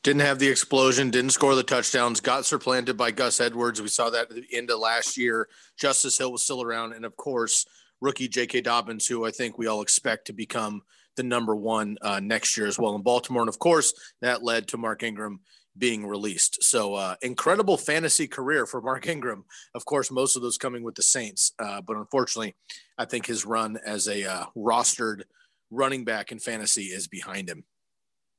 Didn't 0.04 0.22
have 0.22 0.40
the 0.40 0.48
explosion, 0.48 1.10
didn't 1.10 1.32
score 1.32 1.56
the 1.56 1.64
touchdowns, 1.64 2.22
got 2.22 2.46
supplanted 2.46 2.96
by 2.96 3.12
Gus 3.12 3.42
Edwards. 3.42 3.82
We 3.82 3.90
saw 3.90 4.10
that 4.12 4.30
at 4.30 4.36
the 4.36 4.46
end 4.54 4.72
of 4.72 4.80
last 4.80 5.18
year. 5.18 5.50
Justice 5.78 6.18
Hill 6.18 6.32
was 6.32 6.44
still 6.44 6.62
around. 6.62 6.94
And 6.94 7.04
of 7.04 7.18
course, 7.18 7.66
rookie 8.00 8.30
J.K. 8.30 8.62
Dobbins, 8.62 9.08
who 9.08 9.26
I 9.26 9.32
think 9.32 9.58
we 9.58 9.68
all 9.68 9.82
expect 9.82 10.28
to 10.28 10.34
become 10.34 10.84
the 11.18 11.24
number 11.24 11.56
one 11.56 11.98
uh, 12.02 12.20
next 12.22 12.56
year 12.56 12.68
as 12.68 12.78
well 12.80 12.96
in 12.96 13.02
Baltimore. 13.02 13.42
And 13.42 13.50
of 13.50 13.60
course, 13.60 13.94
that 14.22 14.44
led 14.44 14.68
to 14.70 14.78
Mark 14.78 15.04
Ingram 15.04 15.42
being 15.78 16.06
released. 16.06 16.64
So, 16.64 16.96
uh, 16.96 17.16
incredible 17.22 17.78
fantasy 17.78 18.28
career 18.28 18.66
for 18.66 18.82
Mark 18.82 19.08
Ingram. 19.16 19.46
Of 19.74 19.86
course, 19.86 20.12
most 20.12 20.36
of 20.36 20.42
those 20.42 20.58
coming 20.58 20.84
with 20.84 20.96
the 20.96 21.04
Saints. 21.04 21.54
Uh, 21.60 21.82
but 21.82 21.98
unfortunately, 21.98 22.56
I 22.98 23.06
think 23.06 23.26
his 23.26 23.46
run 23.46 23.78
as 23.86 24.08
a 24.08 24.24
uh, 24.24 24.46
rostered 24.56 25.24
running 25.72 26.06
back 26.06 26.32
in 26.32 26.40
fantasy 26.40 26.84
is 26.84 27.08
behind 27.08 27.50
him 27.50 27.64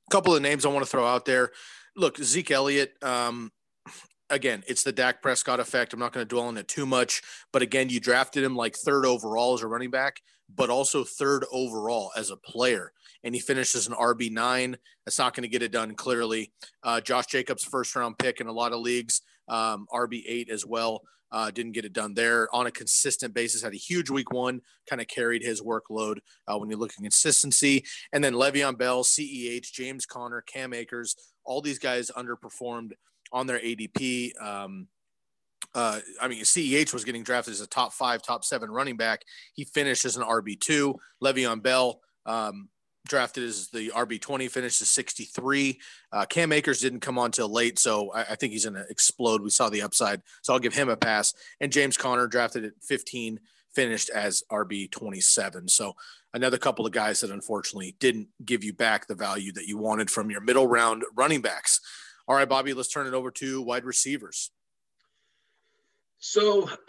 A 0.09 0.11
couple 0.11 0.35
of 0.35 0.43
names 0.43 0.65
I 0.65 0.69
want 0.69 0.85
to 0.85 0.91
throw 0.91 1.07
out 1.07 1.25
there. 1.25 1.51
Look, 1.97 2.19
Zeke 2.19 2.51
Elliott. 2.51 2.93
Um, 3.03 3.53
again, 4.31 4.65
it's 4.67 4.83
the 4.83 4.93
Dak 4.93 5.23
Prescott 5.23 5.61
effect. 5.61 5.93
I'm 5.93 6.01
not 6.01 6.13
going 6.13 6.27
to 6.27 6.29
dwell 6.29 6.47
on 6.47 6.59
it 6.59 6.69
too 6.69 6.87
much, 6.87 7.23
but 7.53 7.63
again, 7.63 7.89
you 7.89 8.01
drafted 8.01 8.45
him 8.45 8.57
like 8.57 8.77
third 8.77 9.07
overall 9.07 9.55
as 9.55 9.63
a 9.63 9.67
running 9.67 9.91
back, 9.91 10.21
but 10.55 10.71
also 10.71 11.05
third 11.05 11.45
overall 11.53 12.13
as 12.17 12.31
a 12.31 12.37
player, 12.37 12.93
and 13.25 13.35
he 13.35 13.41
finished 13.41 13.75
as 13.75 13.87
an 13.87 13.95
RB 13.95 14.31
nine. 14.31 14.77
That's 15.05 15.19
not 15.19 15.35
going 15.35 15.43
to 15.43 15.49
get 15.49 15.63
it 15.63 15.73
done 15.73 15.95
clearly. 15.95 16.53
Uh, 16.83 17.01
Josh 17.01 17.27
Jacobs, 17.27 17.65
first 17.65 17.95
round 17.97 18.19
pick 18.19 18.41
in 18.41 18.47
a 18.47 18.53
lot 18.53 18.73
of 18.73 18.81
leagues, 18.81 19.23
um, 19.49 19.87
RB 19.93 20.23
eight 20.27 20.51
as 20.51 20.65
well. 20.65 21.03
Uh, 21.33 21.51
didn't 21.51 21.73
get 21.73 21.85
it 21.85 21.93
done 21.93 22.15
there 22.15 22.49
on 22.55 22.67
a 22.67 22.71
consistent 22.71 23.35
basis. 23.35 23.63
Had 23.63 23.75
a 23.75 23.77
huge 23.77 24.11
week 24.11 24.33
one, 24.33 24.61
kind 24.89 25.03
of 25.03 25.09
carried 25.09 25.43
his 25.43 25.61
workload 25.61 26.19
uh, 26.47 26.57
when 26.57 26.71
you 26.71 26.77
look 26.77 26.93
at 26.93 27.03
consistency. 27.03 27.85
And 28.13 28.23
then 28.23 28.35
Le'Veon 28.35 28.79
Bell, 28.79 29.03
CEH, 29.03 29.73
James 29.73 30.07
Conner, 30.07 30.43
Cam 30.43 30.73
Akers, 30.73 31.17
all 31.45 31.61
these 31.61 31.81
guys 31.81 32.11
underperformed 32.17 32.93
on 33.33 33.47
their 33.47 33.59
ADP. 33.59 34.41
Um, 34.41 34.87
uh, 35.77 36.01
I 36.23 36.27
mean, 36.27 36.43
CEH 36.43 36.95
was 36.95 37.05
getting 37.05 37.23
drafted 37.23 37.53
as 37.53 37.61
a 37.61 37.67
top 37.67 37.93
five, 37.93 38.23
top 38.23 38.47
seven 38.47 38.71
running 38.71 38.97
back. 38.97 39.27
He 39.53 39.65
finished 39.65 40.07
as 40.07 40.17
an 40.17 40.23
RB2. 40.23 40.95
Le'Veon 41.23 41.63
Bell, 41.63 42.01
um, 42.25 42.71
drafted 43.07 43.45
as 43.45 43.69
the 43.69 43.91
RB20, 43.91 44.51
finished 44.51 44.81
as 44.81 44.89
63. 44.89 45.79
Uh, 46.11 46.25
Cam 46.25 46.53
Akers 46.53 46.81
didn't 46.81 47.01
come 47.01 47.19
on 47.19 47.31
till 47.31 47.53
late, 47.53 47.79
so 47.79 48.11
I, 48.13 48.23
I 48.23 48.35
think 48.37 48.55
he's 48.55 48.65
going 48.65 48.83
to 48.83 48.89
explode. 48.89 49.43
We 49.43 49.51
saw 49.51 49.69
the 49.69 49.83
upside, 49.83 50.23
so 50.41 50.55
I'll 50.55 50.59
give 50.59 50.75
him 50.75 50.89
a 50.89 50.97
pass. 50.97 51.35
And 51.61 51.71
James 51.71 51.99
Conner 51.99 52.27
drafted 52.27 52.65
at 52.65 52.73
15, 52.83 53.39
finished 53.75 54.09
as 54.09 54.43
RB 54.51 54.91
27. 54.91 55.69
So 55.69 55.93
another 56.33 56.57
couple 56.57 56.87
of 56.87 56.93
guys 56.93 57.21
that 57.21 57.31
unfortunately 57.31 57.97
didn't 58.01 58.29
give 58.43 58.65
you 58.65 58.73
back 58.73 59.09
the 59.09 59.15
value 59.15 59.53
that 59.53 59.67
you 59.67 59.77
wanted 59.77 60.11
from 60.11 60.31
your 60.31 60.41
middle 60.41 60.67
round 60.67 61.05
running 61.15 61.43
backs. 61.43 61.83
All 62.27 62.35
right, 62.35 62.49
Bobby, 62.49 62.73
let's 62.73 62.89
turn 62.89 63.07
it 63.07 63.13
over 63.13 63.31
to 63.33 63.61
wide 63.61 63.85
receivers. 63.85 64.51
So, 66.19 66.69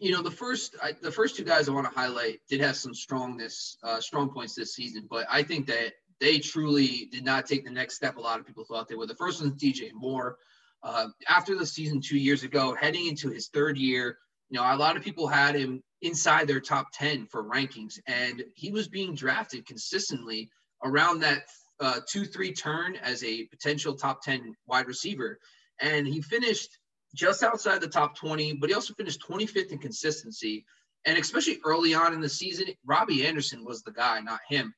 you 0.00 0.12
know, 0.12 0.22
the 0.22 0.30
first 0.30 0.76
I, 0.82 0.92
the 1.00 1.10
first 1.10 1.36
two 1.36 1.44
guys 1.44 1.68
I 1.68 1.72
want 1.72 1.86
to 1.86 1.98
highlight 1.98 2.40
did 2.48 2.60
have 2.60 2.76
some 2.76 2.94
strongness, 2.94 3.76
uh, 3.82 4.00
strong 4.00 4.30
points 4.30 4.54
this 4.54 4.74
season, 4.74 5.06
but 5.10 5.26
I 5.30 5.42
think 5.42 5.66
that 5.66 5.92
they 6.20 6.38
truly 6.38 7.08
did 7.10 7.24
not 7.24 7.46
take 7.46 7.64
the 7.64 7.70
next 7.70 7.96
step. 7.96 8.16
A 8.16 8.20
lot 8.20 8.40
of 8.40 8.46
people 8.46 8.64
thought 8.64 8.88
they 8.88 8.94
would. 8.94 9.08
The 9.08 9.14
first 9.16 9.40
one 9.40 9.52
is 9.52 9.56
DJ 9.56 9.92
Moore. 9.92 10.36
Uh, 10.82 11.08
after 11.28 11.56
the 11.56 11.66
season 11.66 12.00
two 12.00 12.18
years 12.18 12.42
ago, 12.42 12.74
heading 12.78 13.06
into 13.06 13.30
his 13.30 13.48
third 13.48 13.78
year, 13.78 14.18
you 14.50 14.60
know, 14.60 14.62
a 14.62 14.76
lot 14.76 14.96
of 14.96 15.02
people 15.02 15.26
had 15.26 15.54
him 15.54 15.82
inside 16.02 16.46
their 16.46 16.60
top 16.60 16.88
10 16.92 17.26
for 17.26 17.42
rankings, 17.42 17.98
and 18.06 18.44
he 18.54 18.70
was 18.70 18.86
being 18.88 19.14
drafted 19.14 19.66
consistently 19.66 20.50
around 20.84 21.20
that 21.20 21.44
uh, 21.80 22.00
2 22.08 22.26
3 22.26 22.52
turn 22.52 22.96
as 22.96 23.24
a 23.24 23.46
potential 23.46 23.94
top 23.94 24.22
10 24.22 24.54
wide 24.66 24.86
receiver. 24.86 25.38
And 25.80 26.06
he 26.06 26.20
finished 26.20 26.78
just 27.14 27.42
outside 27.42 27.80
the 27.80 27.88
top 27.88 28.16
20, 28.16 28.54
but 28.54 28.68
he 28.68 28.74
also 28.74 28.94
finished 28.94 29.22
25th 29.26 29.72
in 29.72 29.78
consistency. 29.78 30.64
And 31.06 31.18
especially 31.18 31.60
early 31.64 31.94
on 31.94 32.12
in 32.12 32.20
the 32.20 32.28
season, 32.28 32.66
Robbie 32.84 33.26
Anderson 33.26 33.64
was 33.64 33.82
the 33.82 33.92
guy, 33.92 34.20
not 34.20 34.40
him. 34.48 34.74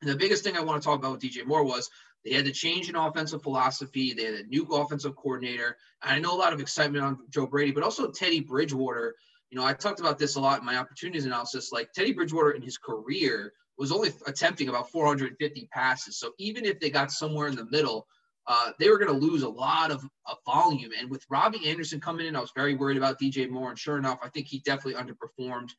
And 0.00 0.10
the 0.10 0.16
biggest 0.16 0.44
thing 0.44 0.56
I 0.56 0.62
want 0.62 0.80
to 0.80 0.86
talk 0.86 0.98
about 0.98 1.12
with 1.12 1.20
DJ 1.20 1.46
Moore 1.46 1.64
was 1.64 1.90
they 2.24 2.32
had 2.32 2.44
to 2.44 2.52
change 2.52 2.88
an 2.88 2.96
offensive 2.96 3.42
philosophy. 3.42 4.12
They 4.12 4.24
had 4.24 4.34
a 4.34 4.46
new 4.46 4.64
offensive 4.66 5.16
coordinator. 5.16 5.76
And 6.02 6.12
I 6.12 6.18
know 6.18 6.34
a 6.34 6.38
lot 6.38 6.52
of 6.52 6.60
excitement 6.60 7.04
on 7.04 7.18
Joe 7.30 7.46
Brady, 7.46 7.72
but 7.72 7.82
also 7.82 8.10
Teddy 8.10 8.40
Bridgewater. 8.40 9.14
You 9.50 9.58
know, 9.58 9.64
I 9.64 9.72
talked 9.72 10.00
about 10.00 10.18
this 10.18 10.36
a 10.36 10.40
lot 10.40 10.60
in 10.60 10.66
my 10.66 10.76
opportunities 10.76 11.26
analysis. 11.26 11.72
Like 11.72 11.92
Teddy 11.92 12.12
Bridgewater 12.12 12.52
in 12.52 12.62
his 12.62 12.78
career 12.78 13.52
was 13.78 13.90
only 13.90 14.10
attempting 14.26 14.68
about 14.68 14.90
450 14.90 15.68
passes. 15.72 16.18
So 16.18 16.32
even 16.38 16.64
if 16.64 16.78
they 16.78 16.90
got 16.90 17.10
somewhere 17.10 17.48
in 17.48 17.56
the 17.56 17.66
middle, 17.66 18.06
uh, 18.46 18.72
they 18.78 18.90
were 18.90 18.98
going 18.98 19.12
to 19.12 19.26
lose 19.26 19.42
a 19.42 19.48
lot 19.48 19.90
of, 19.90 20.04
of, 20.26 20.36
volume. 20.44 20.90
And 20.98 21.10
with 21.10 21.24
Robbie 21.30 21.68
Anderson 21.68 22.00
coming 22.00 22.26
in, 22.26 22.34
I 22.34 22.40
was 22.40 22.52
very 22.56 22.74
worried 22.74 22.96
about 22.96 23.20
DJ 23.20 23.48
Moore. 23.48 23.70
And 23.70 23.78
sure 23.78 23.98
enough, 23.98 24.18
I 24.22 24.28
think 24.28 24.48
he 24.48 24.58
definitely 24.60 25.00
underperformed. 25.00 25.70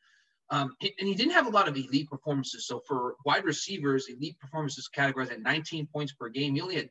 Um, 0.50 0.76
and 0.82 1.08
he 1.08 1.16
didn't 1.16 1.34
have 1.34 1.48
a 1.48 1.52
lot 1.52 1.68
of 1.68 1.76
elite 1.76 2.10
performances. 2.10 2.68
So 2.68 2.82
for 2.88 3.16
wide 3.26 3.44
receivers, 3.44 4.08
elite 4.08 4.40
performances 4.40 4.90
categorized 4.96 5.32
at 5.32 5.42
19 5.42 5.88
points 5.88 6.14
per 6.14 6.30
game. 6.30 6.56
He 6.56 6.62
only 6.62 6.76
had 6.76 6.90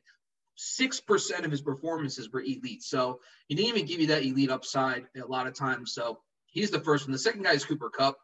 6% 0.59 1.45
of 1.45 1.51
his 1.51 1.61
performances 1.61 2.29
were 2.29 2.41
elite. 2.41 2.83
So 2.83 3.19
he 3.47 3.55
didn't 3.55 3.69
even 3.69 3.85
give 3.85 3.99
you 3.99 4.07
that 4.07 4.23
elite 4.23 4.51
upside 4.51 5.05
a 5.15 5.25
lot 5.25 5.47
of 5.47 5.55
times. 5.55 5.93
So 5.93 6.19
he's 6.47 6.71
the 6.71 6.79
first 6.79 7.05
one. 7.05 7.13
The 7.13 7.19
second 7.19 7.43
guy 7.43 7.53
is 7.53 7.65
Cooper 7.65 7.89
Kupp. 7.89 8.17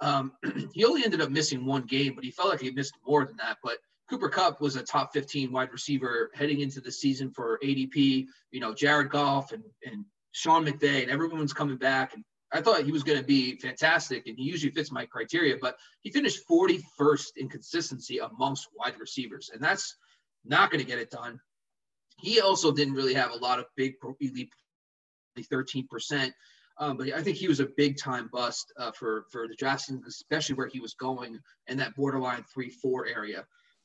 Um, 0.00 0.32
he 0.72 0.84
only 0.84 1.04
ended 1.04 1.20
up 1.20 1.30
missing 1.30 1.66
one 1.66 1.82
game, 1.82 2.14
but 2.14 2.24
he 2.24 2.30
felt 2.30 2.48
like 2.48 2.60
he 2.60 2.70
missed 2.70 2.94
more 3.06 3.24
than 3.24 3.36
that. 3.38 3.58
But 3.62 3.78
Cooper 4.08 4.28
Kupp 4.28 4.60
was 4.60 4.76
a 4.76 4.82
top 4.82 5.12
15 5.12 5.52
wide 5.52 5.72
receiver 5.72 6.30
heading 6.34 6.60
into 6.60 6.80
the 6.80 6.90
season 6.90 7.30
for 7.30 7.58
ADP. 7.62 8.26
You 8.50 8.60
know, 8.60 8.74
Jared 8.74 9.10
Goff 9.10 9.52
and, 9.52 9.62
and 9.84 10.04
Sean 10.32 10.64
McVay 10.64 11.02
and 11.02 11.10
everyone's 11.10 11.52
coming 11.52 11.76
back. 11.76 12.14
And 12.14 12.24
I 12.52 12.62
thought 12.62 12.84
he 12.84 12.92
was 12.92 13.02
going 13.02 13.18
to 13.18 13.24
be 13.24 13.56
fantastic, 13.56 14.26
and 14.26 14.36
he 14.38 14.44
usually 14.44 14.72
fits 14.72 14.90
my 14.90 15.04
criteria. 15.04 15.56
But 15.60 15.76
he 16.00 16.10
finished 16.10 16.40
41st 16.50 17.36
in 17.36 17.48
consistency 17.48 18.18
amongst 18.18 18.68
wide 18.74 18.98
receivers, 18.98 19.50
and 19.52 19.62
that's 19.62 19.96
not 20.44 20.70
going 20.70 20.82
to 20.82 20.86
get 20.86 20.98
it 20.98 21.10
done. 21.10 21.40
He 22.16 22.40
also 22.40 22.72
didn't 22.72 22.94
really 22.94 23.14
have 23.14 23.32
a 23.32 23.36
lot 23.36 23.58
of 23.58 23.66
big 23.76 23.94
elite, 24.20 24.50
13%. 25.38 26.32
Um, 26.80 26.96
but 26.96 27.12
I 27.12 27.22
think 27.22 27.36
he 27.36 27.48
was 27.48 27.60
a 27.60 27.68
big 27.76 27.98
time 27.98 28.30
bust 28.32 28.72
uh, 28.78 28.92
for 28.92 29.26
for 29.30 29.48
the 29.48 29.56
draft, 29.56 29.90
especially 30.06 30.54
where 30.54 30.68
he 30.68 30.78
was 30.80 30.94
going 30.94 31.38
in 31.66 31.78
that 31.78 31.96
borderline 31.96 32.44
three 32.54 32.70
four 32.70 33.06
area. 33.06 33.44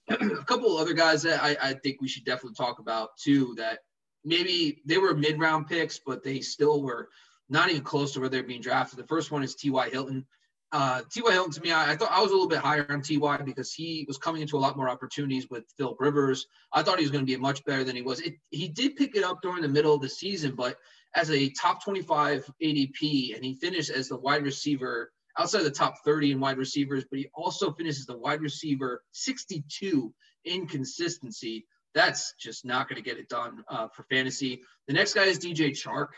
A 0.09 0.45
couple 0.45 0.77
other 0.77 0.93
guys 0.93 1.23
that 1.23 1.43
I, 1.43 1.55
I 1.61 1.73
think 1.73 2.01
we 2.01 2.07
should 2.07 2.25
definitely 2.25 2.55
talk 2.55 2.79
about 2.79 3.17
too 3.17 3.53
that 3.57 3.79
maybe 4.23 4.81
they 4.85 4.97
were 4.97 5.15
mid 5.15 5.39
round 5.39 5.67
picks, 5.67 5.99
but 6.05 6.23
they 6.23 6.41
still 6.41 6.81
were 6.81 7.09
not 7.49 7.69
even 7.69 7.83
close 7.83 8.13
to 8.13 8.19
where 8.19 8.29
they're 8.29 8.43
being 8.43 8.61
drafted. 8.61 8.99
The 8.99 9.07
first 9.07 9.31
one 9.31 9.43
is 9.43 9.55
T.Y. 9.55 9.89
Hilton. 9.89 10.25
Uh, 10.71 11.01
T.Y. 11.11 11.31
Hilton, 11.31 11.51
to 11.51 11.61
me, 11.61 11.71
I, 11.71 11.91
I, 11.91 11.95
thought 11.95 12.11
I 12.11 12.21
was 12.21 12.31
a 12.31 12.33
little 12.33 12.49
bit 12.49 12.59
higher 12.59 12.85
on 12.89 13.01
T.Y. 13.01 13.37
because 13.45 13.71
he 13.71 14.05
was 14.07 14.17
coming 14.17 14.41
into 14.41 14.57
a 14.57 14.59
lot 14.59 14.75
more 14.75 14.89
opportunities 14.89 15.47
with 15.49 15.63
Phil 15.77 15.95
Rivers. 15.99 16.47
I 16.71 16.81
thought 16.81 16.97
he 16.97 17.03
was 17.03 17.11
going 17.11 17.25
to 17.25 17.31
be 17.31 17.39
much 17.39 17.63
better 17.65 17.83
than 17.83 17.95
he 17.95 18.01
was. 18.01 18.21
It, 18.21 18.35
he 18.49 18.69
did 18.69 18.95
pick 18.95 19.15
it 19.15 19.23
up 19.23 19.41
during 19.43 19.61
the 19.61 19.67
middle 19.67 19.93
of 19.93 20.01
the 20.01 20.09
season, 20.09 20.55
but 20.55 20.77
as 21.15 21.29
a 21.29 21.49
top 21.49 21.83
25 21.83 22.49
ADP, 22.61 23.35
and 23.35 23.45
he 23.45 23.55
finished 23.55 23.91
as 23.91 24.09
the 24.09 24.17
wide 24.17 24.43
receiver 24.43 25.11
outside 25.37 25.59
of 25.59 25.65
the 25.65 25.71
top 25.71 25.95
30 26.05 26.33
in 26.33 26.39
wide 26.39 26.57
receivers, 26.57 27.05
but 27.09 27.19
he 27.19 27.29
also 27.33 27.71
finishes 27.71 28.05
the 28.05 28.17
wide 28.17 28.41
receiver 28.41 29.03
62 29.11 30.13
in 30.45 30.67
consistency. 30.67 31.65
That's 31.95 32.33
just 32.39 32.65
not 32.65 32.89
going 32.89 33.01
to 33.01 33.07
get 33.07 33.19
it 33.19 33.29
done 33.29 33.63
uh, 33.69 33.87
for 33.89 34.03
fantasy. 34.03 34.61
The 34.87 34.93
next 34.93 35.13
guy 35.13 35.25
is 35.25 35.39
DJ 35.39 35.71
Chark. 35.71 36.09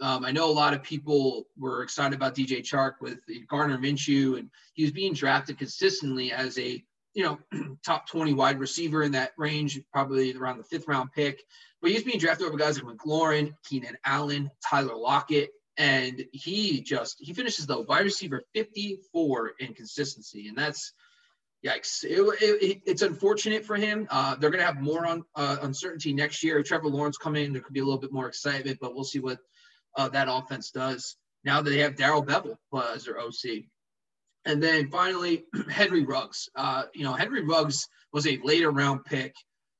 Um, 0.00 0.24
I 0.24 0.32
know 0.32 0.50
a 0.50 0.52
lot 0.52 0.74
of 0.74 0.82
people 0.82 1.46
were 1.56 1.82
excited 1.82 2.14
about 2.14 2.34
DJ 2.34 2.60
Chark 2.60 2.94
with 3.00 3.20
Gardner 3.48 3.78
Minshew, 3.78 4.38
and 4.38 4.50
he 4.74 4.82
was 4.82 4.92
being 4.92 5.14
drafted 5.14 5.58
consistently 5.58 6.32
as 6.32 6.58
a 6.58 6.82
you 7.14 7.22
know 7.22 7.38
top 7.84 8.08
20 8.08 8.32
wide 8.32 8.58
receiver 8.58 9.02
in 9.02 9.12
that 9.12 9.32
range, 9.36 9.80
probably 9.92 10.34
around 10.34 10.58
the 10.58 10.64
fifth 10.64 10.88
round 10.88 11.12
pick. 11.12 11.42
But 11.80 11.90
he's 11.90 12.04
being 12.04 12.18
drafted 12.18 12.46
over 12.46 12.56
guys 12.56 12.82
like 12.82 12.96
McLaurin, 12.96 13.54
Keenan 13.64 13.96
Allen, 14.04 14.50
Tyler 14.68 14.96
Lockett, 14.96 15.50
and 15.78 16.24
he 16.32 16.80
just 16.82 17.16
he 17.20 17.32
finishes 17.32 17.66
the 17.66 17.80
wide 17.80 18.04
receiver 18.04 18.42
54 18.54 19.52
in 19.58 19.74
consistency, 19.74 20.48
and 20.48 20.56
that's 20.56 20.92
yikes. 21.64 22.04
It, 22.04 22.20
it, 22.42 22.82
it's 22.86 23.02
unfortunate 23.02 23.64
for 23.64 23.76
him. 23.76 24.06
Uh, 24.10 24.36
they're 24.36 24.50
going 24.50 24.60
to 24.60 24.66
have 24.66 24.80
more 24.80 25.06
on 25.06 25.24
uh, 25.36 25.58
uncertainty 25.62 26.12
next 26.12 26.42
year. 26.42 26.58
if 26.58 26.66
Trevor 26.66 26.88
Lawrence 26.88 27.16
coming 27.16 27.44
in, 27.44 27.52
there 27.52 27.62
could 27.62 27.72
be 27.74 27.80
a 27.80 27.84
little 27.84 28.00
bit 28.00 28.12
more 28.12 28.26
excitement, 28.26 28.78
but 28.80 28.94
we'll 28.94 29.04
see 29.04 29.20
what 29.20 29.38
uh, 29.96 30.08
that 30.08 30.28
offense 30.30 30.70
does 30.70 31.16
now 31.44 31.62
that 31.62 31.70
they 31.70 31.78
have 31.78 31.96
Darrell 31.96 32.24
Bevell 32.24 32.56
uh, 32.72 32.92
as 32.94 33.04
their 33.04 33.18
OC. 33.18 33.64
And 34.44 34.62
then 34.62 34.90
finally, 34.90 35.44
Henry 35.70 36.04
Ruggs. 36.04 36.48
Uh, 36.56 36.84
you 36.94 37.04
know, 37.04 37.12
Henry 37.12 37.44
Ruggs 37.44 37.88
was 38.12 38.26
a 38.26 38.40
later 38.42 38.70
round 38.70 39.04
pick 39.04 39.34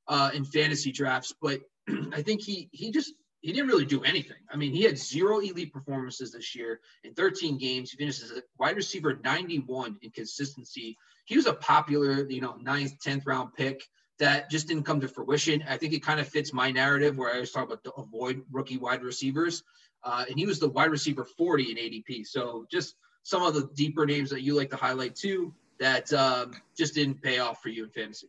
uh, 0.09 0.31
in 0.35 0.45
fantasy 0.45 0.93
drafts, 0.93 1.35
but 1.41 1.61
I 2.13 2.23
think 2.23 2.43
he 2.43 2.69
he 2.73 2.93
just 2.93 3.13
he 3.43 3.53
didn't 3.53 3.69
really 3.69 3.85
do 3.85 4.03
anything. 4.05 4.37
I 4.51 4.57
mean, 4.57 4.73
he 4.73 4.85
had 4.85 4.97
zero 4.97 5.41
elite 5.41 5.73
performances 5.73 6.33
this 6.33 6.55
year 6.55 6.81
in 7.03 7.13
13 7.13 7.59
games. 7.59 7.91
He 7.91 7.97
finished 7.97 8.23
as 8.23 8.31
a 8.31 8.43
wide 8.59 8.77
receiver 8.77 9.19
91 9.23 9.99
in 10.01 10.11
consistency. 10.11 10.97
He 11.25 11.37
was 11.37 11.47
a 11.47 11.53
popular, 11.53 12.25
you 12.31 12.41
know, 12.41 12.55
ninth, 12.61 12.95
10th 13.05 13.27
round 13.27 13.53
pick 13.55 13.83
that 14.21 14.49
just 14.49 14.69
didn't 14.69 14.85
come 14.85 15.01
to 15.01 15.09
fruition. 15.09 15.65
I 15.69 15.77
think 15.77 15.93
it 15.93 16.05
kind 16.05 16.21
of 16.21 16.29
fits 16.29 16.53
my 16.53 16.71
narrative 16.71 17.19
where 17.19 17.35
I 17.35 17.41
was 17.41 17.51
talking 17.51 17.73
about 17.73 17.83
to 17.85 17.93
avoid 17.93 18.43
rookie 18.53 18.79
wide 18.79 19.03
receivers. 19.03 19.65
Uh, 20.05 20.25
and 20.29 20.39
he 20.39 20.47
was 20.47 20.61
the 20.61 20.69
wide 20.69 20.91
receiver 20.91 21.25
40 21.25 21.73
in 21.73 21.77
ADP. 21.77 22.27
So 22.27 22.65
just 22.71 22.95
some 23.25 23.43
of 23.43 23.55
the 23.55 23.69
deeper 23.75 24.07
names 24.07 24.31
that 24.31 24.43
you 24.43 24.57
like 24.57 24.71
to 24.71 24.77
highlight 24.77 25.17
too 25.17 25.53
that 25.81 26.13
um, 26.13 26.53
just 26.77 26.95
didn't 26.95 27.23
pay 27.23 27.41
off 27.41 27.61
for 27.61 27.71
you 27.71 27.85
in 27.85 27.91
fantasy. 27.91 28.29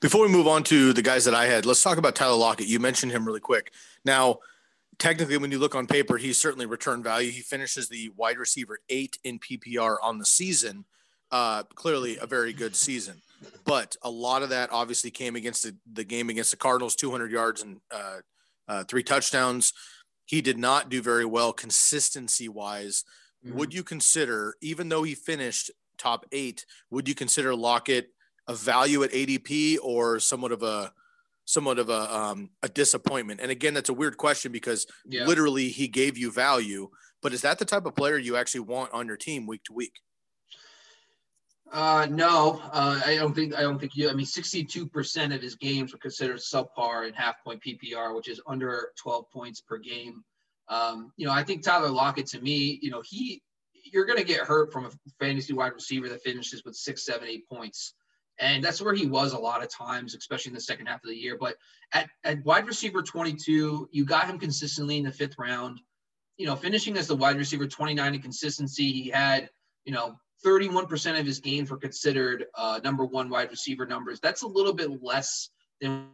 Before 0.00 0.22
we 0.22 0.28
move 0.28 0.46
on 0.46 0.62
to 0.64 0.92
the 0.92 1.02
guys 1.02 1.24
that 1.24 1.34
I 1.34 1.46
had, 1.46 1.66
let's 1.66 1.82
talk 1.82 1.98
about 1.98 2.14
Tyler 2.14 2.36
Lockett. 2.36 2.66
You 2.66 2.80
mentioned 2.80 3.12
him 3.12 3.26
really 3.26 3.40
quick. 3.40 3.72
Now, 4.04 4.38
technically, 4.98 5.36
when 5.38 5.50
you 5.50 5.58
look 5.58 5.74
on 5.74 5.86
paper, 5.86 6.16
he's 6.16 6.38
certainly 6.38 6.66
return 6.66 7.02
value. 7.02 7.30
He 7.30 7.40
finishes 7.40 7.88
the 7.88 8.10
wide 8.16 8.38
receiver 8.38 8.78
eight 8.88 9.18
in 9.24 9.38
PPR 9.38 9.96
on 10.02 10.18
the 10.18 10.26
season. 10.26 10.84
Uh, 11.30 11.62
clearly, 11.74 12.16
a 12.18 12.26
very 12.26 12.52
good 12.52 12.74
season. 12.74 13.20
But 13.64 13.96
a 14.02 14.10
lot 14.10 14.42
of 14.42 14.48
that 14.48 14.72
obviously 14.72 15.10
came 15.10 15.36
against 15.36 15.62
the, 15.62 15.76
the 15.92 16.04
game 16.04 16.30
against 16.30 16.50
the 16.50 16.56
Cardinals, 16.56 16.96
200 16.96 17.30
yards 17.30 17.62
and 17.62 17.80
uh, 17.90 18.18
uh, 18.66 18.84
three 18.84 19.02
touchdowns. 19.02 19.72
He 20.24 20.40
did 20.40 20.58
not 20.58 20.88
do 20.88 21.02
very 21.02 21.24
well 21.24 21.52
consistency 21.52 22.48
wise. 22.48 23.04
Mm-hmm. 23.46 23.56
Would 23.58 23.74
you 23.74 23.82
consider, 23.82 24.54
even 24.60 24.88
though 24.88 25.02
he 25.02 25.14
finished 25.14 25.70
top 25.98 26.26
eight, 26.32 26.64
would 26.90 27.08
you 27.08 27.14
consider 27.14 27.54
Lockett 27.54 28.10
a 28.48 28.54
value 28.54 29.02
at 29.04 29.12
ADP 29.12 29.78
or 29.82 30.18
somewhat 30.18 30.50
of 30.50 30.62
a 30.62 30.92
somewhat 31.44 31.78
of 31.78 31.88
a 31.88 32.16
um, 32.16 32.50
a 32.62 32.68
disappointment? 32.68 33.40
And 33.40 33.50
again, 33.50 33.74
that's 33.74 33.88
a 33.88 33.94
weird 33.94 34.16
question 34.16 34.50
because 34.50 34.86
yeah. 35.06 35.24
literally 35.24 35.68
he 35.68 35.86
gave 35.86 36.18
you 36.18 36.32
value, 36.32 36.90
but 37.22 37.32
is 37.32 37.42
that 37.42 37.58
the 37.58 37.64
type 37.64 37.86
of 37.86 37.94
player 37.94 38.18
you 38.18 38.36
actually 38.36 38.60
want 38.60 38.92
on 38.92 39.06
your 39.06 39.16
team 39.16 39.46
week 39.46 39.62
to 39.64 39.72
week? 39.72 39.92
Uh, 41.70 42.06
no, 42.10 42.62
uh, 42.72 43.00
I 43.04 43.16
don't 43.16 43.34
think 43.34 43.54
I 43.54 43.60
don't 43.60 43.78
think 43.78 43.94
you. 43.94 44.08
I 44.08 44.14
mean, 44.14 44.26
sixty-two 44.26 44.86
percent 44.86 45.34
of 45.34 45.42
his 45.42 45.54
games 45.54 45.92
were 45.92 45.98
considered 45.98 46.38
subpar 46.38 47.06
in 47.06 47.12
half-point 47.12 47.62
PPR, 47.62 48.16
which 48.16 48.28
is 48.28 48.40
under 48.46 48.92
twelve 48.96 49.30
points 49.30 49.60
per 49.60 49.76
game. 49.76 50.24
Um, 50.68 51.12
you 51.16 51.26
know, 51.26 51.32
I 51.32 51.44
think 51.44 51.62
Tyler 51.62 51.90
Lockett 51.90 52.26
to 52.28 52.40
me, 52.40 52.78
you 52.80 52.90
know, 52.90 53.02
he 53.04 53.42
you're 53.92 54.06
going 54.06 54.18
to 54.18 54.24
get 54.24 54.40
hurt 54.40 54.72
from 54.72 54.86
a 54.86 54.90
fantasy 55.18 55.52
wide 55.52 55.72
receiver 55.72 56.08
that 56.08 56.22
finishes 56.22 56.64
with 56.64 56.74
six, 56.74 57.04
seven, 57.04 57.28
eight 57.28 57.48
points. 57.48 57.94
And 58.40 58.62
that's 58.62 58.80
where 58.80 58.94
he 58.94 59.06
was 59.06 59.32
a 59.32 59.38
lot 59.38 59.62
of 59.62 59.68
times, 59.68 60.14
especially 60.14 60.50
in 60.50 60.54
the 60.54 60.60
second 60.60 60.86
half 60.86 61.02
of 61.02 61.10
the 61.10 61.16
year. 61.16 61.36
But 61.38 61.56
at, 61.92 62.08
at 62.24 62.44
wide 62.44 62.66
receiver 62.66 63.02
22, 63.02 63.88
you 63.90 64.04
got 64.04 64.26
him 64.26 64.38
consistently 64.38 64.98
in 64.98 65.04
the 65.04 65.12
fifth 65.12 65.34
round. 65.38 65.80
you 66.36 66.46
know, 66.46 66.56
finishing 66.56 66.96
as 66.96 67.08
the 67.08 67.16
wide 67.16 67.36
receiver, 67.36 67.66
29 67.66 68.14
in 68.14 68.22
consistency. 68.22 68.92
He 68.92 69.10
had, 69.10 69.50
you 69.84 69.92
know, 69.92 70.14
31% 70.46 71.18
of 71.18 71.26
his 71.26 71.40
games 71.40 71.70
were 71.70 71.76
considered 71.76 72.46
uh, 72.54 72.80
number 72.84 73.04
one 73.04 73.28
wide 73.28 73.50
receiver 73.50 73.84
numbers. 73.86 74.20
That's 74.20 74.42
a 74.42 74.46
little 74.46 74.72
bit 74.72 75.02
less 75.02 75.50
than 75.80 76.10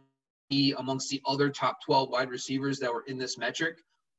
he 0.49 0.73
amongst 0.73 1.09
the 1.09 1.21
other 1.27 1.49
top 1.49 1.77
12 1.85 2.09
wide 2.09 2.29
receivers 2.29 2.79
that 2.79 2.91
were 2.91 3.03
in 3.07 3.19
this 3.19 3.37
metric. 3.37 3.77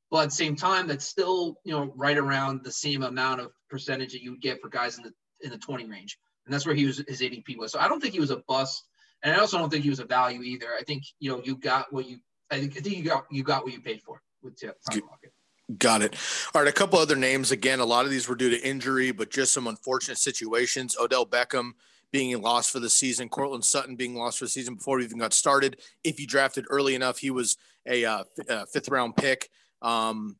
But 0.09 0.19
at 0.19 0.29
the 0.29 0.35
same 0.35 0.55
time, 0.55 0.87
that's 0.87 1.05
still, 1.05 1.57
you 1.65 1.73
know, 1.73 1.91
right 1.95 2.17
around 2.17 2.63
the 2.63 2.71
same 2.71 3.03
amount 3.03 3.41
of 3.41 3.51
percentage 3.69 4.13
that 4.13 4.21
you 4.21 4.31
would 4.31 4.41
get 4.41 4.61
for 4.61 4.69
guys 4.69 4.97
in 4.97 5.03
the 5.03 5.11
in 5.41 5.51
the 5.51 5.57
20 5.57 5.85
range. 5.85 6.17
And 6.47 6.53
that's 6.53 6.65
where 6.65 6.73
he 6.73 6.85
was 6.85 7.03
his 7.07 7.21
ADP 7.21 7.57
was. 7.57 7.73
So 7.73 7.79
I 7.79 7.87
don't 7.87 8.01
think 8.01 8.13
he 8.13 8.19
was 8.19 8.31
a 8.31 8.37
bust. 8.47 8.85
And 9.21 9.35
I 9.35 9.39
also 9.39 9.57
don't 9.57 9.69
think 9.69 9.83
he 9.83 9.89
was 9.89 9.99
a 9.99 10.05
value 10.05 10.41
either. 10.43 10.67
I 10.79 10.83
think, 10.83 11.03
you 11.19 11.29
know, 11.29 11.41
you 11.43 11.57
got 11.57 11.91
what 11.91 12.07
you 12.07 12.19
I 12.49 12.59
think 12.59 12.77
I 12.77 12.79
think 12.79 12.97
you 12.97 13.03
got 13.03 13.25
you 13.29 13.43
got 13.43 13.63
what 13.63 13.73
you 13.73 13.81
paid 13.81 14.01
for 14.01 14.21
with 14.41 14.61
Lockett. 14.63 15.33
Got 15.77 16.01
it. 16.01 16.15
All 16.55 16.61
right, 16.61 16.69
a 16.69 16.73
couple 16.73 16.97
other 16.97 17.17
names. 17.17 17.51
Again, 17.51 17.81
a 17.81 17.85
lot 17.85 18.05
of 18.05 18.11
these 18.11 18.29
were 18.29 18.35
due 18.35 18.49
to 18.49 18.65
injury, 18.65 19.11
but 19.11 19.29
just 19.29 19.53
some 19.53 19.67
unfortunate 19.67 20.17
situations. 20.17 20.95
Odell 20.97 21.25
Beckham 21.25 21.71
being 22.13 22.41
lost 22.41 22.71
for 22.71 22.79
the 22.79 22.89
season, 22.89 23.27
Courtland 23.27 23.65
Sutton 23.65 23.97
being 23.97 24.15
lost 24.15 24.39
for 24.39 24.45
the 24.45 24.49
season 24.49 24.75
before 24.75 24.97
we 24.97 25.03
even 25.03 25.17
got 25.17 25.33
started. 25.33 25.81
If 26.05 26.21
you 26.21 26.27
drafted 26.27 26.65
early 26.69 26.95
enough, 26.95 27.17
he 27.17 27.31
was 27.31 27.57
a, 27.85 28.05
uh, 28.05 28.23
a 28.47 28.65
fifth 28.67 28.87
round 28.87 29.17
pick. 29.17 29.49
Um, 29.81 30.37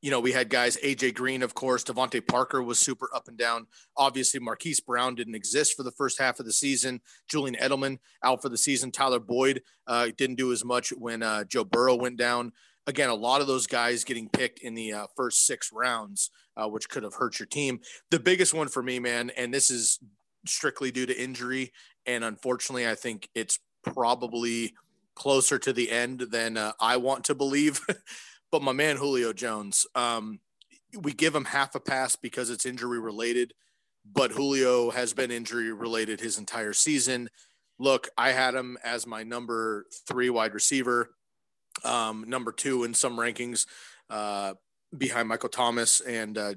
you 0.00 0.10
know, 0.10 0.20
we 0.20 0.32
had 0.32 0.48
guys, 0.48 0.76
AJ 0.78 1.14
Green, 1.14 1.42
of 1.42 1.54
course, 1.54 1.82
DeVante 1.84 2.26
Parker 2.26 2.62
was 2.62 2.78
super 2.78 3.08
up 3.14 3.28
and 3.28 3.36
down. 3.36 3.66
Obviously, 3.96 4.38
Marquise 4.38 4.80
Brown 4.80 5.14
didn't 5.14 5.34
exist 5.34 5.76
for 5.76 5.82
the 5.82 5.90
first 5.92 6.20
half 6.20 6.38
of 6.38 6.46
the 6.46 6.52
season. 6.52 7.00
Julian 7.28 7.56
Edelman 7.56 7.98
out 8.22 8.40
for 8.40 8.48
the 8.48 8.58
season. 8.58 8.90
Tyler 8.90 9.18
Boyd 9.18 9.62
uh, 9.86 10.08
didn't 10.16 10.36
do 10.36 10.52
as 10.52 10.64
much 10.64 10.90
when 10.90 11.22
uh, 11.22 11.44
Joe 11.44 11.64
Burrow 11.64 11.96
went 11.96 12.16
down 12.16 12.52
again, 12.88 13.10
a 13.10 13.14
lot 13.14 13.40
of 13.40 13.46
those 13.46 13.66
guys 13.66 14.02
getting 14.02 14.28
picked 14.30 14.60
in 14.60 14.74
the 14.74 14.92
uh, 14.94 15.06
first 15.14 15.46
six 15.46 15.70
rounds, 15.72 16.30
uh, 16.56 16.66
which 16.66 16.88
could 16.88 17.02
have 17.04 17.14
hurt 17.14 17.38
your 17.38 17.46
team. 17.46 17.80
The 18.10 18.18
biggest 18.18 18.54
one 18.54 18.66
for 18.66 18.82
me, 18.82 18.98
man, 18.98 19.30
and 19.36 19.52
this 19.52 19.70
is 19.70 20.00
strictly 20.46 20.90
due 20.90 21.06
to 21.06 21.22
injury. 21.22 21.72
And 22.06 22.24
unfortunately, 22.24 22.88
I 22.88 22.94
think 22.94 23.28
it's 23.34 23.58
probably 23.84 24.74
closer 25.14 25.58
to 25.58 25.72
the 25.72 25.90
end 25.90 26.20
than 26.30 26.56
uh, 26.56 26.72
I 26.80 26.96
want 26.96 27.24
to 27.24 27.34
believe. 27.34 27.80
but 28.50 28.62
my 28.62 28.72
man, 28.72 28.96
Julio 28.96 29.32
Jones, 29.32 29.86
um, 29.94 30.40
we 30.98 31.12
give 31.12 31.34
him 31.34 31.44
half 31.44 31.74
a 31.74 31.80
pass 31.80 32.16
because 32.16 32.50
it's 32.50 32.66
injury 32.66 32.98
related, 32.98 33.52
but 34.10 34.30
Julio 34.30 34.90
has 34.90 35.12
been 35.12 35.30
injury 35.30 35.72
related 35.72 36.20
his 36.20 36.38
entire 36.38 36.72
season. 36.72 37.28
Look, 37.78 38.08
I 38.16 38.30
had 38.30 38.54
him 38.54 38.78
as 38.82 39.06
my 39.06 39.22
number 39.22 39.86
three 40.06 40.30
wide 40.30 40.54
receiver 40.54 41.10
um, 41.84 42.24
number 42.26 42.52
two 42.52 42.84
in 42.84 42.94
some 42.94 43.16
rankings 43.16 43.66
uh, 44.10 44.54
behind 44.96 45.28
Michael 45.28 45.48
Thomas 45.48 46.00
and 46.00 46.36
uh, 46.36 46.54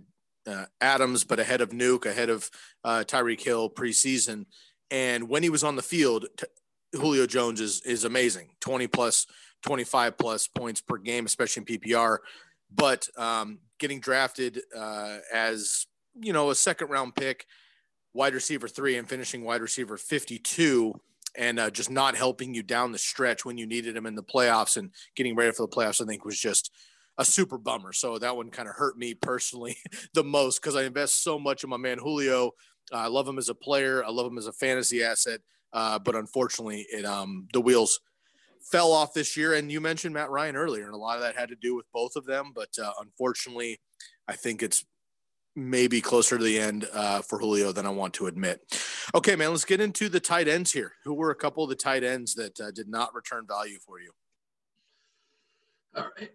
uh, 0.47 0.65
Adams, 0.79 1.23
but 1.23 1.39
ahead 1.39 1.61
of 1.61 1.69
Nuke, 1.69 2.05
ahead 2.05 2.29
of 2.29 2.49
uh, 2.83 3.03
Tyreek 3.05 3.41
Hill 3.41 3.69
preseason. 3.69 4.45
And 4.89 5.29
when 5.29 5.43
he 5.43 5.49
was 5.49 5.63
on 5.63 5.75
the 5.75 5.81
field, 5.81 6.25
t- 6.37 6.45
Julio 6.93 7.25
Jones 7.25 7.61
is 7.61 7.81
is 7.81 8.03
amazing 8.03 8.49
20 8.59 8.87
plus, 8.87 9.25
25 9.61 10.17
plus 10.17 10.47
points 10.47 10.81
per 10.81 10.97
game, 10.97 11.25
especially 11.25 11.65
in 11.67 11.79
PPR. 11.79 12.17
But 12.73 13.07
um, 13.17 13.59
getting 13.79 13.99
drafted 13.99 14.61
uh, 14.75 15.17
as 15.33 15.87
you 16.19 16.33
know 16.33 16.49
a 16.49 16.55
second 16.55 16.89
round 16.89 17.15
pick, 17.15 17.45
wide 18.13 18.33
receiver 18.33 18.67
three, 18.67 18.97
and 18.97 19.07
finishing 19.07 19.43
wide 19.43 19.61
receiver 19.61 19.97
52 19.97 20.93
and 21.37 21.59
uh, 21.59 21.69
just 21.69 21.89
not 21.89 22.15
helping 22.15 22.53
you 22.53 22.63
down 22.63 22.91
the 22.91 22.97
stretch 22.97 23.45
when 23.45 23.57
you 23.57 23.65
needed 23.65 23.95
him 23.95 24.05
in 24.05 24.15
the 24.15 24.23
playoffs 24.23 24.77
and 24.77 24.91
getting 25.15 25.35
ready 25.35 25.51
for 25.51 25.63
the 25.63 25.73
playoffs, 25.73 26.01
I 26.01 26.05
think 26.05 26.25
was 26.25 26.39
just 26.39 26.71
a 27.17 27.25
super 27.25 27.57
bummer. 27.57 27.93
So 27.93 28.17
that 28.17 28.35
one 28.35 28.49
kind 28.49 28.67
of 28.67 28.75
hurt 28.75 28.97
me 28.97 29.13
personally 29.13 29.77
the 30.13 30.23
most 30.23 30.61
because 30.61 30.75
I 30.75 30.83
invest 30.83 31.23
so 31.23 31.39
much 31.39 31.63
in 31.63 31.69
my 31.69 31.77
man 31.77 31.99
Julio. 31.99 32.51
Uh, 32.91 32.97
I 32.97 33.07
love 33.07 33.27
him 33.27 33.37
as 33.37 33.49
a 33.49 33.55
player. 33.55 34.03
I 34.03 34.09
love 34.09 34.27
him 34.27 34.37
as 34.37 34.47
a 34.47 34.53
fantasy 34.53 35.03
asset. 35.03 35.41
Uh, 35.73 35.97
but 35.99 36.15
unfortunately, 36.15 36.85
it 36.91 37.05
um, 37.05 37.47
the 37.53 37.61
wheels 37.61 38.01
fell 38.63 38.91
off 38.91 39.13
this 39.13 39.35
year. 39.35 39.53
And 39.53 39.71
you 39.71 39.81
mentioned 39.81 40.13
Matt 40.13 40.29
Ryan 40.29 40.55
earlier, 40.55 40.85
and 40.85 40.93
a 40.93 40.97
lot 40.97 41.15
of 41.15 41.21
that 41.21 41.35
had 41.35 41.49
to 41.49 41.55
do 41.55 41.75
with 41.75 41.85
both 41.93 42.15
of 42.15 42.25
them. 42.25 42.51
But 42.53 42.69
uh, 42.81 42.91
unfortunately, 42.99 43.79
I 44.27 44.35
think 44.35 44.63
it's 44.63 44.85
maybe 45.55 46.01
closer 46.01 46.37
to 46.37 46.43
the 46.43 46.59
end 46.59 46.87
uh, 46.93 47.21
for 47.21 47.39
Julio 47.39 47.71
than 47.71 47.85
I 47.85 47.89
want 47.89 48.13
to 48.15 48.27
admit. 48.27 48.61
Okay, 49.13 49.35
man, 49.35 49.49
let's 49.49 49.65
get 49.65 49.81
into 49.81 50.09
the 50.09 50.19
tight 50.19 50.47
ends 50.47 50.71
here. 50.71 50.93
Who 51.03 51.13
were 51.13 51.31
a 51.31 51.35
couple 51.35 51.63
of 51.63 51.69
the 51.69 51.75
tight 51.75 52.03
ends 52.03 52.35
that 52.35 52.59
uh, 52.59 52.71
did 52.71 52.87
not 52.87 53.13
return 53.13 53.45
value 53.47 53.77
for 53.85 53.99
you? 53.99 54.11
All 55.93 56.07
right, 56.17 56.31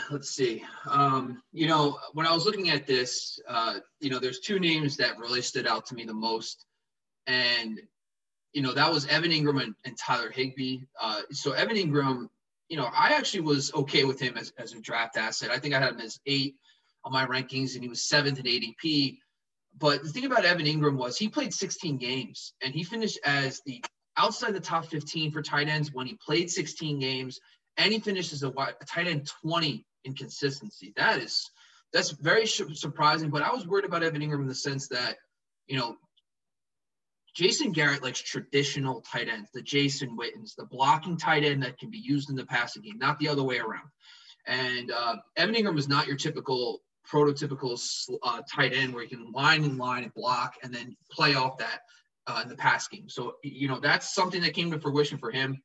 let's 0.10 0.30
see. 0.30 0.64
Um, 0.88 1.42
you 1.52 1.66
know, 1.66 1.98
when 2.14 2.26
I 2.26 2.32
was 2.32 2.46
looking 2.46 2.70
at 2.70 2.86
this, 2.86 3.38
uh, 3.46 3.80
you 4.00 4.08
know, 4.08 4.18
there's 4.18 4.40
two 4.40 4.58
names 4.58 4.96
that 4.96 5.18
really 5.18 5.42
stood 5.42 5.66
out 5.66 5.84
to 5.86 5.94
me 5.94 6.04
the 6.04 6.14
most, 6.14 6.64
and 7.26 7.78
you 8.56 8.62
know, 8.62 8.72
that 8.72 8.90
was 8.90 9.04
Evan 9.08 9.32
Engram 9.32 9.62
and, 9.62 9.74
and 9.84 9.98
Tyler 9.98 10.30
Higbee. 10.30 10.78
Uh, 10.98 11.20
so 11.30 11.52
Evan 11.52 11.76
Engram, 11.76 12.30
you 12.70 12.78
know, 12.78 12.86
I 12.86 13.10
actually 13.10 13.42
was 13.42 13.70
okay 13.74 14.04
with 14.04 14.18
him 14.18 14.38
as, 14.38 14.50
as 14.56 14.72
a 14.72 14.80
draft 14.80 15.18
asset. 15.18 15.50
I 15.50 15.58
think 15.58 15.74
I 15.74 15.78
had 15.78 15.92
him 15.92 16.00
as 16.00 16.18
eight 16.24 16.54
on 17.04 17.12
my 17.12 17.26
rankings, 17.26 17.74
and 17.74 17.82
he 17.82 17.88
was 17.90 18.08
seventh 18.08 18.38
in 18.38 18.46
ADP. 18.46 19.18
But 19.78 20.02
the 20.02 20.08
thing 20.08 20.24
about 20.24 20.46
Evan 20.46 20.64
Engram 20.64 20.96
was 20.96 21.18
he 21.18 21.28
played 21.28 21.52
16 21.52 21.98
games, 21.98 22.54
and 22.62 22.72
he 22.72 22.82
finished 22.82 23.18
as 23.26 23.60
the 23.66 23.84
outside 24.16 24.54
the 24.54 24.60
top 24.60 24.86
15 24.86 25.32
for 25.32 25.42
tight 25.42 25.68
ends 25.68 25.92
when 25.92 26.06
he 26.06 26.14
played 26.14 26.50
16 26.50 26.98
games, 26.98 27.38
and 27.76 27.92
he 27.92 27.98
finished 27.98 28.32
as 28.32 28.42
a, 28.42 28.48
a 28.48 28.84
tight 28.86 29.06
end 29.06 29.30
20 29.42 29.84
in 30.06 30.14
consistency. 30.14 30.94
That 30.96 31.20
is 31.20 31.50
that's 31.92 32.12
very 32.12 32.46
surprising. 32.46 33.28
But 33.28 33.42
I 33.42 33.52
was 33.52 33.66
worried 33.66 33.84
about 33.84 34.02
Evan 34.02 34.22
Engram 34.22 34.40
in 34.40 34.48
the 34.48 34.54
sense 34.54 34.88
that 34.88 35.18
you 35.66 35.76
know 35.76 35.98
Jason 37.36 37.70
Garrett 37.70 38.02
likes 38.02 38.22
traditional 38.22 39.02
tight 39.02 39.28
ends, 39.28 39.50
the 39.52 39.60
Jason 39.60 40.16
Wittens, 40.16 40.54
the 40.54 40.64
blocking 40.64 41.18
tight 41.18 41.44
end 41.44 41.62
that 41.62 41.78
can 41.78 41.90
be 41.90 41.98
used 41.98 42.30
in 42.30 42.36
the 42.36 42.46
passing 42.46 42.82
game, 42.82 42.96
not 42.98 43.18
the 43.18 43.28
other 43.28 43.42
way 43.42 43.58
around. 43.58 43.88
And 44.46 44.90
uh, 44.90 45.16
Evan 45.36 45.54
Engram 45.54 45.78
is 45.78 45.86
not 45.86 46.06
your 46.06 46.16
typical 46.16 46.80
prototypical 47.12 47.78
uh, 48.22 48.40
tight 48.50 48.72
end 48.72 48.94
where 48.94 49.02
you 49.02 49.10
can 49.10 49.30
line 49.32 49.64
and 49.64 49.76
line 49.76 50.04
and 50.04 50.14
block 50.14 50.54
and 50.62 50.72
then 50.72 50.96
play 51.12 51.34
off 51.34 51.58
that 51.58 51.80
uh, 52.26 52.40
in 52.42 52.48
the 52.48 52.56
pass 52.56 52.88
game. 52.88 53.08
So, 53.08 53.34
you 53.42 53.68
know, 53.68 53.80
that's 53.80 54.14
something 54.14 54.40
that 54.40 54.54
came 54.54 54.70
to 54.70 54.80
fruition 54.80 55.18
for 55.18 55.30
him. 55.30 55.62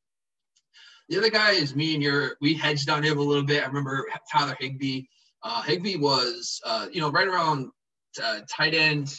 The 1.07 1.17
other 1.19 1.29
guy 1.29 1.51
is 1.51 1.73
me 1.73 1.93
and 1.93 2.03
your, 2.03 2.35
we 2.41 2.53
hedged 2.53 2.89
on 2.89 3.01
him 3.01 3.17
a 3.17 3.21
little 3.21 3.45
bit. 3.45 3.63
I 3.63 3.67
remember 3.67 4.07
Tyler 4.31 4.57
Higbee. 4.59 5.03
Uh, 5.41 5.61
Higbee 5.61 5.95
was, 5.95 6.59
uh, 6.65 6.87
you 6.91 6.99
know, 6.99 7.11
right 7.11 7.27
around 7.27 7.69
uh, 8.21 8.41
tight 8.49 8.73
end 8.73 9.13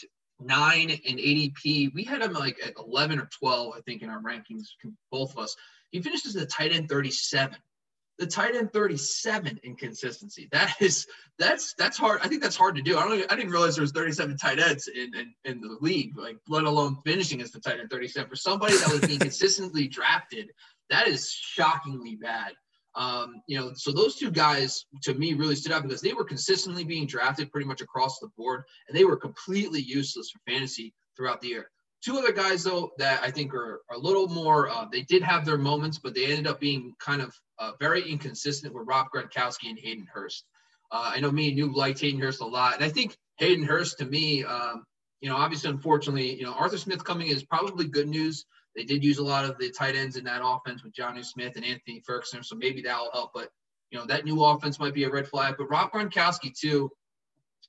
nine 0.44 0.90
in 0.90 1.16
ADP. 1.16 1.92
We 1.94 2.04
had 2.04 2.22
him 2.22 2.32
like 2.32 2.58
at 2.64 2.74
11 2.78 3.18
or 3.18 3.28
12, 3.38 3.74
I 3.76 3.80
think, 3.80 4.02
in 4.02 4.10
our 4.10 4.20
rankings, 4.20 4.68
both 5.10 5.32
of 5.32 5.38
us. 5.38 5.56
He 5.90 6.00
finishes 6.00 6.34
the 6.34 6.46
tight 6.46 6.72
end 6.72 6.88
37 6.88 7.56
the 8.18 8.26
tight 8.26 8.54
end 8.54 8.72
37 8.72 9.60
in 9.64 9.74
consistency. 9.74 10.48
That 10.52 10.74
is 10.80 11.06
that's 11.38 11.74
that's 11.74 11.98
hard. 11.98 12.20
I 12.22 12.28
think 12.28 12.42
that's 12.42 12.56
hard 12.56 12.76
to 12.76 12.82
do. 12.82 12.96
I 12.96 13.08
don't 13.08 13.32
I 13.32 13.36
didn't 13.36 13.50
realize 13.50 13.74
there 13.74 13.82
was 13.82 13.92
37 13.92 14.36
tight 14.36 14.58
ends 14.58 14.88
in, 14.88 15.14
in, 15.14 15.34
in 15.44 15.60
the 15.60 15.76
league, 15.80 16.16
like 16.16 16.36
let 16.48 16.64
alone 16.64 16.98
finishing 17.04 17.40
as 17.42 17.50
the 17.50 17.60
tight 17.60 17.80
end 17.80 17.90
37. 17.90 18.28
For 18.28 18.36
somebody 18.36 18.76
that 18.76 18.92
was 18.92 19.00
being 19.00 19.18
consistently 19.18 19.88
drafted, 19.88 20.50
that 20.90 21.08
is 21.08 21.30
shockingly 21.30 22.16
bad. 22.16 22.52
Um, 22.94 23.42
you 23.46 23.58
know, 23.58 23.72
so 23.74 23.90
those 23.90 24.16
two 24.16 24.30
guys 24.30 24.84
to 25.02 25.14
me 25.14 25.34
really 25.34 25.56
stood 25.56 25.72
out 25.72 25.82
because 25.82 26.02
they 26.02 26.12
were 26.12 26.24
consistently 26.24 26.84
being 26.84 27.06
drafted 27.06 27.50
pretty 27.50 27.66
much 27.66 27.80
across 27.80 28.18
the 28.18 28.28
board, 28.36 28.64
and 28.88 28.96
they 28.96 29.04
were 29.04 29.16
completely 29.16 29.80
useless 29.80 30.30
for 30.30 30.40
fantasy 30.50 30.92
throughout 31.16 31.40
the 31.40 31.48
year. 31.48 31.70
Two 32.04 32.18
other 32.18 32.32
guys, 32.32 32.64
though, 32.64 32.90
that 32.98 33.22
I 33.22 33.30
think 33.30 33.54
are, 33.54 33.82
are 33.88 33.96
a 33.96 33.98
little 33.98 34.28
more, 34.28 34.68
uh, 34.68 34.86
they 34.90 35.02
did 35.02 35.22
have 35.22 35.46
their 35.46 35.56
moments, 35.56 35.98
but 35.98 36.14
they 36.14 36.26
ended 36.26 36.48
up 36.48 36.58
being 36.58 36.94
kind 36.98 37.22
of 37.22 37.32
uh, 37.60 37.72
very 37.78 38.02
inconsistent 38.10 38.74
with 38.74 38.88
Rob 38.88 39.06
Gronkowski 39.14 39.70
and 39.70 39.78
Hayden 39.78 40.06
Hurst. 40.12 40.44
Uh, 40.90 41.12
I 41.14 41.20
know 41.20 41.30
me 41.30 41.48
and 41.48 41.56
you 41.56 41.72
liked 41.72 42.00
Hayden 42.00 42.20
Hurst 42.20 42.40
a 42.40 42.44
lot. 42.44 42.74
And 42.74 42.84
I 42.84 42.88
think 42.88 43.16
Hayden 43.38 43.64
Hurst, 43.64 43.98
to 43.98 44.04
me, 44.04 44.44
um, 44.44 44.84
you 45.20 45.28
know, 45.28 45.36
obviously, 45.36 45.70
unfortunately, 45.70 46.34
you 46.34 46.42
know, 46.42 46.52
Arthur 46.54 46.76
Smith 46.76 47.04
coming 47.04 47.28
is 47.28 47.44
probably 47.44 47.86
good 47.86 48.08
news. 48.08 48.44
They 48.74 48.84
did 48.84 49.04
use 49.04 49.18
a 49.18 49.24
lot 49.24 49.44
of 49.44 49.58
the 49.58 49.70
tight 49.70 49.96
ends 49.96 50.16
in 50.16 50.24
that 50.24 50.40
offense 50.42 50.82
with 50.82 50.94
Jonnu 50.94 51.24
Smith 51.24 51.56
and 51.56 51.64
Anthony 51.64 52.02
Ferguson, 52.06 52.42
so 52.42 52.56
maybe 52.56 52.82
that 52.82 52.98
will 52.98 53.10
help. 53.12 53.32
But 53.34 53.50
you 53.90 53.98
know, 53.98 54.06
that 54.06 54.24
new 54.24 54.42
offense 54.42 54.78
might 54.80 54.94
be 54.94 55.04
a 55.04 55.10
red 55.10 55.28
flag. 55.28 55.56
But 55.58 55.68
Rob 55.68 55.92
Gronkowski 55.92 56.58
too, 56.58 56.90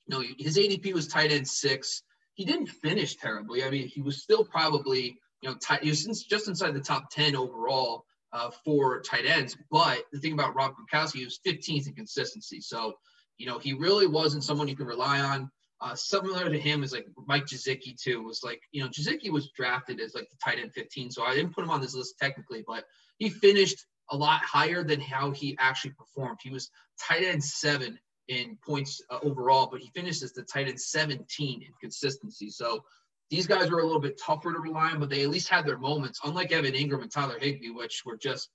you 0.06 0.08
know, 0.08 0.22
his 0.38 0.56
ADP 0.56 0.92
was 0.94 1.06
tight 1.06 1.32
end 1.32 1.46
six 1.46 2.02
he 2.34 2.44
didn't 2.44 2.66
finish 2.66 3.16
terribly. 3.16 3.64
I 3.64 3.70
mean, 3.70 3.86
he 3.88 4.02
was 4.02 4.22
still 4.22 4.44
probably, 4.44 5.16
you 5.40 5.48
know, 5.48 5.54
tight, 5.56 5.82
he 5.82 5.90
was 5.90 6.24
just 6.24 6.48
inside 6.48 6.74
the 6.74 6.80
top 6.80 7.10
10 7.10 7.36
overall 7.36 8.04
uh, 8.32 8.50
for 8.64 9.00
tight 9.00 9.24
ends. 9.24 9.56
But 9.70 10.04
the 10.12 10.18
thing 10.18 10.32
about 10.32 10.54
Rob 10.54 10.72
Gronkowski, 10.72 11.18
he 11.18 11.24
was 11.24 11.40
15th 11.46 11.86
in 11.86 11.94
consistency. 11.94 12.60
So, 12.60 12.94
you 13.38 13.46
know, 13.46 13.58
he 13.58 13.72
really 13.72 14.06
wasn't 14.06 14.44
someone 14.44 14.68
you 14.68 14.76
can 14.76 14.86
rely 14.86 15.20
on. 15.20 15.50
Uh, 15.84 15.94
similar 15.94 16.48
to 16.48 16.58
him 16.58 16.82
is 16.82 16.92
like 16.92 17.06
Mike 17.26 17.44
Gesicki 17.44 17.94
too. 18.00 18.22
Was 18.22 18.42
like, 18.42 18.62
you 18.72 18.82
know, 18.82 18.88
Gesicki 18.88 19.30
was 19.30 19.50
drafted 19.50 20.00
as 20.00 20.14
like 20.14 20.30
the 20.30 20.36
tight 20.42 20.58
end 20.58 20.72
15, 20.72 21.10
so 21.10 21.24
I 21.24 21.34
didn't 21.34 21.54
put 21.54 21.62
him 21.62 21.70
on 21.70 21.82
this 21.82 21.94
list 21.94 22.14
technically, 22.18 22.64
but 22.66 22.84
he 23.18 23.28
finished 23.28 23.84
a 24.10 24.16
lot 24.16 24.40
higher 24.40 24.82
than 24.82 24.98
how 24.98 25.30
he 25.30 25.54
actually 25.60 25.90
performed. 25.90 26.38
He 26.42 26.48
was 26.48 26.70
tight 26.98 27.22
end 27.22 27.44
seven 27.44 27.98
in 28.28 28.56
points 28.66 29.02
uh, 29.10 29.18
overall, 29.22 29.68
but 29.70 29.82
he 29.82 29.90
finished 29.94 30.22
as 30.22 30.32
the 30.32 30.42
tight 30.44 30.68
end 30.68 30.80
17 30.80 31.62
in 31.62 31.68
consistency. 31.78 32.48
So 32.48 32.82
these 33.28 33.46
guys 33.46 33.70
were 33.70 33.80
a 33.80 33.84
little 33.84 34.00
bit 34.00 34.18
tougher 34.18 34.54
to 34.54 34.58
rely 34.60 34.92
on, 34.92 35.00
but 35.00 35.10
they 35.10 35.22
at 35.22 35.28
least 35.28 35.50
had 35.50 35.66
their 35.66 35.78
moments, 35.78 36.18
unlike 36.24 36.50
Evan 36.50 36.72
Engram 36.72 37.02
and 37.02 37.12
Tyler 37.12 37.38
Higbee, 37.38 37.70
which 37.70 38.04
were 38.06 38.16
just 38.16 38.48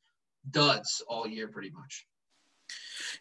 duds 0.49 1.03
all 1.07 1.27
year 1.27 1.47
pretty 1.47 1.69
much. 1.69 2.07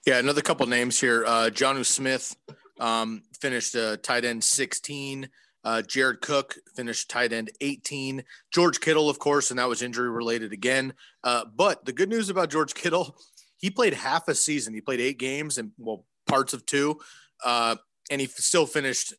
Yeah, 0.06 0.18
another 0.18 0.42
couple 0.42 0.66
names 0.66 0.98
here. 0.98 1.26
Uh, 1.26 1.50
Jonnu 1.52 1.84
Smith 1.84 2.36
um, 2.78 3.22
finished 3.40 3.74
uh, 3.74 3.96
tight 3.98 4.24
end 4.24 4.42
16. 4.44 5.28
Uh, 5.64 5.82
Jared 5.82 6.20
Cook 6.20 6.56
finished 6.76 7.10
tight 7.10 7.32
end 7.32 7.50
18. 7.60 8.24
George 8.52 8.80
Kittle, 8.80 9.10
of 9.10 9.18
course, 9.18 9.50
and 9.50 9.58
that 9.58 9.68
was 9.68 9.82
injury 9.82 10.10
related 10.10 10.52
again. 10.52 10.94
Uh, 11.24 11.44
but 11.54 11.84
the 11.84 11.92
good 11.92 12.08
news 12.08 12.30
about 12.30 12.50
George 12.50 12.74
Kittle, 12.74 13.16
he 13.56 13.70
played 13.70 13.94
half 13.94 14.28
a 14.28 14.34
season. 14.34 14.74
He 14.74 14.80
played 14.80 15.00
eight 15.00 15.18
games 15.18 15.58
and 15.58 15.72
well 15.76 16.04
parts 16.26 16.52
of 16.52 16.64
two, 16.64 17.00
uh, 17.44 17.76
and 18.10 18.20
he 18.20 18.26
still 18.26 18.66
finished 18.66 19.14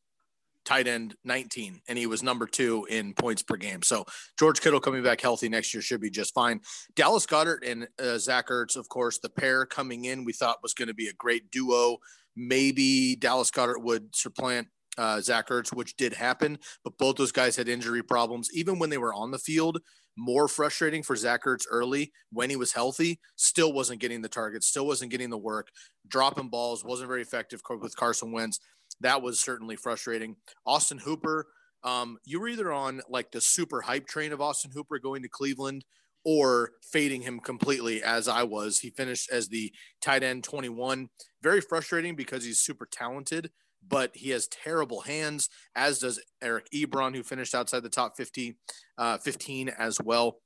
tight 0.66 0.88
end 0.88 1.16
19, 1.24 1.82
and 1.88 1.97
he 1.97 2.05
was 2.05 2.22
number 2.22 2.45
two 2.45 2.86
in 2.89 3.14
points 3.14 3.41
per 3.41 3.57
game. 3.57 3.82
So 3.82 4.05
George 4.38 4.62
Kittle 4.62 4.80
coming 4.80 5.03
back 5.03 5.20
healthy 5.20 5.49
next 5.49 5.74
year 5.74 5.82
should 5.82 6.01
be 6.01 6.12
just 6.12 6.34
fine. 6.34 6.62
Dallas 6.95 7.26
Goedert 7.26 7.68
and 7.68 7.88
uh, 7.99 8.18
Zach 8.18 8.49
Ertz, 8.49 8.76
of 8.76 8.88
course, 8.88 9.20
the 9.20 9.30
pair 9.30 9.66
coming 9.66 10.05
in, 10.05 10.26
we 10.26 10.34
thought 10.34 10.64
was 10.64 10.74
going 10.74 10.88
to 10.88 10.93
be 10.93 11.07
a 11.07 11.14
great 11.14 11.49
duo. 11.51 11.97
Maybe 12.42 13.18
Dallas 13.18 13.52
Goedert 13.52 13.84
would 13.84 14.16
supplant 14.16 14.68
uh, 14.98 15.20
Zach 15.20 15.50
Ertz, 15.50 15.76
which 15.76 15.98
did 15.98 16.14
happen, 16.14 16.58
but 16.84 16.98
both 16.98 17.18
those 17.18 17.34
guys 17.34 17.58
had 17.58 17.68
injury 17.68 18.02
problems. 18.02 18.50
Even 18.54 18.80
when 18.80 18.90
they 18.90 18.98
were 18.98 19.14
on 19.14 19.32
the 19.32 19.38
field, 19.38 19.80
more 20.18 20.48
frustrating 20.48 21.04
for 21.04 21.18
Zach 21.18 21.44
Ertz 21.46 21.66
early 21.70 22.12
when 22.32 22.50
he 22.50 22.56
was 22.56 22.72
healthy, 22.72 23.20
still 23.36 23.74
wasn't 23.74 24.02
getting 24.02 24.22
the 24.22 24.30
targets, 24.30 24.68
still 24.68 24.88
wasn't 24.88 25.12
getting 25.12 25.30
the 25.30 25.38
work, 25.38 25.68
dropping 26.08 26.50
balls, 26.50 26.84
wasn't 26.84 27.10
very 27.10 27.22
effective 27.22 27.62
with 27.82 27.96
Carson 27.96 28.32
Wentz. 28.32 28.60
That 29.02 29.22
was 29.22 29.40
certainly 29.40 29.76
frustrating. 29.76 30.36
Austin 30.66 31.00
Hooper, 31.00 31.48
um, 31.84 32.18
you 32.26 32.40
were 32.40 32.50
either 32.50 32.72
on 32.72 33.02
like 33.10 33.32
the 33.32 33.42
super 33.42 33.82
hype 33.82 34.08
train 34.08 34.32
of 34.32 34.42
Austin 34.42 34.72
Hooper 34.74 35.00
going 35.00 35.24
to 35.24 35.30
Cleveland 35.30 35.84
or 36.26 36.72
fading 36.82 37.22
him 37.22 37.40
completely 37.40 38.04
as 38.04 38.28
I 38.28 38.44
was. 38.44 38.80
He 38.80 38.90
finished 38.90 39.32
as 39.32 39.48
the 39.48 39.72
tight 40.02 40.24
end 40.24 40.44
21. 40.44 41.10
Very 41.42 41.62
frustrating 41.62 42.16
because 42.16 42.44
he's 42.44 42.60
super 42.60 42.88
talented 42.92 43.52
but 43.88 44.12
he 44.16 44.30
has 44.32 44.48
terrible 44.48 45.02
hands, 45.02 45.50
as 45.76 46.00
does 46.00 46.22
Eric 46.42 46.68
Ebron, 46.74 47.16
who 47.16 47.24
finished 47.24 47.56
outside 47.56 47.84
the 47.84 47.90
top 47.90 48.18
50, 48.18 48.58
uh, 48.98 49.18
15 49.18 49.70
as 49.70 50.00
well. 50.02 50.42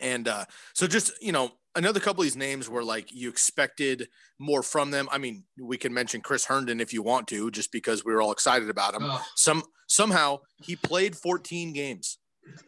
And 0.00 0.28
uh, 0.28 0.44
so 0.74 0.86
just, 0.86 1.12
you 1.22 1.32
know, 1.32 1.52
another 1.74 2.00
couple 2.00 2.22
of 2.22 2.26
these 2.26 2.36
names 2.36 2.68
were 2.68 2.84
like 2.84 3.12
you 3.12 3.28
expected 3.28 4.08
more 4.38 4.62
from 4.62 4.90
them. 4.90 5.08
I 5.10 5.18
mean, 5.18 5.44
we 5.58 5.78
can 5.78 5.94
mention 5.94 6.20
Chris 6.20 6.44
Herndon 6.44 6.80
if 6.80 6.92
you 6.92 7.02
want 7.02 7.28
to, 7.28 7.50
just 7.50 7.72
because 7.72 8.04
we 8.04 8.12
were 8.12 8.20
all 8.20 8.32
excited 8.32 8.68
about 8.68 8.94
him. 8.94 9.04
Oh. 9.04 9.22
Some 9.36 9.62
somehow 9.88 10.40
he 10.62 10.76
played 10.76 11.16
14 11.16 11.72
games. 11.72 12.18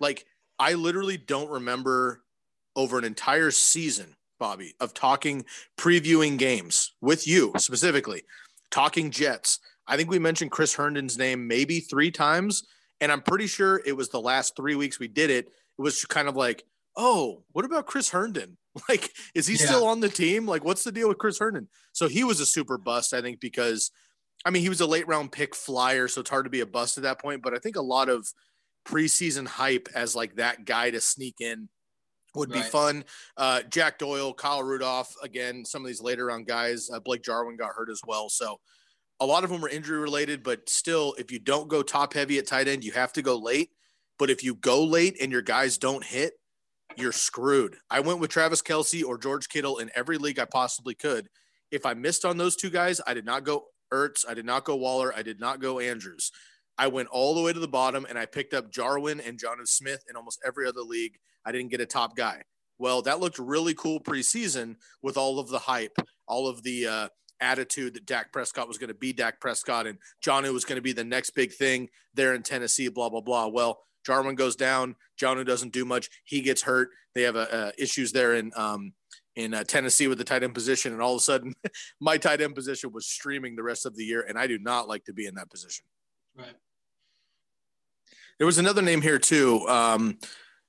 Like 0.01 0.25
I 0.59 0.75
literally 0.75 1.19
don't 1.19 1.51
remember 1.51 2.23
over 2.79 2.97
an 2.97 3.05
entire 3.05 3.51
season, 3.51 4.15
Bobby, 4.39 4.73
of 4.79 4.95
talking, 4.95 5.45
previewing 5.77 6.39
games 6.39 6.93
with 7.01 7.27
you 7.27 7.53
specifically, 7.59 8.23
talking 8.71 9.11
Jets, 9.11 9.59
I 9.89 9.97
think 9.97 10.09
we 10.09 10.21
mentioned 10.21 10.53
Chris 10.53 10.75
Herndon's 10.75 11.19
name 11.19 11.49
maybe 11.49 11.81
three 11.81 12.13
times. 12.13 12.69
And 13.01 13.11
I'm 13.11 13.23
pretty 13.23 13.49
sure 13.49 13.83
it 13.85 13.97
was 13.97 14.11
the 14.11 14.21
last 14.21 14.55
three 14.55 14.77
weeks 14.77 15.01
we 15.01 15.09
did 15.09 15.31
it. 15.31 15.47
It 15.47 15.83
was 15.83 16.05
kind 16.05 16.29
of 16.29 16.37
like, 16.37 16.63
oh, 16.97 17.43
what 17.53 17.65
about 17.65 17.87
Chris 17.87 18.09
Herndon? 18.09 18.57
Like, 18.89 19.11
is 19.35 19.49
he 19.49 19.55
yeah. 19.55 19.67
still 19.67 19.85
on 19.89 19.99
the 19.99 20.09
team? 20.09 20.47
Like, 20.47 20.65
what's 20.65 20.85
the 20.85 20.93
deal 20.93 21.09
with 21.09 21.19
Chris 21.19 21.41
Herndon? 21.41 21.67
So 21.93 22.07
he 22.07 22.23
was 22.23 22.39
a 22.39 22.47
super 22.47 22.79
bust, 22.79 23.13
I 23.13 23.21
think, 23.21 23.41
because 23.41 23.91
I 24.45 24.51
mean, 24.51 24.63
he 24.63 24.69
was 24.69 24.81
a 24.81 24.87
late 24.87 25.09
round 25.09 25.33
pick 25.33 25.57
flyer, 25.57 26.07
so 26.07 26.21
it's 26.21 26.31
hard 26.31 26.45
to 26.45 26.51
be 26.51 26.61
a 26.61 26.67
bust 26.67 26.97
at 26.97 27.03
that 27.03 27.21
point. 27.21 27.43
But 27.43 27.55
I 27.55 27.59
think 27.59 27.75
a 27.75 27.83
lot 27.83 28.09
of 28.09 28.29
preseason 28.87 29.49
hype 29.49 29.89
as 29.97 30.15
like 30.15 30.37
that 30.37 30.65
guy 30.65 30.93
to 30.93 31.01
sneak 31.01 31.41
in 31.41 31.69
would 32.35 32.53
right. 32.53 32.63
be 32.63 32.69
fun. 32.69 33.05
Uh, 33.37 33.63
Jack 33.71 33.99
Doyle, 33.99 34.33
Kyle 34.33 34.63
Rudolph, 34.63 35.15
again, 35.23 35.65
some 35.65 35.83
of 35.83 35.87
these 35.87 36.03
later 36.03 36.27
round 36.27 36.47
guys. 36.47 36.91
Uh, 36.93 37.01
Blake 37.01 37.23
Jarwin 37.23 37.57
got 37.57 37.71
hurt 37.75 37.91
as 37.91 38.01
well. 38.07 38.29
So 38.29 38.61
a 39.21 39.27
lot 39.27 39.45
of 39.45 39.51
them 39.51 39.65
are 39.65 39.69
injury 39.69 39.99
related, 39.99 40.43
but 40.43 40.69
still, 40.69 41.15
if 41.19 41.33
you 41.33 41.39
don't 41.39 41.69
go 41.69 41.83
top 41.83 42.15
heavy 42.15 42.39
at 42.39 42.47
tight 42.47 42.69
end, 42.69 42.85
you 42.85 42.93
have 42.93 43.13
to 43.15 43.23
go 43.23 43.37
late. 43.37 43.71
But 44.19 44.31
if 44.31 44.43
you 44.43 44.55
go 44.55 44.85
late 44.85 45.17
and 45.21 45.33
your 45.33 45.43
guys 45.43 45.79
don't 45.79 46.05
hit, 46.05 46.35
you're 46.97 47.13
screwed. 47.13 47.77
I 47.91 48.01
went 48.01 48.21
with 48.21 48.31
Travis 48.31 48.63
Kelce 48.63 49.05
or 49.05 49.19
George 49.19 49.49
Kittle 49.49 49.79
in 49.79 49.91
every 49.95 50.19
league 50.19 50.39
I 50.39 50.45
possibly 50.45 50.95
could. 50.95 51.29
If 51.71 51.87
I 51.87 51.95
missed 51.95 52.25
on 52.25 52.37
those 52.37 52.57
two 52.57 52.71
guys, 52.71 53.01
I 53.07 53.15
did 53.15 53.25
not 53.25 53.45
go 53.45 53.67
Ertz, 53.93 54.25
I 54.29 54.35
did 54.35 54.45
not 54.45 54.65
go 54.65 54.77
Waller, 54.77 55.15
I 55.15 55.23
did 55.23 55.41
not 55.41 55.61
go 55.61 55.79
Andrews. 55.79 56.33
I 56.79 56.87
went 56.87 57.09
all 57.09 57.35
the 57.35 57.43
way 57.43 57.53
to 57.53 57.59
the 57.59 57.69
bottom 57.69 58.07
and 58.09 58.19
I 58.19 58.27
picked 58.27 58.55
up 58.55 58.71
Jarwin 58.71 59.21
and 59.21 59.39
Jonnu 59.39 59.67
Smith 59.67 60.05
in 60.09 60.17
almost 60.17 60.41
every 60.47 60.67
other 60.67 60.81
league. 60.81 61.19
I 61.45 61.53
didn't 61.53 61.71
get 61.71 61.81
a 61.81 61.87
top 61.87 62.17
guy. 62.17 62.43
Well, 62.79 63.03
that 63.03 63.19
looked 63.19 63.39
really 63.39 63.75
cool 63.75 64.01
preseason 64.01 64.77
with 65.03 65.17
all 65.17 65.41
of 65.41 65.49
the 65.49 65.59
hype, 65.59 65.99
all 66.29 66.47
of 66.47 66.63
the 66.63 66.87
uh, 66.87 67.09
attitude 67.41 67.95
that 67.95 68.07
Dak 68.07 68.33
Prescott 68.33 68.69
was 68.69 68.79
going 68.79 68.89
to 68.89 68.95
be 68.95 69.13
Dak 69.13 69.41
Prescott 69.41 69.87
and 69.87 69.99
Jonnu 70.25 70.53
was 70.53 70.65
going 70.65 70.77
to 70.77 70.83
be 70.83 70.93
the 70.93 71.05
next 71.05 71.31
big 71.31 71.53
thing 71.53 71.89
there 72.15 72.35
in 72.35 72.43
Tennessee, 72.43 72.89
blah, 72.89 73.09
blah, 73.09 73.21
blah. 73.21 73.49
Well, 73.49 73.81
Jarwin 74.07 74.37
goes 74.37 74.55
down. 74.55 74.95
Jonnu 75.21 75.45
doesn't 75.45 75.73
do 75.73 75.85
much. 75.85 76.09
He 76.25 76.41
gets 76.41 76.63
hurt. 76.63 76.91
They 77.15 77.23
have 77.23 77.37
a, 77.37 77.53
uh, 77.53 77.73
issues 77.77 78.13
there 78.13 78.35
in, 78.35 78.53
um, 78.55 78.93
in 79.35 79.55
uh, 79.55 79.65
Tennessee 79.65 80.07
with 80.07 80.19
the 80.19 80.25
tight 80.25 80.45
end 80.45 80.55
position. 80.55 80.93
And 80.93 81.03
all 81.03 81.15
of 81.15 81.19
a 81.19 81.25
sudden, 81.25 81.55
my 82.01 82.17
tight 82.17 82.41
end 82.41 82.55
position 82.55 82.93
was 82.93 83.07
streaming 83.07 83.57
the 83.57 83.63
rest 83.65 83.87
of 83.87 83.97
the 83.97 84.05
year. 84.05 84.25
And 84.29 84.39
I 84.39 84.47
do 84.47 84.59
not 84.59 84.89
like 84.89 85.05
to 85.07 85.13
be 85.13 85.27
in 85.27 85.35
that 85.35 85.51
position. 85.51 85.85
Right. 86.37 86.55
There 88.39 88.47
was 88.47 88.59
another 88.59 88.83
name 88.83 89.03
here, 89.03 89.19
too. 89.19 89.67
Um, 89.69 90.19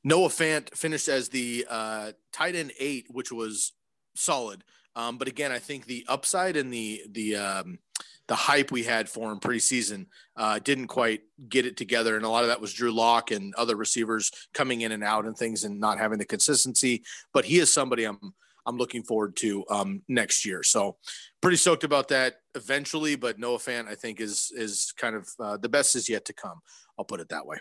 Noah 0.04 0.30
Fant 0.30 0.74
finished 0.76 1.08
as 1.08 1.30
the 1.30 1.66
uh, 1.70 2.12
tight 2.34 2.56
end 2.56 2.72
eight, 2.80 3.08
which 3.10 3.32
was 3.32 3.74
solid. 4.16 4.64
Um, 4.96 5.18
but 5.18 5.28
again, 5.28 5.52
I 5.52 5.60
think 5.60 5.86
the 5.86 6.06
upside 6.08 6.58
and 6.58 6.74
the 6.74 7.04
the 7.10 7.36
um, 7.36 7.80
the 8.28 8.36
hype 8.36 8.72
we 8.72 8.84
had 8.84 9.10
for 9.10 9.32
him 9.32 9.40
preseason 9.40 10.08
uh, 10.36 10.60
didn't 10.60 10.88
quite 10.88 11.22
get 11.48 11.66
it 11.66 11.78
together, 11.78 12.16
and 12.16 12.26
a 12.26 12.30
lot 12.30 12.44
of 12.44 12.50
that 12.50 12.62
was 12.62 12.74
Drew 12.74 12.92
Lock 12.92 13.32
and 13.32 13.54
other 13.56 13.76
receivers 13.76 14.32
coming 14.54 14.82
in 14.82 14.92
and 14.92 15.04
out 15.04 15.26
and 15.26 15.38
things, 15.38 15.64
and 15.64 15.80
not 15.80 16.00
having 16.00 16.18
the 16.18 16.26
consistency. 16.26 17.04
But 17.34 17.46
he 17.46 17.60
is 17.60 17.72
somebody 17.72 18.04
I'm 18.06 18.34
I'm 18.66 18.78
looking 18.78 19.04
forward 19.04 19.36
to 19.38 19.66
um, 19.70 20.02
next 20.08 20.46
year. 20.46 20.64
So 20.64 20.98
pretty 21.42 21.58
stoked 21.58 21.84
about 21.84 22.08
that 22.10 22.36
eventually. 22.56 23.16
But 23.16 23.40
Noah 23.40 23.58
Fant, 23.58 23.88
I 23.88 23.96
think, 23.96 24.20
is 24.22 24.52
is 24.56 24.94
kind 24.98 25.16
of 25.16 25.30
uh, 25.40 25.58
the 25.58 25.70
best 25.70 25.96
is 25.96 26.10
yet 26.10 26.26
to 26.26 26.34
come. 26.34 26.62
I'll 27.00 27.06
put 27.06 27.22
it 27.22 27.30
that 27.30 27.48
way. 27.48 27.58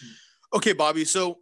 Hmm. 0.00 0.58
Okay, 0.58 0.74
Bobby. 0.74 1.04
So 1.04 1.38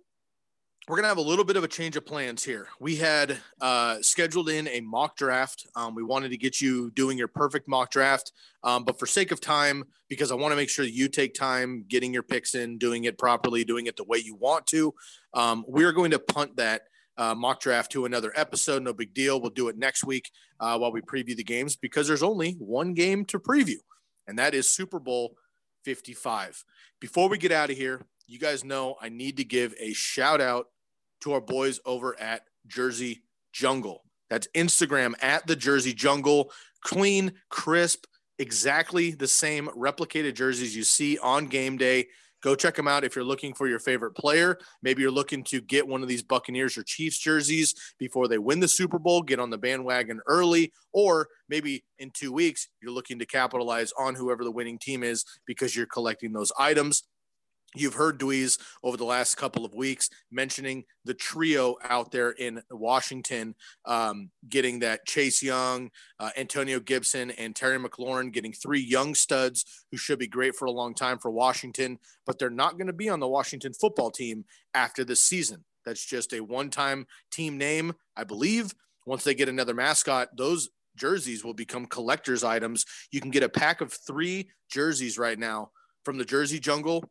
we're 0.89 0.97
going 0.97 1.05
to 1.05 1.09
have 1.09 1.19
a 1.19 1.21
little 1.21 1.45
bit 1.45 1.57
of 1.57 1.65
a 1.65 1.69
change 1.69 1.97
of 1.97 2.07
plans 2.07 2.43
here. 2.43 2.67
We 2.81 2.97
had 2.97 3.37
uh, 3.61 3.99
scheduled 4.01 4.49
in 4.49 4.67
a 4.69 4.81
mock 4.81 5.17
draft. 5.17 5.67
Um, 5.77 5.95
we 5.95 6.03
wanted 6.03 6.31
to 6.31 6.37
get 6.37 6.61
you 6.61 6.91
doing 6.93 7.19
your 7.19 7.29
perfect 7.29 7.69
mock 7.69 7.91
draft. 7.91 8.33
Um, 8.65 8.85
but 8.85 8.99
for 8.99 9.07
sake 9.07 9.33
of 9.33 9.41
time, 9.41 9.85
because 10.09 10.33
I 10.33 10.35
want 10.35 10.53
to 10.53 10.57
make 10.57 10.71
sure 10.71 10.85
you 10.85 11.09
take 11.09 11.35
time 11.35 11.85
getting 11.89 12.13
your 12.13 12.23
picks 12.23 12.55
in, 12.55 12.79
doing 12.79 13.05
it 13.05 13.19
properly, 13.19 13.65
doing 13.65 13.87
it 13.87 13.97
the 13.97 14.05
way 14.05 14.19
you 14.19 14.35
want 14.35 14.67
to, 14.69 14.95
um, 15.35 15.65
we're 15.69 15.93
going 15.93 16.13
to 16.13 16.19
punt 16.19 16.57
that 16.57 16.83
uh, 17.17 17.35
mock 17.35 17.61
draft 17.61 17.93
to 17.93 18.05
another 18.05 18.33
episode. 18.35 18.83
No 18.83 18.93
big 18.93 19.15
deal. 19.15 19.41
We'll 19.41 19.51
do 19.51 19.69
it 19.69 19.77
next 19.77 20.05
week 20.05 20.31
uh, 20.59 20.79
while 20.79 20.93
we 20.93 21.01
preview 21.01 21.37
the 21.37 21.45
games 21.45 21.77
because 21.77 22.09
there's 22.09 22.23
only 22.23 22.53
one 22.53 22.95
game 22.95 23.25
to 23.27 23.39
preview, 23.39 23.79
and 24.27 24.39
that 24.39 24.55
is 24.55 24.69
Super 24.69 24.99
Bowl 24.99 25.37
55. 25.85 26.65
Before 27.01 27.29
we 27.29 27.39
get 27.39 27.53
out 27.53 27.71
of 27.71 27.77
here, 27.77 28.01
you 28.27 28.39
guys 28.39 28.65
know 28.65 28.97
I 29.01 29.09
need 29.09 29.37
to 29.39 29.45
give 29.45 29.75
a 29.79 29.93
shout 29.93 30.41
out 30.41 30.67
to 31.23 31.33
our 31.33 31.41
boys 31.41 31.81
over 31.85 32.19
at 32.21 32.43
Jersey 32.67 33.23
Jungle. 33.53 34.05
That's 34.31 34.49
Instagram 34.55 35.15
at 35.23 35.47
the 35.47 35.57
Jersey 35.57 35.93
Jungle. 35.93 36.51
Clean, 36.83 37.33
crisp, 37.49 38.05
exactly 38.39 39.13
the 39.13 39.29
same 39.29 39.69
replicated 39.69 40.35
jerseys 40.35 40.75
you 40.75 40.85
see 40.85 41.19
on 41.19 41.47
game 41.47 41.77
day. 41.77 42.09
Go 42.43 42.55
check 42.55 42.75
them 42.75 42.89
out 42.89 43.05
if 43.05 43.15
you're 43.15 43.25
looking 43.25 43.55
for 43.55 43.69
your 43.69 43.79
favorite 43.79 44.15
player. 44.15 44.59
Maybe 44.83 45.03
you're 45.03 45.11
looking 45.11 45.45
to 45.45 45.61
get 45.61 45.87
one 45.87 46.03
of 46.03 46.09
these 46.09 46.23
Buccaneers 46.23 46.77
or 46.77 46.83
Chiefs 46.83 47.19
jerseys 47.19 47.75
before 47.99 48.29
they 48.29 48.39
win 48.39 48.61
the 48.61 48.69
Super 48.69 48.99
Bowl, 48.99 49.23
get 49.23 49.39
on 49.39 49.51
the 49.51 49.59
bandwagon 49.59 50.21
early, 50.27 50.73
or 50.93 51.29
maybe 51.49 51.85
in 51.99 52.11
two 52.11 52.33
weeks, 52.33 52.69
you're 52.83 52.93
looking 52.93 53.19
to 53.21 53.27
capitalize 53.27 53.93
on 53.99 54.15
whoever 54.15 54.45
the 54.45 54.51
winning 54.51 54.79
team 54.79 55.03
is 55.03 55.25
because 55.47 55.77
you're 55.77 55.87
collecting 55.87 56.33
those 56.33 56.53
items. 56.59 57.05
You've 57.75 57.95
heard 57.95 58.19
Dweeze 58.19 58.59
over 58.83 58.97
the 58.97 59.05
last 59.05 59.37
couple 59.37 59.65
of 59.65 59.75
weeks 59.75 60.11
mentioning 60.31 60.85
the 61.05 61.15
trio 61.15 61.77
out 61.83 62.13
there 62.13 62.31
in 62.31 62.63
Washington, 62.71 63.55
um, 63.87 64.31
getting 64.49 64.81
that 64.81 65.07
Chase 65.07 65.43
Young, 65.43 65.91
uh, 66.21 66.31
Antonio 66.37 66.81
Gibson, 66.81 67.31
and 67.33 67.57
Terry 67.57 67.79
McLaurin, 67.79 68.33
getting 68.33 68.53
three 68.53 68.81
young 68.81 69.15
studs 69.15 69.65
who 69.91 69.97
should 69.97 70.19
be 70.19 70.27
great 70.27 70.55
for 70.55 70.67
a 70.67 70.71
long 70.71 70.95
time 70.95 71.19
for 71.19 71.31
Washington, 71.31 71.99
but 72.27 72.39
they're 72.39 72.51
not 72.51 72.77
going 72.77 72.89
to 72.89 72.93
be 72.93 73.09
on 73.09 73.21
the 73.21 73.29
Washington 73.29 73.73
football 73.73 74.11
team 74.11 74.45
after 74.75 75.05
this 75.05 75.23
season. 75.23 75.65
That's 75.85 76.05
just 76.05 76.33
a 76.33 76.41
one 76.41 76.71
time 76.71 77.07
team 77.31 77.57
name, 77.57 77.95
I 78.17 78.25
believe. 78.25 78.75
Once 79.07 79.25
they 79.25 79.35
get 79.35 79.49
another 79.49 79.75
mascot, 79.75 80.29
those 80.37 80.69
jerseys 80.97 81.43
will 81.43 81.55
become 81.55 81.87
collector's 81.87 82.45
items. 82.45 82.85
You 83.11 83.21
can 83.21 83.31
get 83.31 83.43
a 83.43 83.49
pack 83.49 83.81
of 83.81 83.93
three 83.93 84.51
jerseys 84.71 85.19
right 85.19 85.39
now 85.39 85.71
from 86.05 86.19
the 86.19 86.25
Jersey 86.25 86.61
Jungle. 86.61 87.05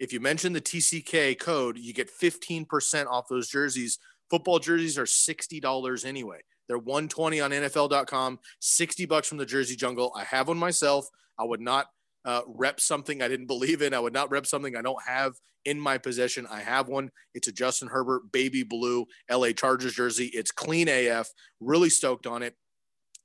If 0.00 0.14
you 0.14 0.18
mention 0.18 0.54
the 0.54 0.62
TCK 0.62 1.38
code, 1.38 1.76
you 1.78 1.92
get 1.92 2.10
15% 2.10 3.06
off 3.06 3.28
those 3.28 3.48
jerseys. 3.48 3.98
Football 4.30 4.58
jerseys 4.58 4.96
are 4.96 5.04
$60 5.04 6.04
anyway. 6.06 6.40
They're 6.66 6.78
120 6.78 7.40
on 7.40 7.50
NFL.com, 7.50 8.38
60 8.60 9.06
bucks 9.06 9.28
from 9.28 9.38
the 9.38 9.44
Jersey 9.44 9.76
Jungle. 9.76 10.12
I 10.16 10.24
have 10.24 10.48
one 10.48 10.56
myself. 10.56 11.06
I 11.38 11.44
would 11.44 11.60
not 11.60 11.86
uh, 12.24 12.42
rep 12.46 12.80
something 12.80 13.20
I 13.20 13.28
didn't 13.28 13.46
believe 13.46 13.82
in. 13.82 13.92
I 13.92 14.00
would 14.00 14.14
not 14.14 14.30
rep 14.30 14.46
something 14.46 14.74
I 14.74 14.82
don't 14.82 15.02
have 15.06 15.34
in 15.66 15.78
my 15.78 15.98
possession. 15.98 16.46
I 16.50 16.60
have 16.60 16.88
one. 16.88 17.10
It's 17.34 17.48
a 17.48 17.52
Justin 17.52 17.88
Herbert 17.88 18.32
baby 18.32 18.62
blue 18.62 19.06
LA 19.30 19.50
Chargers 19.50 19.94
jersey. 19.94 20.30
It's 20.32 20.50
clean 20.50 20.88
AF. 20.88 21.28
Really 21.60 21.90
stoked 21.90 22.26
on 22.26 22.42
it. 22.42 22.54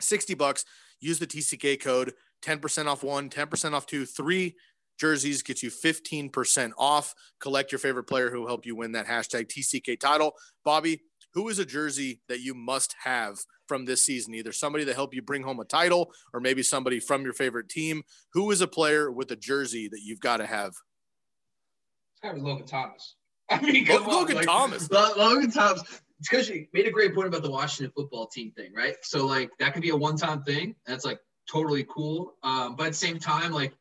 60 0.01 0.34
bucks. 0.34 0.65
Use 0.99 1.19
the 1.19 1.28
TCK 1.28 1.82
code. 1.82 2.13
10% 2.41 2.88
off 2.88 3.03
one, 3.03 3.30
10% 3.30 3.73
off 3.73 3.86
two, 3.86 4.05
three 4.05 4.55
jerseys 4.99 5.43
gets 5.43 5.63
you 5.63 5.69
15% 5.69 6.71
off. 6.77 7.13
Collect 7.39 7.71
your 7.71 7.79
favorite 7.79 8.05
player 8.05 8.29
who 8.29 8.47
helped 8.47 8.65
you 8.65 8.75
win 8.75 8.93
that 8.93 9.07
hashtag 9.07 9.47
TCK 9.47 9.99
title. 9.99 10.33
Bobby, 10.63 11.01
who 11.33 11.49
is 11.49 11.59
a 11.59 11.65
jersey 11.65 12.21
that 12.29 12.39
you 12.39 12.53
must 12.53 12.95
have 13.03 13.37
from 13.67 13.85
this 13.85 14.01
season? 14.01 14.33
Either 14.33 14.51
somebody 14.51 14.85
that 14.85 14.95
helped 14.95 15.13
you 15.13 15.21
bring 15.21 15.43
home 15.43 15.59
a 15.59 15.65
title 15.65 16.11
or 16.33 16.39
maybe 16.39 16.63
somebody 16.63 16.99
from 16.99 17.23
your 17.23 17.33
favorite 17.33 17.69
team. 17.69 18.03
Who 18.33 18.51
is 18.51 18.61
a 18.61 18.67
player 18.67 19.11
with 19.11 19.29
a 19.31 19.35
jersey 19.35 19.89
that 19.89 20.01
you've 20.01 20.21
got 20.21 20.37
to 20.37 20.45
have? 20.45 20.69
It's 20.69 22.21
got 22.23 22.29
to 22.29 22.35
be 22.35 22.41
Logan 22.41 22.65
Thomas. 22.65 23.15
I 23.49 23.59
mean, 23.61 23.85
Logan, 23.85 24.07
Logan 24.07 24.35
like, 24.37 24.45
Thomas. 24.45 24.89
Logan 24.89 25.51
Thomas. 25.51 25.81
It's 26.19 26.29
because 26.29 26.49
you 26.49 26.65
made 26.73 26.87
a 26.87 26.91
great 26.91 27.13
point 27.13 27.27
about 27.27 27.43
the 27.43 27.51
Washington 27.51 27.91
football 27.95 28.27
team 28.27 28.51
thing, 28.55 28.73
right? 28.73 28.95
So 29.01 29.25
like 29.25 29.49
that 29.59 29.73
could 29.73 29.83
be 29.83 29.89
a 29.89 29.95
one-time 29.95 30.43
thing. 30.43 30.75
That's 30.87 31.03
like 31.03 31.19
totally 31.51 31.85
cool. 31.89 32.35
Um, 32.41 32.75
but 32.75 32.87
at 32.87 32.91
the 32.93 32.97
same 32.97 33.19
time, 33.19 33.51
like 33.51 33.73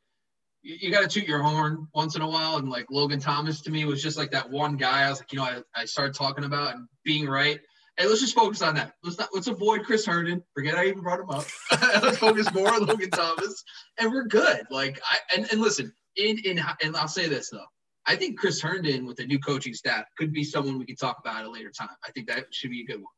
you, 0.64 0.90
got 0.90 1.02
to 1.02 1.08
toot 1.08 1.28
your 1.28 1.42
horn 1.42 1.86
once 1.94 2.16
in 2.16 2.22
a 2.22 2.28
while. 2.28 2.56
And 2.56 2.70
like 2.70 2.86
Logan 2.90 3.20
Thomas 3.20 3.60
to 3.62 3.70
me 3.70 3.84
was 3.84 4.02
just 4.02 4.16
like 4.16 4.30
that 4.30 4.50
one 4.50 4.76
guy. 4.76 5.02
I 5.02 5.10
was 5.10 5.20
like, 5.20 5.32
you 5.32 5.38
know, 5.38 5.44
I, 5.44 5.62
I 5.74 5.84
started 5.84 6.14
talking 6.14 6.44
about 6.44 6.74
and 6.74 6.88
being 7.04 7.28
right. 7.28 7.60
Hey, 7.96 8.06
let's 8.06 8.20
just 8.20 8.34
focus 8.34 8.62
on 8.62 8.74
that. 8.74 8.94
Let's 9.04 9.18
not 9.18 9.28
let's 9.32 9.46
avoid 9.46 9.84
Chris 9.84 10.04
Herndon. 10.04 10.42
Forget 10.54 10.74
I 10.74 10.86
even 10.86 11.00
brought 11.00 11.20
him 11.20 11.30
up. 11.30 11.44
let's 12.02 12.18
focus 12.18 12.52
more 12.52 12.74
on 12.74 12.86
Logan 12.86 13.10
Thomas, 13.10 13.62
and 14.00 14.10
we're 14.10 14.24
good. 14.24 14.62
Like 14.68 15.00
I 15.08 15.36
and, 15.36 15.46
and 15.52 15.60
listen, 15.60 15.92
in 16.16 16.38
in 16.44 16.60
and 16.82 16.96
I'll 16.96 17.06
say 17.06 17.28
this 17.28 17.50
though. 17.50 17.66
I 18.06 18.16
think 18.16 18.38
Chris 18.38 18.60
Herndon 18.60 19.06
with 19.06 19.18
the 19.18 19.26
new 19.26 19.38
coaching 19.38 19.74
staff 19.74 20.06
could 20.18 20.32
be 20.32 20.42
someone 20.42 20.78
we 20.78 20.86
can 20.86 20.96
talk 20.96 21.18
about 21.20 21.40
at 21.40 21.46
a 21.46 21.50
later 21.50 21.70
time. 21.70 21.88
I 22.04 22.10
think 22.10 22.26
that 22.28 22.46
should 22.50 22.70
be 22.70 22.82
a 22.82 22.84
good 22.84 22.96
one. 22.96 23.12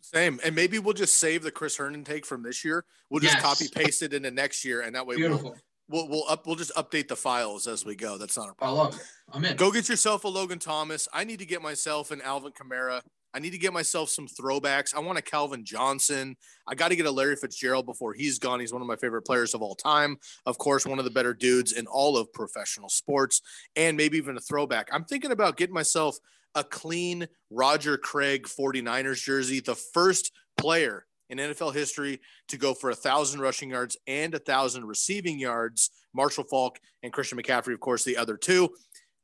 Same, 0.00 0.40
and 0.42 0.54
maybe 0.54 0.78
we'll 0.78 0.94
just 0.94 1.18
save 1.18 1.42
the 1.42 1.50
Chris 1.50 1.76
Herndon 1.76 2.04
take 2.04 2.24
from 2.24 2.42
this 2.42 2.64
year. 2.64 2.84
We'll 3.10 3.20
just 3.20 3.34
yes. 3.34 3.42
copy 3.42 3.68
paste 3.68 4.02
it 4.02 4.14
into 4.14 4.30
next 4.30 4.64
year, 4.64 4.80
and 4.80 4.94
that 4.94 5.06
way 5.06 5.16
Beautiful. 5.16 5.50
we'll 5.50 5.58
We'll 5.88 6.08
we'll 6.08 6.24
up 6.28 6.46
we'll 6.46 6.56
just 6.56 6.74
update 6.74 7.08
the 7.08 7.16
files 7.16 7.66
as 7.66 7.84
we 7.84 7.94
go. 7.94 8.18
That's 8.18 8.36
not 8.36 8.48
a 8.48 8.54
problem. 8.54 8.78
I 8.78 8.82
love 8.82 8.96
it. 8.96 9.06
I'm 9.32 9.44
in. 9.44 9.56
Go 9.56 9.70
get 9.70 9.88
yourself 9.88 10.24
a 10.24 10.28
Logan 10.28 10.58
Thomas. 10.58 11.08
I 11.12 11.24
need 11.24 11.38
to 11.38 11.46
get 11.46 11.62
myself 11.62 12.10
an 12.10 12.20
Alvin 12.22 12.52
Kamara. 12.52 13.02
I 13.34 13.38
need 13.38 13.50
to 13.50 13.58
get 13.58 13.72
myself 13.72 14.08
some 14.08 14.26
throwbacks. 14.26 14.94
I 14.94 15.00
want 15.00 15.18
a 15.18 15.22
Calvin 15.22 15.64
Johnson. 15.64 16.36
I 16.66 16.74
got 16.74 16.88
to 16.88 16.96
get 16.96 17.04
a 17.04 17.10
Larry 17.10 17.36
Fitzgerald 17.36 17.84
before 17.84 18.14
he's 18.14 18.38
gone. 18.38 18.60
He's 18.60 18.72
one 18.72 18.80
of 18.80 18.88
my 18.88 18.96
favorite 18.96 19.26
players 19.26 19.52
of 19.52 19.60
all 19.60 19.74
time. 19.74 20.16
Of 20.46 20.56
course, 20.56 20.86
one 20.86 20.98
of 20.98 21.04
the 21.04 21.10
better 21.10 21.34
dudes 21.34 21.72
in 21.72 21.86
all 21.86 22.16
of 22.16 22.32
professional 22.32 22.88
sports, 22.88 23.42
and 23.76 23.96
maybe 23.96 24.16
even 24.16 24.36
a 24.36 24.40
throwback. 24.40 24.88
I'm 24.90 25.04
thinking 25.04 25.32
about 25.32 25.56
getting 25.56 25.74
myself 25.74 26.16
a 26.54 26.64
clean 26.64 27.28
Roger 27.50 27.98
Craig 27.98 28.44
49ers 28.46 29.22
jersey, 29.22 29.60
the 29.60 29.74
first 29.74 30.32
player 30.56 31.05
in 31.30 31.38
NFL 31.38 31.74
history 31.74 32.20
to 32.48 32.56
go 32.56 32.74
for 32.74 32.90
a 32.90 32.94
thousand 32.94 33.40
rushing 33.40 33.70
yards 33.70 33.96
and 34.06 34.34
a 34.34 34.38
thousand 34.38 34.86
receiving 34.86 35.38
yards. 35.38 35.90
Marshall 36.14 36.44
Faulk 36.44 36.78
and 37.02 37.12
Christian 37.12 37.38
McCaffrey, 37.38 37.74
of 37.74 37.80
course, 37.80 38.04
the 38.04 38.16
other 38.16 38.36
two. 38.36 38.70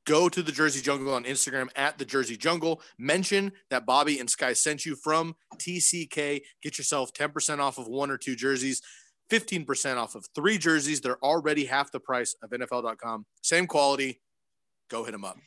Go 0.05 0.29
to 0.29 0.43
the 0.43 0.51
Jersey 0.51 0.83
Jungle 0.83 1.15
on 1.15 1.25
Instagram 1.25 1.69
at 1.77 1.97
the 1.97 2.05
Jersey 2.05 2.37
Jungle. 2.37 2.83
Mention 2.99 3.53
that 3.71 3.87
Bobby 3.87 4.19
and 4.19 4.29
Sky 4.29 4.53
sent 4.53 4.85
you 4.85 4.97
from 4.97 5.37
TCK. 5.59 6.43
Get 6.63 6.79
yourself 6.79 7.13
10% 7.13 7.61
off 7.61 7.79
of 7.79 7.87
one 7.87 8.11
or 8.11 8.19
two 8.19 8.35
jerseys, 8.35 8.83
15% 9.31 9.97
off 9.97 10.17
of 10.17 10.27
three 10.35 10.59
jerseys. 10.59 11.01
They're 11.01 11.23
already 11.25 11.67
half 11.67 11.93
the 11.93 12.01
price 12.01 12.35
of 12.43 12.51
NFL.com. 12.51 13.27
Same 13.43 13.69
quality. 13.69 14.21
Go 14.91 15.05
hit 15.05 15.13
them 15.13 15.25
up. 15.25 15.39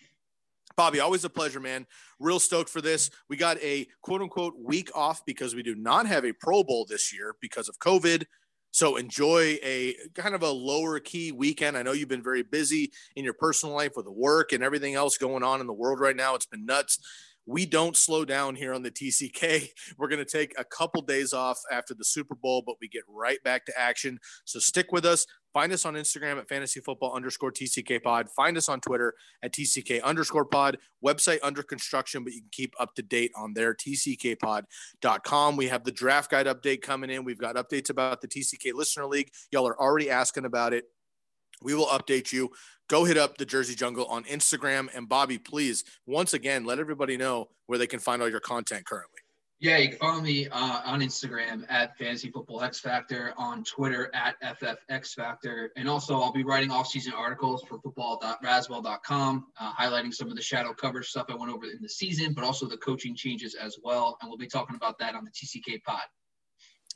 Bobby, 0.77 0.99
always 0.99 1.23
a 1.23 1.29
pleasure, 1.29 1.59
man. 1.59 1.85
Real 2.19 2.39
stoked 2.39 2.69
for 2.69 2.81
this. 2.81 3.09
We 3.29 3.37
got 3.37 3.57
a 3.61 3.87
quote 4.01 4.21
unquote 4.21 4.55
week 4.59 4.89
off 4.93 5.25
because 5.25 5.55
we 5.55 5.63
do 5.63 5.75
not 5.75 6.05
have 6.05 6.25
a 6.25 6.33
Pro 6.33 6.63
Bowl 6.63 6.85
this 6.89 7.13
year 7.13 7.35
because 7.41 7.69
of 7.69 7.79
COVID. 7.79 8.25
So 8.71 8.97
enjoy 8.97 9.57
a 9.63 9.95
kind 10.15 10.35
of 10.35 10.43
a 10.43 10.49
lower 10.49 10.99
key 10.99 11.31
weekend. 11.31 11.77
I 11.77 11.83
know 11.83 11.93
you've 11.93 12.09
been 12.09 12.21
very 12.21 12.43
busy 12.43 12.91
in 13.15 13.23
your 13.23 13.33
personal 13.33 13.73
life 13.73 13.93
with 13.95 14.03
the 14.03 14.11
work 14.11 14.51
and 14.51 14.61
everything 14.61 14.95
else 14.95 15.17
going 15.17 15.43
on 15.43 15.61
in 15.61 15.67
the 15.67 15.73
world 15.73 16.01
right 16.01 16.15
now. 16.15 16.35
It's 16.35 16.45
been 16.45 16.65
nuts 16.65 16.99
we 17.45 17.65
don't 17.65 17.95
slow 17.95 18.25
down 18.25 18.55
here 18.55 18.73
on 18.73 18.83
the 18.83 18.91
TCK. 18.91 19.69
We're 19.97 20.07
going 20.07 20.23
to 20.23 20.25
take 20.25 20.53
a 20.57 20.63
couple 20.63 21.01
days 21.01 21.33
off 21.33 21.59
after 21.71 21.93
the 21.93 22.05
Super 22.05 22.35
Bowl, 22.35 22.63
but 22.65 22.75
we 22.81 22.87
get 22.87 23.03
right 23.07 23.41
back 23.43 23.65
to 23.65 23.79
action. 23.79 24.19
So 24.45 24.59
stick 24.59 24.91
with 24.91 25.05
us. 25.05 25.25
Find 25.53 25.71
us 25.71 25.85
on 25.85 25.93
Instagram 25.93 26.37
at 26.37 26.49
fantasy 26.49 26.81
football 26.81 27.13
underscore 27.13 27.49
TCK 27.49 28.03
pod. 28.03 28.27
Find 28.35 28.57
us 28.57 28.67
on 28.67 28.81
Twitter 28.81 29.13
at 29.41 29.53
TCK 29.53 30.03
underscore 30.03 30.43
pod. 30.43 30.77
Website 31.03 31.39
under 31.43 31.63
construction, 31.63 32.25
but 32.25 32.33
you 32.33 32.41
can 32.41 32.49
keep 32.51 32.73
up 32.77 32.93
to 32.95 33.01
date 33.01 33.31
on 33.37 33.53
there, 33.53 33.73
tckpod.com. 33.73 35.55
We 35.55 35.67
have 35.67 35.85
the 35.85 35.93
draft 35.93 36.29
guide 36.29 36.47
update 36.47 36.81
coming 36.81 37.09
in. 37.09 37.23
We've 37.23 37.37
got 37.37 37.55
updates 37.55 37.89
about 37.89 38.19
the 38.19 38.27
TCK 38.27 38.73
Listener 38.73 39.05
League. 39.05 39.31
Y'all 39.51 39.65
are 39.65 39.79
already 39.79 40.09
asking 40.09 40.43
about 40.43 40.73
it. 40.73 40.85
We 41.61 41.73
will 41.73 41.87
update 41.87 42.31
you 42.31 42.51
go 42.87 43.03
hit 43.03 43.17
up 43.17 43.37
the 43.37 43.45
Jersey 43.45 43.75
Jungle 43.75 44.05
on 44.05 44.23
Instagram. 44.25 44.89
And 44.95 45.07
Bobby, 45.09 45.37
please, 45.37 45.83
once 46.05 46.33
again, 46.33 46.65
let 46.65 46.79
everybody 46.79 47.17
know 47.17 47.49
where 47.67 47.79
they 47.79 47.87
can 47.87 47.99
find 47.99 48.21
all 48.21 48.29
your 48.29 48.39
content 48.39 48.85
currently. 48.85 49.19
Yeah, 49.61 49.77
you 49.77 49.89
can 49.89 49.97
follow 49.97 50.21
me 50.21 50.49
uh, 50.49 50.81
on 50.83 50.99
Instagram 50.99 51.63
at 51.69 51.97
Fantasy 51.97 52.29
Football 52.29 52.61
X 52.61 52.81
Factor, 52.81 53.33
on 53.37 53.63
Twitter 53.63 54.11
at 54.13 54.35
FFX 54.41 55.13
Factor, 55.13 55.71
and 55.77 55.87
also 55.87 56.19
I'll 56.19 56.33
be 56.33 56.43
writing 56.43 56.71
off-season 56.71 57.13
articles 57.13 57.63
for 57.63 57.79
football.raswell.com, 57.79 59.45
uh, 59.57 59.73
highlighting 59.73 60.13
some 60.13 60.27
of 60.27 60.35
the 60.35 60.41
shadow 60.41 60.73
coverage 60.73 61.07
stuff 61.07 61.27
I 61.29 61.35
went 61.35 61.53
over 61.53 61.65
in 61.65 61.81
the 61.81 61.87
season, 61.87 62.33
but 62.33 62.43
also 62.43 62.67
the 62.67 62.77
coaching 62.77 63.15
changes 63.15 63.55
as 63.55 63.77
well. 63.81 64.17
And 64.21 64.29
we'll 64.29 64.37
be 64.37 64.45
talking 64.45 64.75
about 64.75 64.99
that 64.99 65.15
on 65.15 65.23
the 65.23 65.31
TCK 65.31 65.81
Pod. 65.83 66.03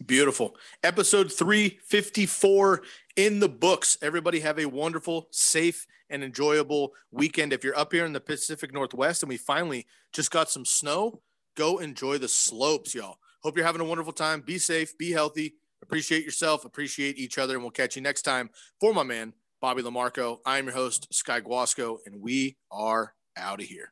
Beautiful. 0.06 0.56
Episode 0.82 1.32
354 1.32 2.82
in 3.18 3.39
the 3.39 3.50
books. 3.50 3.97
Everybody 4.02 4.39
have 4.39 4.58
a 4.58 4.66
wonderful, 4.66 5.28
safe, 5.32 5.86
and 6.10 6.24
enjoyable 6.24 6.93
weekend. 7.12 7.52
If 7.52 7.64
you're 7.66 7.78
up 7.78 7.91
here 7.91 8.06
in 8.06 8.14
the 8.14 8.22
Pacific 8.22 8.74
Northwest 8.74 9.24
and 9.24 9.30
we 9.30 9.38
finally 9.38 9.86
just 10.14 10.32
got 10.32 10.50
some 10.50 10.64
snow, 10.64 11.22
go 11.58 11.80
enjoy 11.80 12.18
the 12.18 12.30
slopes, 12.30 12.95
y'all. 12.95 13.18
Hope 13.43 13.58
you're 13.58 13.66
having 13.66 13.82
a 13.82 13.86
wonderful 13.86 14.14
time. 14.14 14.41
Be 14.41 14.58
safe, 14.58 14.97
be 14.97 15.12
healthy, 15.12 15.56
appreciate 15.84 16.24
yourself, 16.24 16.64
appreciate 16.64 17.18
each 17.18 17.38
other, 17.38 17.56
and 17.56 17.64
we'll 17.64 17.72
catch 17.72 17.97
you 17.97 18.02
next 18.02 18.22
time. 18.22 18.50
For 18.80 18.93
my 18.93 19.04
man, 19.04 19.34
Bobby 19.62 19.82
Lamarco, 19.82 20.39
I 20.45 20.60
am 20.60 20.66
your 20.66 20.76
host, 20.76 21.14
Sky 21.14 21.41
Guasco, 21.41 22.00
and 22.06 22.22
we 22.22 22.58
are 22.72 23.14
out 23.36 23.62
of 23.62 23.68
here. 23.68 23.91